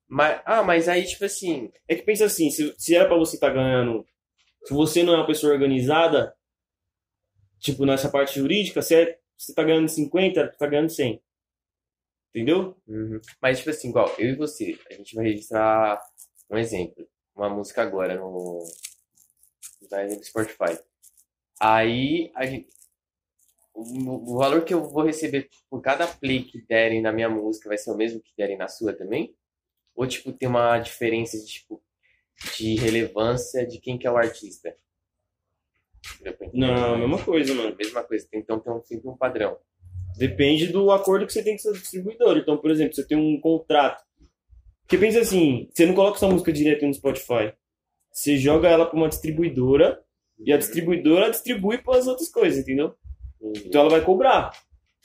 [0.08, 3.36] Mas, ah, mas aí, tipo assim, É que pensa assim, se, se era pra você
[3.36, 4.06] estar ganhando,
[4.64, 6.34] se você não é uma pessoa organizada,
[7.60, 11.22] tipo, nessa parte jurídica, se é, você tá ganhando 50, tu tá ganhando 100.
[12.30, 12.78] Entendeu?
[12.88, 13.20] Uhum.
[13.42, 16.02] Mas, tipo assim, igual, eu e você, a gente vai registrar
[16.50, 18.64] um exemplo, uma música agora no,
[19.92, 20.80] no Spotify.
[21.60, 22.68] Aí, a gente,
[23.74, 27.70] o, o valor que eu vou receber por cada play que derem na minha música
[27.70, 29.36] vai ser o mesmo que derem na sua também?
[29.96, 31.82] Ou, tipo, tem uma diferença de, tipo,
[32.56, 34.76] de relevância de quem que é o artista?
[36.54, 37.76] Não, a mesma coisa, mano.
[37.76, 39.58] Mesma coisa, então tem um, sempre um padrão.
[40.18, 42.38] Depende do acordo que você tem com seu distribuidor.
[42.38, 44.04] Então, por exemplo, você tem um contrato.
[44.82, 47.54] Porque pensa assim, você não coloca sua música direto no Spotify.
[48.18, 50.04] Você joga ela para uma distribuidora
[50.40, 52.96] e a distribuidora distribui para as outras coisas, entendeu?
[53.40, 53.68] Entendi.
[53.68, 54.52] Então ela vai cobrar.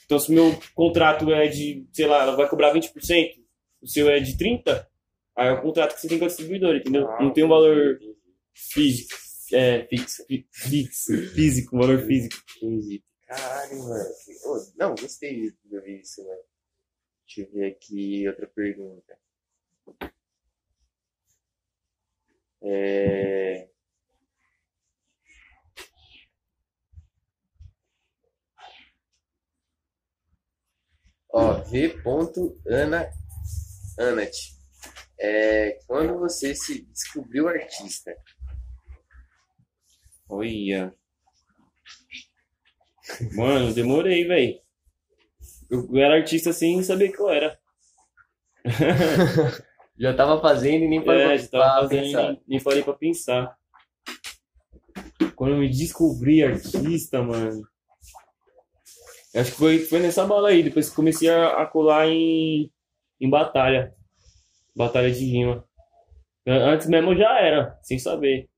[0.03, 2.91] Então se o meu contrato é de, sei lá, ela vai cobrar 20%,
[3.83, 4.87] o seu é de 30%,
[5.35, 7.07] aí é o contrato que você tem com a distribuidora, entendeu?
[7.07, 7.99] Ah, não tem um valor
[8.51, 9.15] físico.
[9.53, 10.25] É, Fixo.
[10.25, 12.35] fi- fixo, físico, valor físico.
[12.57, 13.03] Entendi.
[13.27, 14.05] Caralho, mano.
[14.45, 16.39] Ô, não, gostei de ouvir isso, mano.
[17.27, 19.15] Deixa eu ver aqui outra pergunta.
[22.63, 23.67] É...
[31.33, 31.95] Ó, V.
[32.67, 33.09] Ana
[33.97, 34.53] Anat.
[35.19, 38.15] É, quando você se descobriu artista?
[40.29, 40.93] Olha.
[43.33, 44.59] Mano, demorei, velho.
[45.69, 47.59] Eu eu era artista sem saber que eu era.
[49.97, 52.23] Já tava fazendo e nem parou É, fazendo, pensar.
[52.29, 53.55] nem, nem parei pra pensar.
[55.35, 57.61] Quando eu me descobri artista, mano.
[59.35, 60.63] Acho que foi, foi nessa bala aí.
[60.63, 62.71] Depois que comecei a, a colar em,
[63.19, 63.93] em batalha.
[64.75, 65.63] Batalha de rima.
[66.47, 68.49] An- Antes mesmo eu já era, sem saber.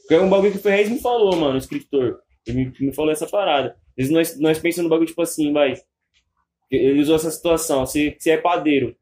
[0.00, 2.20] Porque é um bagulho que o Ferrez me falou, mano, o escritor.
[2.46, 3.70] Ele me, me falou essa parada.
[3.70, 5.74] Às vezes nós, nós pensamos no bagulho tipo assim, vai.
[6.70, 7.86] Ele usou essa situação.
[7.86, 8.96] Você, você é padeiro.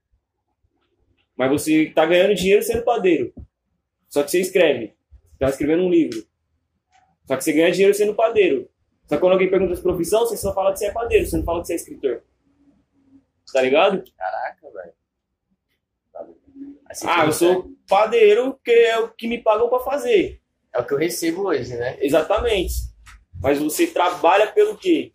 [1.43, 3.35] Mas você tá ganhando dinheiro sendo padeiro.
[4.09, 4.94] Só que você escreve.
[5.40, 6.24] Tá escrevendo um livro.
[7.27, 8.70] Só que você ganha dinheiro sendo padeiro.
[9.09, 11.36] Só que quando alguém pergunta sua profissão, você só fala que você é padeiro, você
[11.36, 12.23] não fala que você é escritor.
[13.52, 14.05] Tá ligado?
[14.16, 14.93] Caraca, velho.
[16.89, 20.40] Assim, Ah, eu sou padeiro porque é o que me pagam pra fazer.
[20.73, 21.98] É o que eu recebo hoje, né?
[22.01, 22.74] Exatamente.
[23.43, 25.12] Mas você trabalha pelo quê?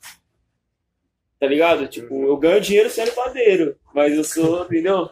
[1.40, 1.88] Tá ligado?
[1.88, 3.80] Tipo, eu ganho dinheiro sendo padeiro.
[3.94, 5.10] Mas eu sou, entendeu?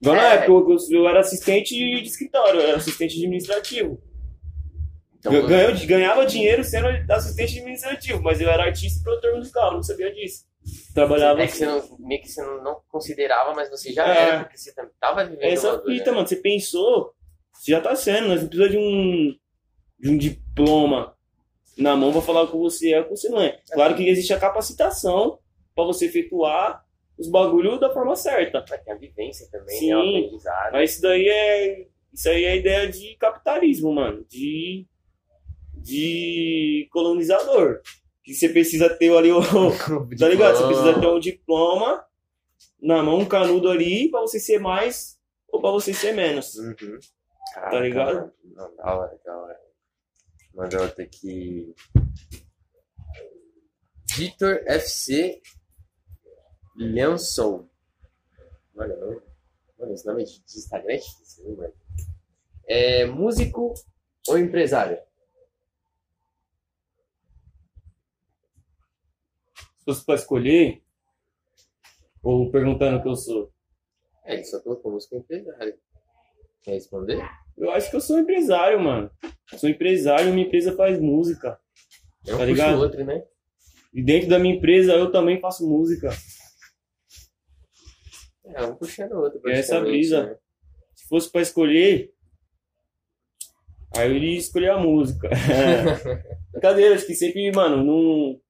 [0.00, 0.36] Igual na É.
[0.44, 4.00] época, eu, era assistente de escritório, eu era assistente administrativo.
[5.18, 9.72] Então, Eu ganhava, ganhava dinheiro sendo assistente administrativo, mas eu era artista e produtor musical,
[9.74, 10.44] não sabia disso.
[10.94, 14.22] Trabalhava é que você não, meio que você não, considerava, mas você já É.
[14.28, 16.16] era, porque você também tava vivendo É essa fita, né?
[16.16, 16.26] mano.
[16.28, 17.12] Você pensou,
[17.52, 19.36] você já tá sendo, nós não precisa de um,
[19.98, 21.14] de um diploma.
[21.76, 23.58] na mão pra falar o que você é o que você não é.
[23.72, 25.38] Claro que existe a capacitação
[25.74, 26.84] pra você efetuar
[27.20, 28.64] os bagulhos da forma certa.
[28.66, 29.90] Vai ter a vivência também, Sim.
[29.90, 29.96] né?
[29.96, 30.72] O aprendizado.
[30.72, 31.86] Mas isso daí é.
[32.12, 34.24] Isso aí é ideia de capitalismo, mano.
[34.28, 34.86] De.
[35.74, 37.82] De colonizador.
[38.24, 39.40] Que você precisa ter ali o.
[40.18, 40.56] Tá ligado?
[40.56, 42.04] Você precisa ter um diploma
[42.80, 45.18] na mão, um canudo ali, pra você ser mais
[45.48, 46.54] ou pra você ser menos.
[46.54, 46.98] Uhum.
[47.54, 48.14] Tá ligado?
[48.14, 48.32] mano.
[48.44, 49.60] Não, da hora, da hora.
[50.54, 51.74] Mandou outra aqui.
[54.16, 55.40] Vitor FC
[56.84, 57.68] Leonson.
[58.74, 59.22] Mano, eu-
[59.78, 61.74] mano, esse nome de de Instagram é difícil, né, mano?
[62.66, 63.74] É músico
[64.28, 64.98] ou empresário?
[69.78, 70.82] Se fosse pra escolher,
[72.22, 73.52] ou perguntando o que eu sou,
[74.24, 75.78] É, ele só colocou músico ou empresário.
[76.62, 77.18] Quer responder?
[77.56, 79.10] eu acho que eu sou empresário, mano.
[79.56, 81.58] Sou empresário, minha empresa faz música.
[82.26, 82.78] Eu Tá puxo ligado?
[82.78, 83.26] outro, né?
[83.92, 86.10] E dentro da minha empresa eu também faço música.
[88.60, 89.40] É, um puxando o outro.
[89.48, 90.26] É essa brisa.
[90.26, 90.36] né?
[90.94, 92.12] Se fosse pra escolher,
[93.96, 95.28] aí eu iria escolher a música.
[96.52, 98.40] Brincadeira, acho que sempre, mano, não,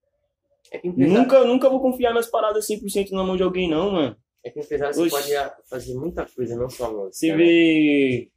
[0.73, 4.16] É nunca, nunca vou confiar minhas paradas 100% na mão de alguém, não, mano.
[4.45, 5.35] é que empresário você Oxi.
[5.35, 7.12] pode fazer muita coisa, não só música.
[7.12, 7.37] Você né?
[7.37, 8.31] vê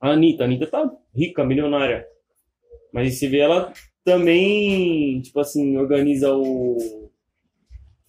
[0.00, 2.06] a Anitta, a Anitta tá rica, milionária.
[2.92, 3.72] Mas você vê ela
[4.04, 7.10] também, tipo assim, organiza o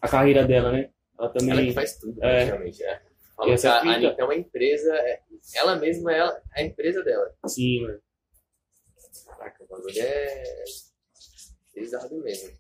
[0.01, 0.89] a carreira dela, né?
[1.19, 1.51] Ela também.
[1.51, 2.45] Ela que faz tudo, É.
[2.45, 2.83] praticamente.
[2.83, 3.01] É.
[3.35, 3.97] Fala Essa que a é a.
[3.97, 5.21] Anitta é uma empresa, é-
[5.55, 7.33] ela mesma é a- a empresa dela.
[7.47, 8.01] Sim, mano.
[9.27, 10.43] Caraca, o bagulho é
[11.73, 12.51] pesado mesmo.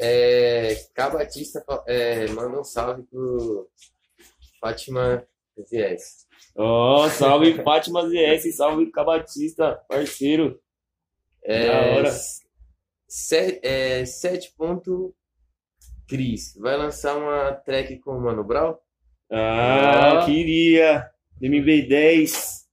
[0.00, 1.10] É, K.
[1.10, 3.68] Batista fa- é, manda um salve pro
[4.60, 5.26] Fátima
[5.60, 6.26] ZS.
[6.56, 10.60] Ó, salve Fátima ZS, salve Cabatista, parceiro.
[11.42, 12.10] É, Da hora.
[13.08, 15.14] se- é, 7 ponto
[16.08, 18.76] Cris, vai lançar uma track com o Mano Brown?
[19.30, 20.26] Ah, Ó.
[20.26, 21.10] queria.
[21.40, 22.66] MB10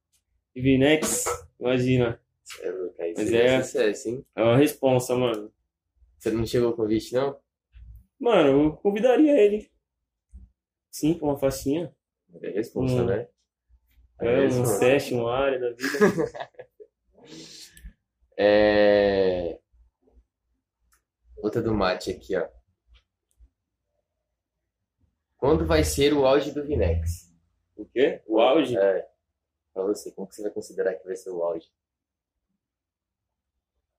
[0.56, 1.26] e Vinex,
[1.60, 2.20] imagina.
[2.62, 4.26] É, louco, aí Mas seria é- sucesso, hein?
[4.36, 5.52] É uma responsa, mano.
[6.18, 7.38] Você não chegou o convite, não?
[8.20, 9.70] Mano, eu convidaria ele.
[10.90, 11.94] Sim, pra uma faixinha.
[12.42, 13.06] É responsa, Hum.
[13.06, 13.28] né?
[14.22, 14.80] É, um responsa.
[14.80, 15.78] session, uma área da vida.
[18.38, 19.60] É...
[21.38, 22.48] Outra do mate aqui, ó.
[25.46, 27.32] Quando vai ser o auge do Vinex?
[27.78, 28.20] O quê?
[28.26, 28.76] O auge?
[28.76, 29.08] É.
[29.76, 31.68] Pra você, como que você vai considerar que vai ser o auge?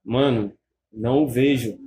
[0.03, 0.53] Mano,
[0.93, 1.79] não vejo.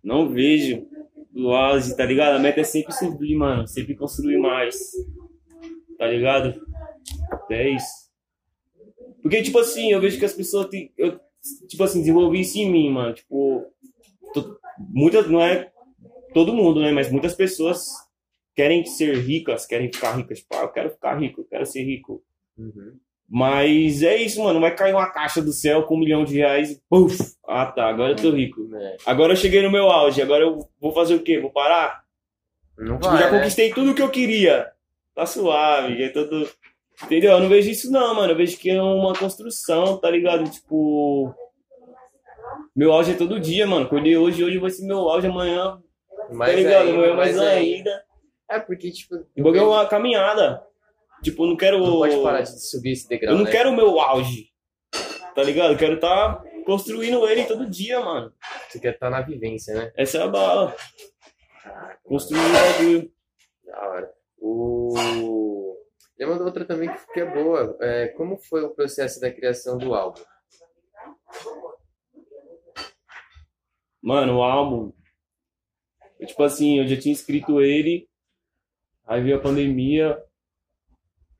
[0.00, 0.86] Não vejo
[1.34, 2.36] o auge, tá ligado?
[2.36, 3.66] A meta é sempre subir, mano.
[3.66, 4.78] Sempre construir mais.
[5.98, 6.64] Tá ligado?
[7.48, 7.82] 10.
[9.22, 10.92] Porque, tipo assim, eu vejo que as pessoas têm.
[10.96, 11.18] Eu,
[11.66, 13.12] tipo assim, desenvolvi isso em mim, mano.
[13.12, 13.66] Tipo.
[14.32, 15.72] to- muitas, não é
[16.38, 16.92] todo mundo, né?
[16.92, 17.84] Mas muitas pessoas
[18.54, 20.38] querem ser ricas, querem ficar ricas.
[20.38, 22.22] Tipo, ah, eu quero ficar rico, eu quero ser rico.
[23.28, 24.60] Mas é isso, mano.
[24.60, 27.18] Vai cair uma caixa do céu com um milhão de reais e puf!
[27.46, 27.88] Ah, tá.
[27.88, 28.68] Agora eu tô rico.
[28.74, 28.96] É.
[29.04, 30.22] Agora eu cheguei no meu auge.
[30.22, 31.40] Agora eu vou fazer o quê?
[31.40, 32.04] Vou parar?
[32.78, 33.38] Não Tipo, vai, já né?
[33.38, 34.70] conquistei tudo o que eu queria.
[35.14, 36.00] Tá suave.
[36.04, 36.48] É tudo...
[37.04, 37.32] Entendeu?
[37.32, 38.32] Eu não vejo isso, não, mano.
[38.32, 40.48] Eu vejo que é uma construção, tá ligado?
[40.48, 41.34] Tipo.
[42.74, 43.86] Meu auge é todo dia, mano.
[43.86, 45.80] Acordei hoje, hoje vai ser meu auge, amanhã,
[46.28, 46.88] Tá ligado?
[46.88, 48.04] ainda, amanhã mais ainda.
[48.50, 50.62] É porque, tipo, E o bagulho é uma caminhada.
[51.22, 51.78] Tipo, eu não quero.
[51.78, 53.50] não pode parar de subir esse degrau, Eu não né?
[53.50, 54.48] quero o meu auge.
[55.34, 55.72] Tá ligado?
[55.72, 58.32] Eu quero estar construindo ele todo dia, mano.
[58.68, 59.92] Você quer estar na vivência, né?
[59.96, 60.74] Essa é a bala.
[61.62, 63.12] Caraca, Construir o bagulho.
[63.64, 64.12] Da hora.
[64.38, 64.94] O...
[66.20, 67.76] Mandou outra também que é boa.
[67.80, 70.20] É, como foi o processo da criação do álbum?
[74.02, 74.92] Mano, o álbum.
[76.18, 78.08] Eu, tipo assim, eu já tinha escrito ele.
[79.06, 80.18] Aí veio a pandemia.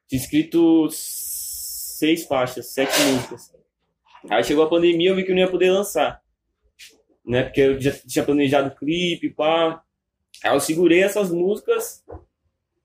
[0.06, 3.52] Tinha escrito seis faixas, sete músicas.
[4.30, 6.22] Aí chegou a pandemia, eu vi que eu não ia poder lançar.
[7.24, 7.42] Né?
[7.42, 9.82] Porque eu já tinha planejado o clipe, pá.
[10.42, 12.04] Aí eu segurei essas músicas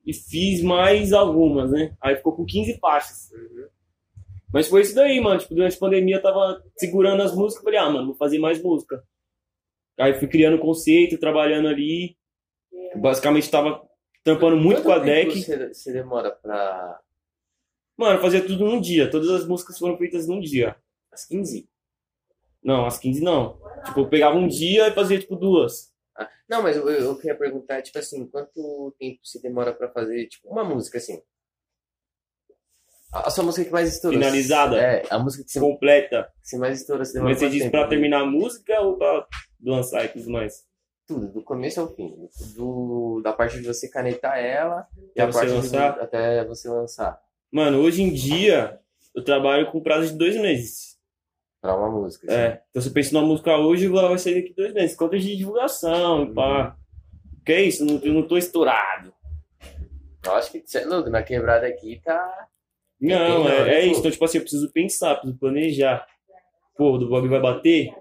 [0.05, 1.95] e fiz mais algumas, né?
[2.01, 3.29] Aí ficou com 15 faixas.
[4.51, 5.39] Mas foi isso daí, mano.
[5.39, 7.63] Tipo, durante a pandemia eu tava segurando as músicas.
[7.63, 9.03] Falei, ah, mano, vou fazer mais música.
[9.99, 12.17] Aí fui criando conceito, trabalhando ali.
[12.95, 13.81] Basicamente tava
[14.23, 15.41] trampando muito Quanto com a deck.
[15.41, 16.99] Você, você demora pra.
[17.97, 19.09] Mano, fazia tudo num dia.
[19.09, 20.75] Todas as músicas foram feitas num dia.
[21.11, 21.69] As 15?
[22.63, 23.59] Não, as 15 não.
[23.85, 25.93] Tipo, eu pegava um dia e fazia, tipo, duas.
[26.17, 30.27] Ah, não, mas eu, eu queria perguntar, tipo assim, quanto tempo você demora pra fazer,
[30.27, 31.21] tipo, uma música assim?
[33.13, 34.17] A sua música que mais estourou?
[34.19, 34.77] Finalizada?
[34.81, 36.29] É, a música que você, completa.
[36.41, 37.05] que você mais estourou.
[37.05, 37.71] Você Mas você diz tempo?
[37.71, 39.27] pra terminar a música ou pra
[39.63, 40.63] lançar e tudo mais?
[41.05, 42.15] Tudo, do começo ao fim.
[42.55, 45.99] Do, da parte de você canetar ela e Até a você parte de- lançar?
[45.99, 47.19] até você lançar
[47.51, 48.79] Mano, hoje em dia,
[49.13, 50.97] eu trabalho com prazo de dois meses.
[51.61, 52.25] pra uma música.
[52.25, 52.35] assim.
[52.35, 52.61] É.
[52.71, 54.95] Então, se eu penso numa música hoje, ela vai sair daqui dois meses.
[54.95, 56.75] Conta de divulgação e pá.
[57.45, 57.85] Que é isso?
[57.85, 59.13] Não, eu não tô estourado.
[60.25, 62.47] Eu acho que você é na quebrada aqui tá.
[63.03, 63.87] Não, Não, é, né, é pô?
[63.87, 63.99] isso.
[63.99, 66.07] Então, tipo assim, eu preciso pensar, preciso planejar.
[66.77, 67.93] Pô, do bagulho vai bater?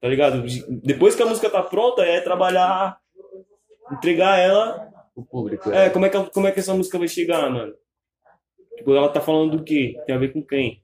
[0.00, 0.42] Tá ligado?
[0.82, 2.98] Depois que a música tá pronta, é trabalhar,
[3.92, 4.88] entregar ela.
[5.14, 5.70] O público.
[5.70, 7.74] É, como é que, como é que essa música vai chegar, mano?
[8.76, 10.00] Tipo, ela tá falando do quê?
[10.06, 10.82] Tem a ver com quem?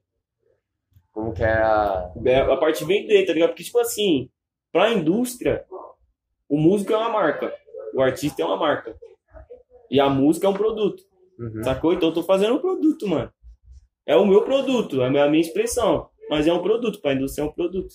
[1.11, 2.11] Como que é a.
[2.25, 3.49] É a parte de vender, tá ligado?
[3.49, 4.29] Porque, tipo assim,
[4.71, 5.65] pra indústria,
[6.47, 7.51] o músico é uma marca.
[7.93, 8.95] O artista é uma marca.
[9.89, 11.03] E a música é um produto.
[11.39, 11.63] Uhum.
[11.63, 11.93] Sacou?
[11.93, 13.31] Então eu tô fazendo um produto, mano.
[14.05, 16.09] É o meu produto, é a minha, expressão.
[16.29, 17.93] Mas é um produto, pra indústria é um produto.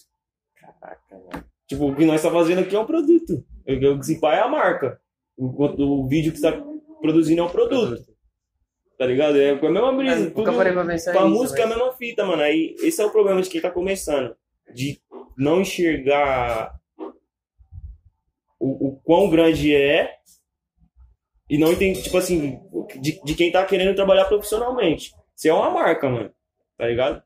[0.57, 1.45] Caraca, mano.
[1.67, 3.45] Tipo, o que nós tá fazendo aqui é um produto.
[3.67, 5.01] O que se é a marca.
[5.37, 5.65] O,
[6.03, 6.63] o vídeo que você tá
[7.01, 8.05] produzindo é um produto,
[8.99, 9.39] tá ligado?
[9.39, 10.17] É a mesma brisa.
[10.25, 12.43] Mas tudo- parei pra pensar com a música é a mas- mesma fita, mano.
[12.43, 14.35] Aí esse é o problema de quem tá começando.
[14.75, 15.01] De
[15.39, 16.75] não enxergar
[18.59, 20.17] o, o quão grande é
[21.51, 22.59] e não entender, tipo assim,
[23.01, 25.13] de, de quem tá querendo trabalhar profissionalmente.
[25.35, 26.31] Você é uma marca, mano.
[26.79, 27.23] Tá ligado?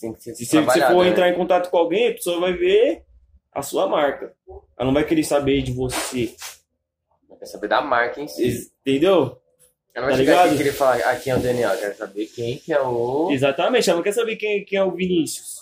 [0.00, 1.10] Tem que ser Se você, for né?
[1.10, 3.04] entrar em contato com alguém, a pessoa vai ver
[3.52, 4.34] a sua marca.
[4.76, 6.34] Ela não vai querer saber de você.
[7.38, 8.70] Quer saber da marca em si.
[8.80, 9.40] Entendeu?
[9.94, 10.56] Eu não Tá aqui ligado?
[10.56, 11.70] querer falar, ah, quem é o Daniel?
[11.70, 13.30] Eu quero saber quem que é o...
[13.30, 15.60] Exatamente, ela não quer saber quem, quem é o Vinícius.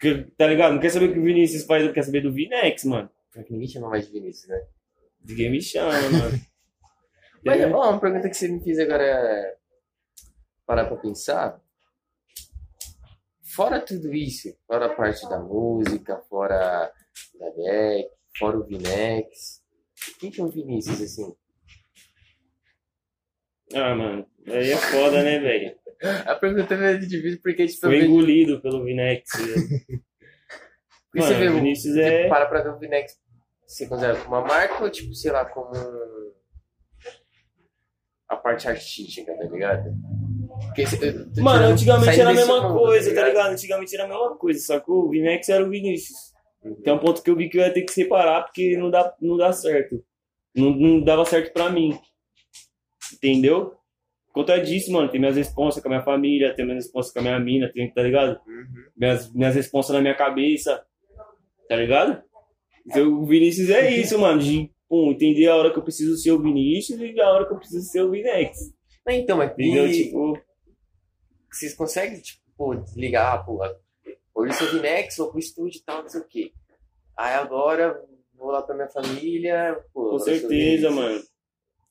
[0.00, 0.72] Que- Tá ligado?
[0.74, 3.08] Não quer saber o que o Vinícius faz, ela quer saber do Vinex, mano.
[3.32, 4.60] Porque ninguém chama mais de Vinícius, né?
[5.28, 6.40] Ninguém me chama, mano.
[7.44, 7.66] Mas, É.
[7.72, 9.56] ó, uma pergunta que você me fez agora é...
[10.66, 11.60] Parar pra pensar.
[13.54, 16.92] Fora tudo isso, fora a parte da música, fora
[17.38, 19.62] da Beck, fora o Vinex,
[20.20, 21.34] quem que é o Vinícius, assim?
[23.74, 24.26] Ah, mano.
[24.46, 25.76] Aí é foda, né, velho?
[26.26, 29.28] A pergunta é meio difícil porque, tipo, Foi engolido pelo Vinex.
[31.12, 33.18] você Mano, vê o o Vinícius você é- para pra ver o Vinex,
[33.68, 35.70] você considera como uma marca ou, tipo, sei lá, como
[38.26, 39.94] a parte artística, tá ligado?
[40.66, 40.84] Porque,
[41.40, 43.52] Mano, antigamente era a mesma mundo, coisa, tá ligado?
[43.52, 45.04] Antigamente era a mesma coisa, sacou?
[45.04, 46.32] O Vinex era o Vinícius.
[46.64, 46.74] Uhum.
[46.82, 49.14] Tem um ponto que eu vi que eu ia ter que separar porque não dá,
[49.20, 50.02] não dá certo.
[50.54, 51.98] Não, não dava certo pra mim.
[53.14, 53.76] Entendeu?
[54.26, 57.18] Por conta disso, mano, tem minhas responsas com a minha família, tem minhas responsas com
[57.18, 58.40] a minha mina, tem, tá ligado?
[58.46, 58.84] Uhum.
[58.96, 60.82] Minhas, minhas responsas na minha cabeça,
[61.68, 62.22] tá ligado?
[62.88, 66.32] Então, o Vinícius é isso, mano, de pum, entender a hora que eu preciso ser
[66.32, 68.72] o Vinícius e a hora que eu preciso ser o Vinex.
[69.08, 69.86] Então, mas Entendeu?
[69.86, 70.38] e- Tipo,
[71.50, 73.60] vocês conseguem, tipo, pô, desligar, pô,
[74.34, 76.52] hoje eu sou Vinex, vou pro estúdio e tal, não sei o quê.
[77.16, 78.00] Aí agora
[78.34, 80.10] vou lá pra minha família, pô.
[80.10, 81.20] Com certeza, mano.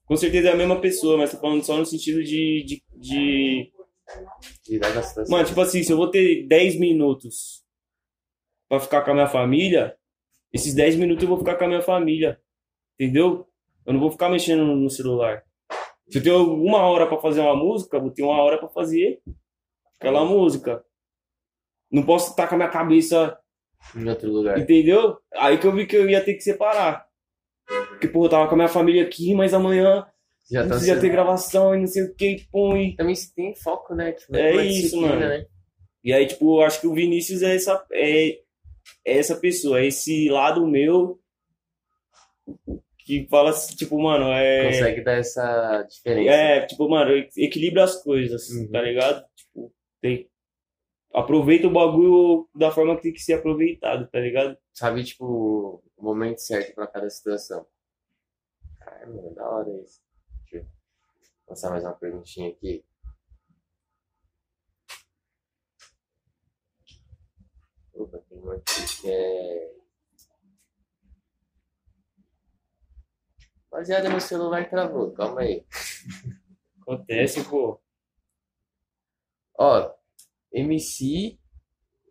[0.06, 2.64] Com certeza é a mesma pessoa, mas tô falando só no sentido de.
[2.64, 3.72] de, de...
[5.30, 7.62] Mano, tipo assim, se eu vou ter 10 minutos
[8.70, 9.97] pra ficar com a minha família,
[10.58, 12.40] esses 10 minutos eu vou ficar com a minha família.
[13.00, 13.48] Entendeu?
[13.86, 15.44] Eu não vou ficar mexendo no celular.
[16.10, 18.68] Se eu tenho uma hora pra fazer uma música, eu vou ter uma hora pra
[18.70, 19.22] fazer
[20.00, 20.84] aquela música.
[21.92, 23.38] Não posso estar com a minha cabeça
[23.96, 24.58] Em outro lugar.
[24.60, 25.18] Entendeu?
[25.34, 27.06] Aí que eu vi que eu ia ter que separar.
[27.90, 30.06] Porque, pô, eu tava com a minha família aqui, mas amanhã
[30.50, 32.76] Já tá precisa sendo- ter gravação e não sei o que, pô.
[32.76, 32.96] E...
[32.96, 34.14] Também se tem foco, né?
[34.14, 35.20] Tipo, É isso, mano.
[35.20, 35.46] Né?
[36.04, 38.40] e aí, tipo, eu acho que o Vinícius é essa, é,
[39.06, 41.20] é essa pessoa, é esse lado meu
[43.00, 44.66] que fala, assim, tipo, mano, é.
[44.68, 46.30] Consegue dar essa diferença.
[46.32, 48.70] É, tipo, mano, equilibra as coisas, Uhum.
[48.70, 49.26] tá ligado?
[49.36, 50.30] Tipo, tem.
[51.14, 54.58] Aproveita o bagulho da forma que tem que ser aproveitado, tá ligado?
[54.74, 57.66] Sabe, tipo, o momento certo pra cada situação.
[59.08, 60.02] Mano, da hora isso.
[60.52, 60.66] Deixa eu
[61.48, 62.84] lançar mais uma perguntinha aqui.
[67.98, 69.72] Opa, tem uma aqui que é.
[73.72, 75.66] Rapaziada, meu celular travou, calma aí.
[76.82, 77.82] Acontece, pô.
[79.58, 79.92] Ó,
[80.54, 81.40] MC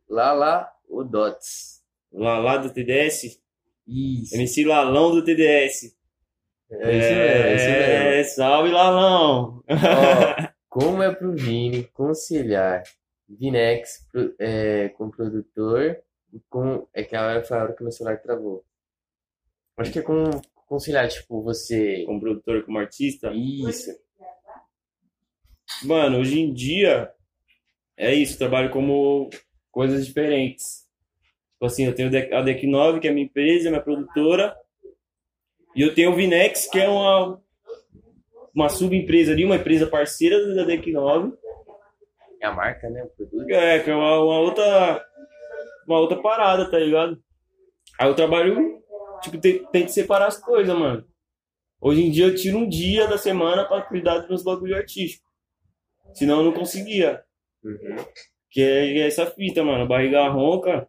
[0.09, 1.85] Lala o Dots.
[2.13, 3.41] Lá do TDS,
[3.87, 4.35] Isso.
[4.35, 5.97] MC Lalão do TDS.
[6.69, 8.09] É isso mesmo, é isso mesmo.
[8.09, 9.63] É, salve Lalão!
[9.69, 12.83] Ó, como é pro Vini conciliar
[13.29, 14.09] Vinex
[14.39, 16.03] é, com produtor
[16.49, 16.87] com.
[16.93, 18.65] É que a hora foi a hora que meu celular travou.
[19.77, 20.31] Acho que é com
[20.67, 22.05] conciliar, tipo, você.
[22.05, 23.33] Como produtor, como artista.
[23.33, 23.91] Isso.
[25.85, 27.13] Mano, hoje em dia
[27.97, 29.31] é isso, trabalho como
[29.71, 30.87] coisas diferentes.
[31.53, 34.55] Tipo assim, eu tenho a Deck 9, que é minha empresa, minha produtora,
[35.75, 37.43] e eu tenho o Vinex, que é uma,
[38.55, 41.33] uma subempresa ali, uma empresa parceira da Deck 9.
[42.41, 43.03] É a marca, né?
[43.03, 43.51] O produto.
[43.51, 45.05] É, que é uma, uma outra
[45.87, 47.19] uma outra parada, tá ligado?
[47.99, 48.83] Aí eu trabalho,
[49.23, 51.07] tipo, tem, tem que separar as coisas, mano.
[51.81, 55.25] Hoje em dia eu tiro um dia da semana pra cuidar dos meus bagulho artístico.
[56.15, 57.23] Senão eu não conseguia.
[57.63, 57.97] Uhum.
[58.51, 59.87] Que é, é essa fita, mano.
[59.87, 60.89] Barriga ronca.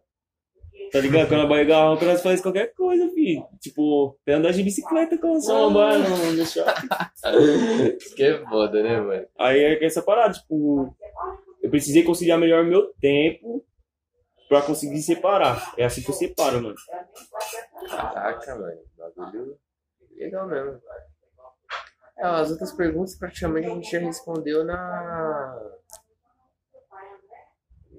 [0.92, 1.28] Tá ligado?
[1.28, 3.46] Quando a barriga ronca, nós faz qualquer coisa, filho.
[3.60, 6.74] Tipo, até andar de bicicleta com a samba, não, não deixar.
[7.98, 9.26] Isso que é foda, né, mano?
[9.38, 10.94] Aí é essa parada, tipo,
[11.62, 13.64] eu precisei conciliar melhor meu tempo
[14.48, 15.74] pra conseguir separar.
[15.76, 16.74] É assim que eu separo, mano.
[17.90, 18.80] Caraca, mano.
[18.96, 19.58] Bagulho
[20.16, 20.80] legal mesmo.
[22.18, 25.70] É, as outras perguntas praticamente a gente já respondeu na.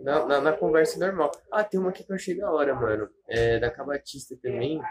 [0.01, 1.31] Na, na, na conversa normal.
[1.51, 3.09] Ah, tem uma aqui que eu achei da hora, mano.
[3.27, 4.81] É, da Cabatista também.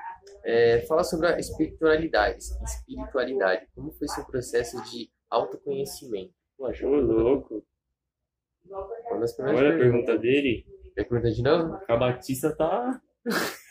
[0.44, 2.38] É, fala sobre a espiritualidade.
[2.62, 3.66] Espiritualidade.
[3.74, 6.32] Como foi seu processo de autoconhecimento?
[6.56, 7.64] Poxa, Ô, louco.
[9.10, 10.66] Uma das Olha a pergunta dele.
[10.94, 11.78] Quer perguntar de novo?
[11.88, 13.00] A Batista tá.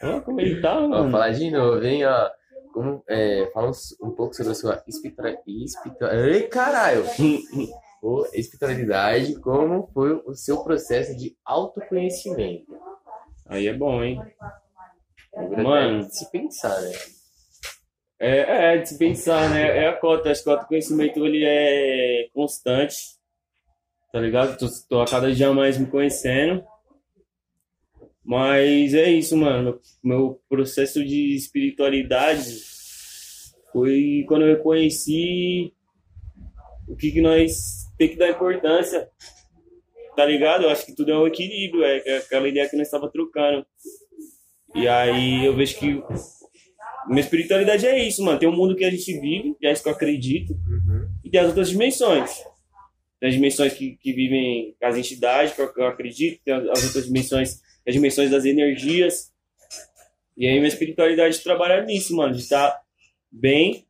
[0.01, 1.11] Olha como ele tá, Ó, mano.
[1.11, 2.31] falar de novo, hein, ó.
[2.73, 5.43] Como, é, fala um, um pouco sobre a sua espiritualidade.
[6.31, 7.03] Ei, caralho!
[8.07, 12.73] Ô, espiritualidade, como foi o seu processo de autoconhecimento?
[13.45, 14.17] Aí é bom, hein?
[15.35, 15.99] Agora Mano.
[15.99, 16.91] é de se pensar, né?
[18.17, 19.79] É, é de se pensar, né?
[19.79, 20.31] É a cota.
[20.31, 22.95] Acho que o autoconhecimento ele é constante.
[24.13, 24.57] Tá ligado?
[24.57, 26.63] Tô, tô a cada dia mais me conhecendo.
[28.23, 29.81] Mas é isso, mano.
[30.01, 32.55] Meu, processo de espiritualidade
[33.73, 35.73] foi quando eu reconheci
[36.87, 39.09] o que, que nós tem que dar importância.
[40.15, 40.63] Tá ligado?
[40.63, 43.65] Eu acho que tudo é um equilíbrio, é é aquela ideia que nós estava trocando.
[44.75, 46.03] E aí eu vejo que
[47.07, 48.37] minha espiritualidade é isso, mano.
[48.39, 51.07] Tem um mundo que a gente vive, que é isso que eu acredito, Uhum.
[51.23, 52.31] e tem as outras dimensões.
[53.19, 57.05] Tem as dimensões que, que vivem as entidades, que eu, acredito, tem as as outras
[57.05, 59.31] dimensões, as dimensões das energias.
[60.35, 62.79] E aí minha espiritualidade trabalha nisso, mano, de estar
[63.31, 63.85] bem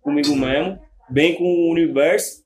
[0.00, 0.78] comigo mesmo,
[1.10, 2.44] bem com o universo,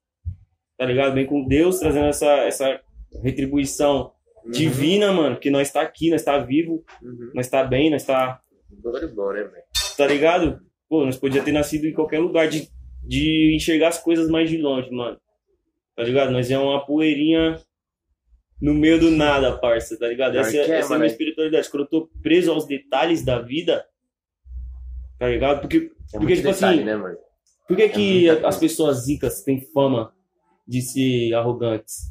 [0.82, 1.14] tá ligado?
[1.14, 2.80] Bem com Deus, trazendo essa, essa
[3.22, 4.10] retribuição
[4.50, 7.30] divina, mano, que nós tá aqui, nós tá vivo, Uhum.
[7.34, 8.40] nós tá bem, nós tá
[9.14, 9.62] bom, né, velho?
[9.96, 10.60] tá ligado?
[10.88, 12.68] Pô, nós podíamos ter nascido em qualquer lugar de,
[13.06, 15.16] de enxergar as coisas mais de longe, mano.
[15.94, 16.32] Tá ligado?
[16.32, 17.60] Nós é uma poeirinha
[18.60, 20.36] no meio do nada, parça, tá ligado?
[20.36, 21.70] Essa, é, essa é a minha espiritualidade.
[21.70, 23.84] Quando eu tô preso aos detalhes da vida,
[25.16, 25.60] tá ligado?
[25.60, 27.16] Porque, É porque tipo detalhe, assim, né, mano?
[27.68, 30.12] por que, É que as pessoas zicas têm fama
[30.66, 32.10] de ser arrogantes?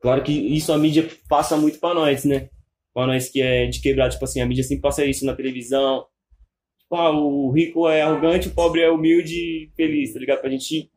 [0.00, 2.48] Claro que isso a mídia passa muito pra nós, né?
[2.92, 6.06] Pra nós que é de quebrar, tipo assim, a mídia sempre passa isso na televisão.
[6.80, 10.40] Tipo, ah, o rico é arrogante, o pobre é humilde e feliz, tá ligado?
[10.40, 10.90] Pra gente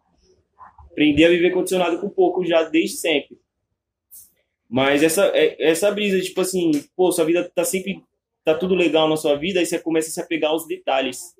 [0.91, 3.37] aprender a viver condicionado com pouco já desde sempre.
[4.69, 8.01] Mas essa, é- essa brisa, tipo assim, pô, sua vida tá sempre.
[8.43, 11.33] tá tudo legal na sua vida, aí você começa a se apegar aos detalhes.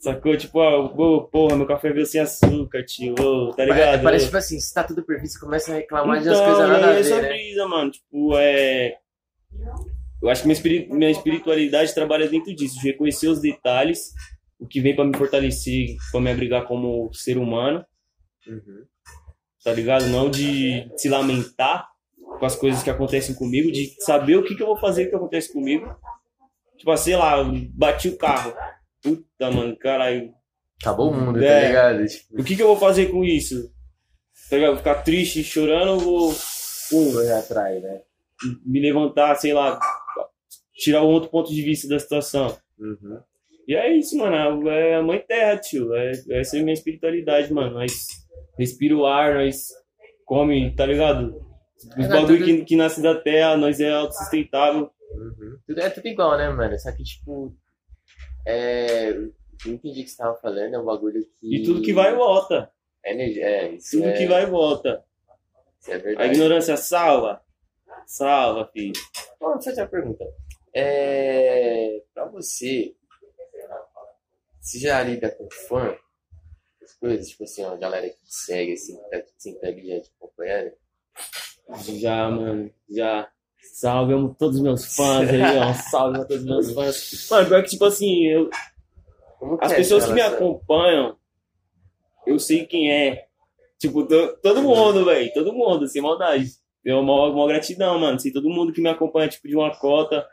[0.00, 0.36] Sacou?
[0.36, 3.14] Tipo, ah, ô, porra, meu café veio sem açúcar, tio,
[3.54, 4.02] tá ligado?
[4.02, 6.68] Parece, tipo assim, se tá tudo perfeito, você começa a reclamar de umas Então, coisas
[6.70, 7.28] nada a essa ver, né?
[7.28, 7.90] brisa, mano.
[7.90, 8.96] Tipo, é.
[10.22, 14.12] Eu acho que minha, espiri- minha espiritualidade trabalha dentro disso, de reconhecer os detalhes,
[14.58, 17.84] o que vem pra me fortalecer, pra me abrigar como ser humano,
[18.46, 18.84] Uhum.
[19.62, 20.06] tá ligado?
[20.08, 21.88] Não de se lamentar
[22.38, 25.14] com as coisas que acontecem comigo, de saber o que, que eu vou fazer que
[25.16, 25.94] acontece comigo.
[26.78, 27.36] Tipo, sei lá,
[27.74, 28.54] bati o carro.
[29.02, 30.32] Puta, mano, caralho.
[30.80, 31.60] Acabou o mundo, É.
[31.60, 32.06] tá ligado?
[32.06, 33.70] Tipo, O que, que eu vou fazer com isso?
[34.48, 34.78] Tá ligado?
[34.78, 36.34] Ficar triste, chorando, ou vou.
[36.90, 38.00] Pô, correr atrás, né?
[38.64, 39.78] me levantar, sei lá,
[40.74, 42.56] tirar um outro ponto de vista da situação.
[42.78, 43.20] Uhum.
[43.68, 44.66] E é isso, mano.
[44.68, 45.94] É a mãe terra, tio.
[45.94, 47.74] É, essa é a minha espiritualidade, mano.
[47.74, 47.92] Nós
[48.58, 49.66] respira o ar, nós
[50.24, 51.38] come, tá ligado?
[51.98, 54.90] Os É, bagulho tudo- que, que nasce da terra, nós é autossustentável.
[55.14, 55.58] Uhum.
[55.66, 56.78] Tudo, é tudo igual, né, mano?
[56.78, 57.54] Só que, tipo,
[58.46, 59.10] é...
[59.10, 59.32] eu
[59.66, 61.56] entendi o que você tava falando, é um bagulho que...
[61.56, 62.70] E tudo que vai e volta.
[63.04, 65.04] É, energia, é isso Tudo é, que vai e volta.
[65.80, 66.32] Isso é A verdade.
[66.32, 67.42] ignorância salva.
[68.06, 68.92] Salva, filho.
[69.40, 70.24] Bom, deixa eu fazer uma pergunta.
[70.74, 72.02] É...
[72.12, 72.94] Pra você,
[74.60, 75.96] você já lida com fã?
[76.82, 80.00] As coisas, tipo assim, uma galera que te segue, assim, que tá sempre ali já
[80.00, 80.72] te acompanhando?
[81.98, 82.72] Já, mano.
[82.88, 83.30] Já.
[83.74, 85.72] Salve amo todos os meus fãs aí, ó.
[85.90, 87.28] Salve a todos os meus fãs.
[87.30, 88.50] Mano, pior que, tipo assim, eu,
[89.60, 91.16] As é pessoas que me acompanham,
[92.26, 93.26] eu sei quem é.
[93.78, 95.32] Tipo, to- todo mundo, velho.
[95.32, 96.50] Todo mundo, sem maldade.
[96.84, 98.16] Tenho uma, uma gratidão, mano.
[98.16, 100.26] Assim, todo mundo que me acompanha, tipo, de uma cota.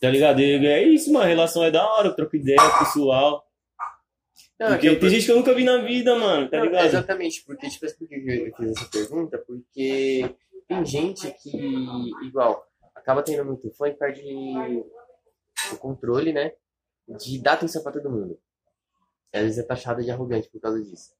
[0.00, 0.40] Tá ligado?
[0.40, 1.24] E é isso, mano.
[1.24, 3.46] A relação é da hora, eu troco ideia, pessoal.
[4.58, 6.64] Não, Porque que eu- tem gente que eu nunca vi na vida, mano, tá Não,
[6.66, 6.86] ligado?
[6.86, 9.38] Exatamente, porque, tipo, por que eu fiz essa pergunta?
[9.38, 10.30] Porque
[10.68, 11.56] tem gente que,
[12.24, 14.22] igual, acaba tendo muito fã e perde
[15.72, 16.52] o controle, né?
[17.08, 18.38] De dar atenção pra todo mundo.
[19.32, 21.12] E às vezes é taxada de arrogante por causa disso.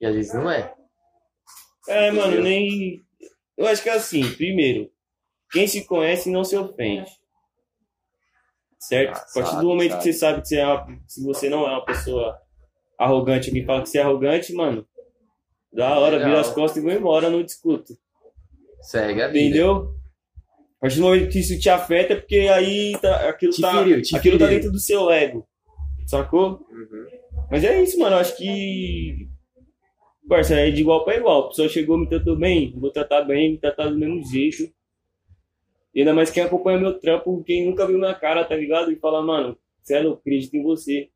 [0.00, 0.74] E às vezes não é.
[1.88, 3.04] É, mano, nem.
[3.56, 4.90] Eu acho que é assim, primeiro,
[5.50, 7.10] quem se conhece não se ofende.
[8.78, 9.16] Certo?
[9.16, 10.02] Ah, a partir sabe, do momento sabe.
[10.02, 12.40] que você sabe que você é uma, se você não é uma pessoa
[12.98, 14.86] arrogante, alguém fala que você é arrogante, mano,
[15.72, 17.96] da hora, vira as costas e vou embora, não discuto.
[18.82, 19.38] Segue a vida.
[19.38, 19.94] Entendeu?
[20.76, 23.78] A partir do momento que isso te afeta, é porque aí tá, aquilo, Te tá,
[23.78, 25.46] feriu, aquilo tá dentro do seu ego.
[26.06, 26.66] Sacou?
[26.70, 27.06] Uhum.
[27.50, 28.16] Mas é isso, mano.
[28.16, 29.28] Eu acho que.
[30.28, 31.44] Parça, é de igual pra igual.
[31.44, 34.72] A pessoa chegou, me tratou bem, vou tratar bem, me tratar do mesmo jeito.
[35.94, 38.90] E ainda mais quem acompanha meu trampo, quem nunca viu minha cara, tá ligado?
[38.90, 41.10] E fala, mano, você é louco, acredito em você.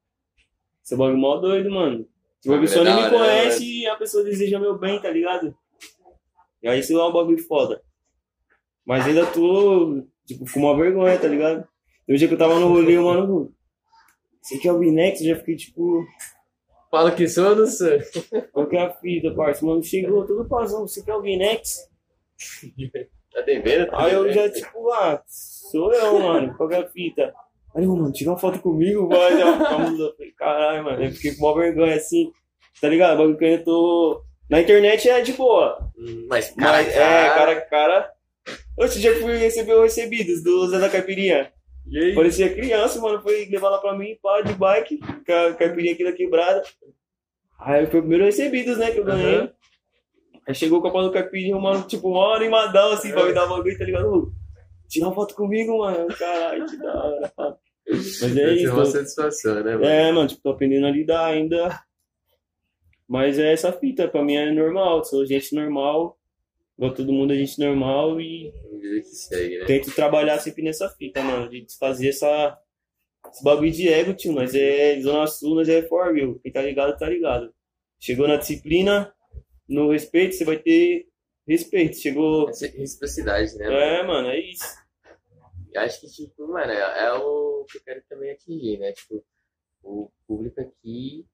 [0.82, 2.06] Você é um bagulho mó doido, mano.
[2.40, 5.00] Tipo, a Bagulho pessoa é nem me né, conhece e a pessoa deseja meu bem,
[5.00, 5.56] tá ligado?
[6.66, 7.82] Aí isso é um bagulho foda.
[8.84, 11.66] Mas ainda tô, tipo, com uma vergonha, tá ligado?
[12.08, 13.52] Um dia que eu tava no rolê, mano,
[14.40, 16.06] você que é o Binex, eu já fiquei tipo.
[16.88, 17.98] Fala que sou ou não sou?
[18.52, 19.66] Qual que é a fita, parça?
[19.66, 21.80] Mano, chegou todo pazão, você quer alguém next?
[23.32, 23.90] Tá devendo?
[23.90, 27.34] Tá Aí eu já, tipo, ah, sou eu, mano, qual que é a fita?
[27.74, 31.54] Aí, mano, tira uma foto comigo, vai, já, falei, caralho, mano, eu fiquei com uma
[31.56, 32.32] vergonha assim,
[32.80, 33.14] tá ligado?
[33.14, 34.24] O bagulho que eu tô...
[34.48, 36.98] Na internet é de boa, Hum, Mas, cara, mas, é,
[37.28, 38.12] cara a cara...
[38.78, 41.50] Esse dia que fui receber os recebidos do Zé da Caipirinha.
[41.88, 42.14] E aí?
[42.14, 43.20] Parecia criança, mano.
[43.22, 46.62] Foi levar lá pra mim, pá, de bike, com a caipirinha aqui da quebrada.
[47.58, 49.36] Aí foi o primeiro recebidos, né, que eu ganhei.
[49.36, 49.50] Aham.
[50.46, 53.56] Aí chegou a pau do caipirinha, mano, tipo, mó animadão, assim, pra me dar uma
[53.56, 54.32] bagulho, tá ligado?
[54.88, 56.06] Tira uma foto comigo, mano.
[56.16, 57.32] Caralho, que da hora.
[57.88, 58.72] Mas é Deve isso.
[58.72, 59.84] uma tô- satisfação, né, mano?
[59.86, 61.80] É, mano, tipo, tô aprendendo a lidar ainda.
[63.08, 65.04] Mas é essa fita, pra mim é normal.
[65.04, 66.18] Sou gente normal,
[66.76, 68.52] igual todo mundo é gente normal e
[69.02, 69.64] segue, né?
[69.64, 72.58] tento trabalhar sempre nessa fita, mano, de desfazer essa,
[73.32, 74.32] esse bagulho de ego, tio.
[74.32, 76.34] Nós é Zona Sul, nós é For Real.
[76.40, 77.54] Quem tá ligado, tá ligado.
[77.98, 79.14] Chegou na disciplina,
[79.68, 81.08] no respeito, você vai ter
[81.46, 81.96] respeito.
[81.96, 82.48] Chegou.
[82.48, 83.78] Essa reciprocidade, né, mano?
[83.78, 84.64] É, mano, é isso.
[85.76, 88.92] Acho que, tipo, mano, é, é o que eu quero também atingir, né?
[88.92, 89.24] Tipo,
[89.82, 91.26] o público aqui,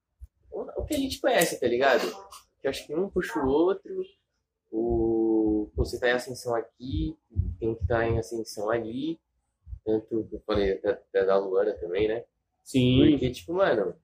[0.52, 2.06] o, que a gente conhece, tá ligado?
[2.60, 4.04] Que acho que um puxa o outro,
[4.70, 7.16] o, você tá em ascensão aqui,
[7.58, 9.18] tem que estar em ascensão ali,
[9.84, 12.24] tanto que eu falei da, da, Luana também, né?
[12.62, 13.10] Sim.
[13.10, 13.94] Porque, tipo, mano,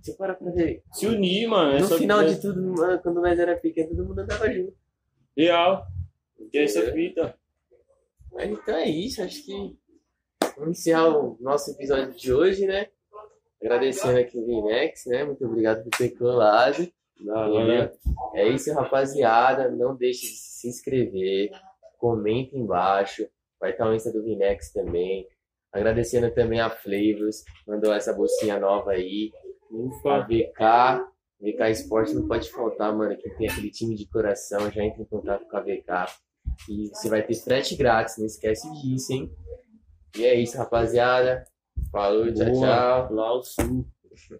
[0.00, 1.76] você para pra ver, Se unir, mano.
[1.76, 4.74] É no final de tudo, mano, quando nós era pequeno, todo mundo andava junto.
[5.36, 5.86] Real.
[6.52, 7.38] E é essa fita.
[8.32, 9.78] Mas então é isso, acho que
[10.56, 12.88] vamos encerrar o nosso episódio de hoje, né?
[13.62, 15.24] Agradecendo aqui o Vinex, né?
[15.24, 16.88] Muito obrigado por ter colado.
[18.34, 19.70] É isso, rapaziada.
[19.70, 21.50] Não deixe de se inscrever.
[21.98, 23.26] Comenta embaixo.
[23.60, 25.26] Vai estar o Insta do Vinex também.
[25.72, 27.44] Agradecendo também a Flavors.
[27.66, 29.30] Mandou essa bolsinha nova aí.
[30.06, 30.20] A.
[30.20, 31.04] VK.
[31.40, 33.16] VK Esporte não pode faltar, mano.
[33.16, 36.12] Quem tem aquele time de coração, já entra em contato com a VK.
[36.68, 39.30] E você vai ter frete grátis, não esquece disso, hein?
[40.16, 41.44] E é isso, rapaziada.
[41.90, 42.66] Falou, tchau, Boa.
[42.66, 43.14] tchau.
[43.14, 43.86] Lá o sul.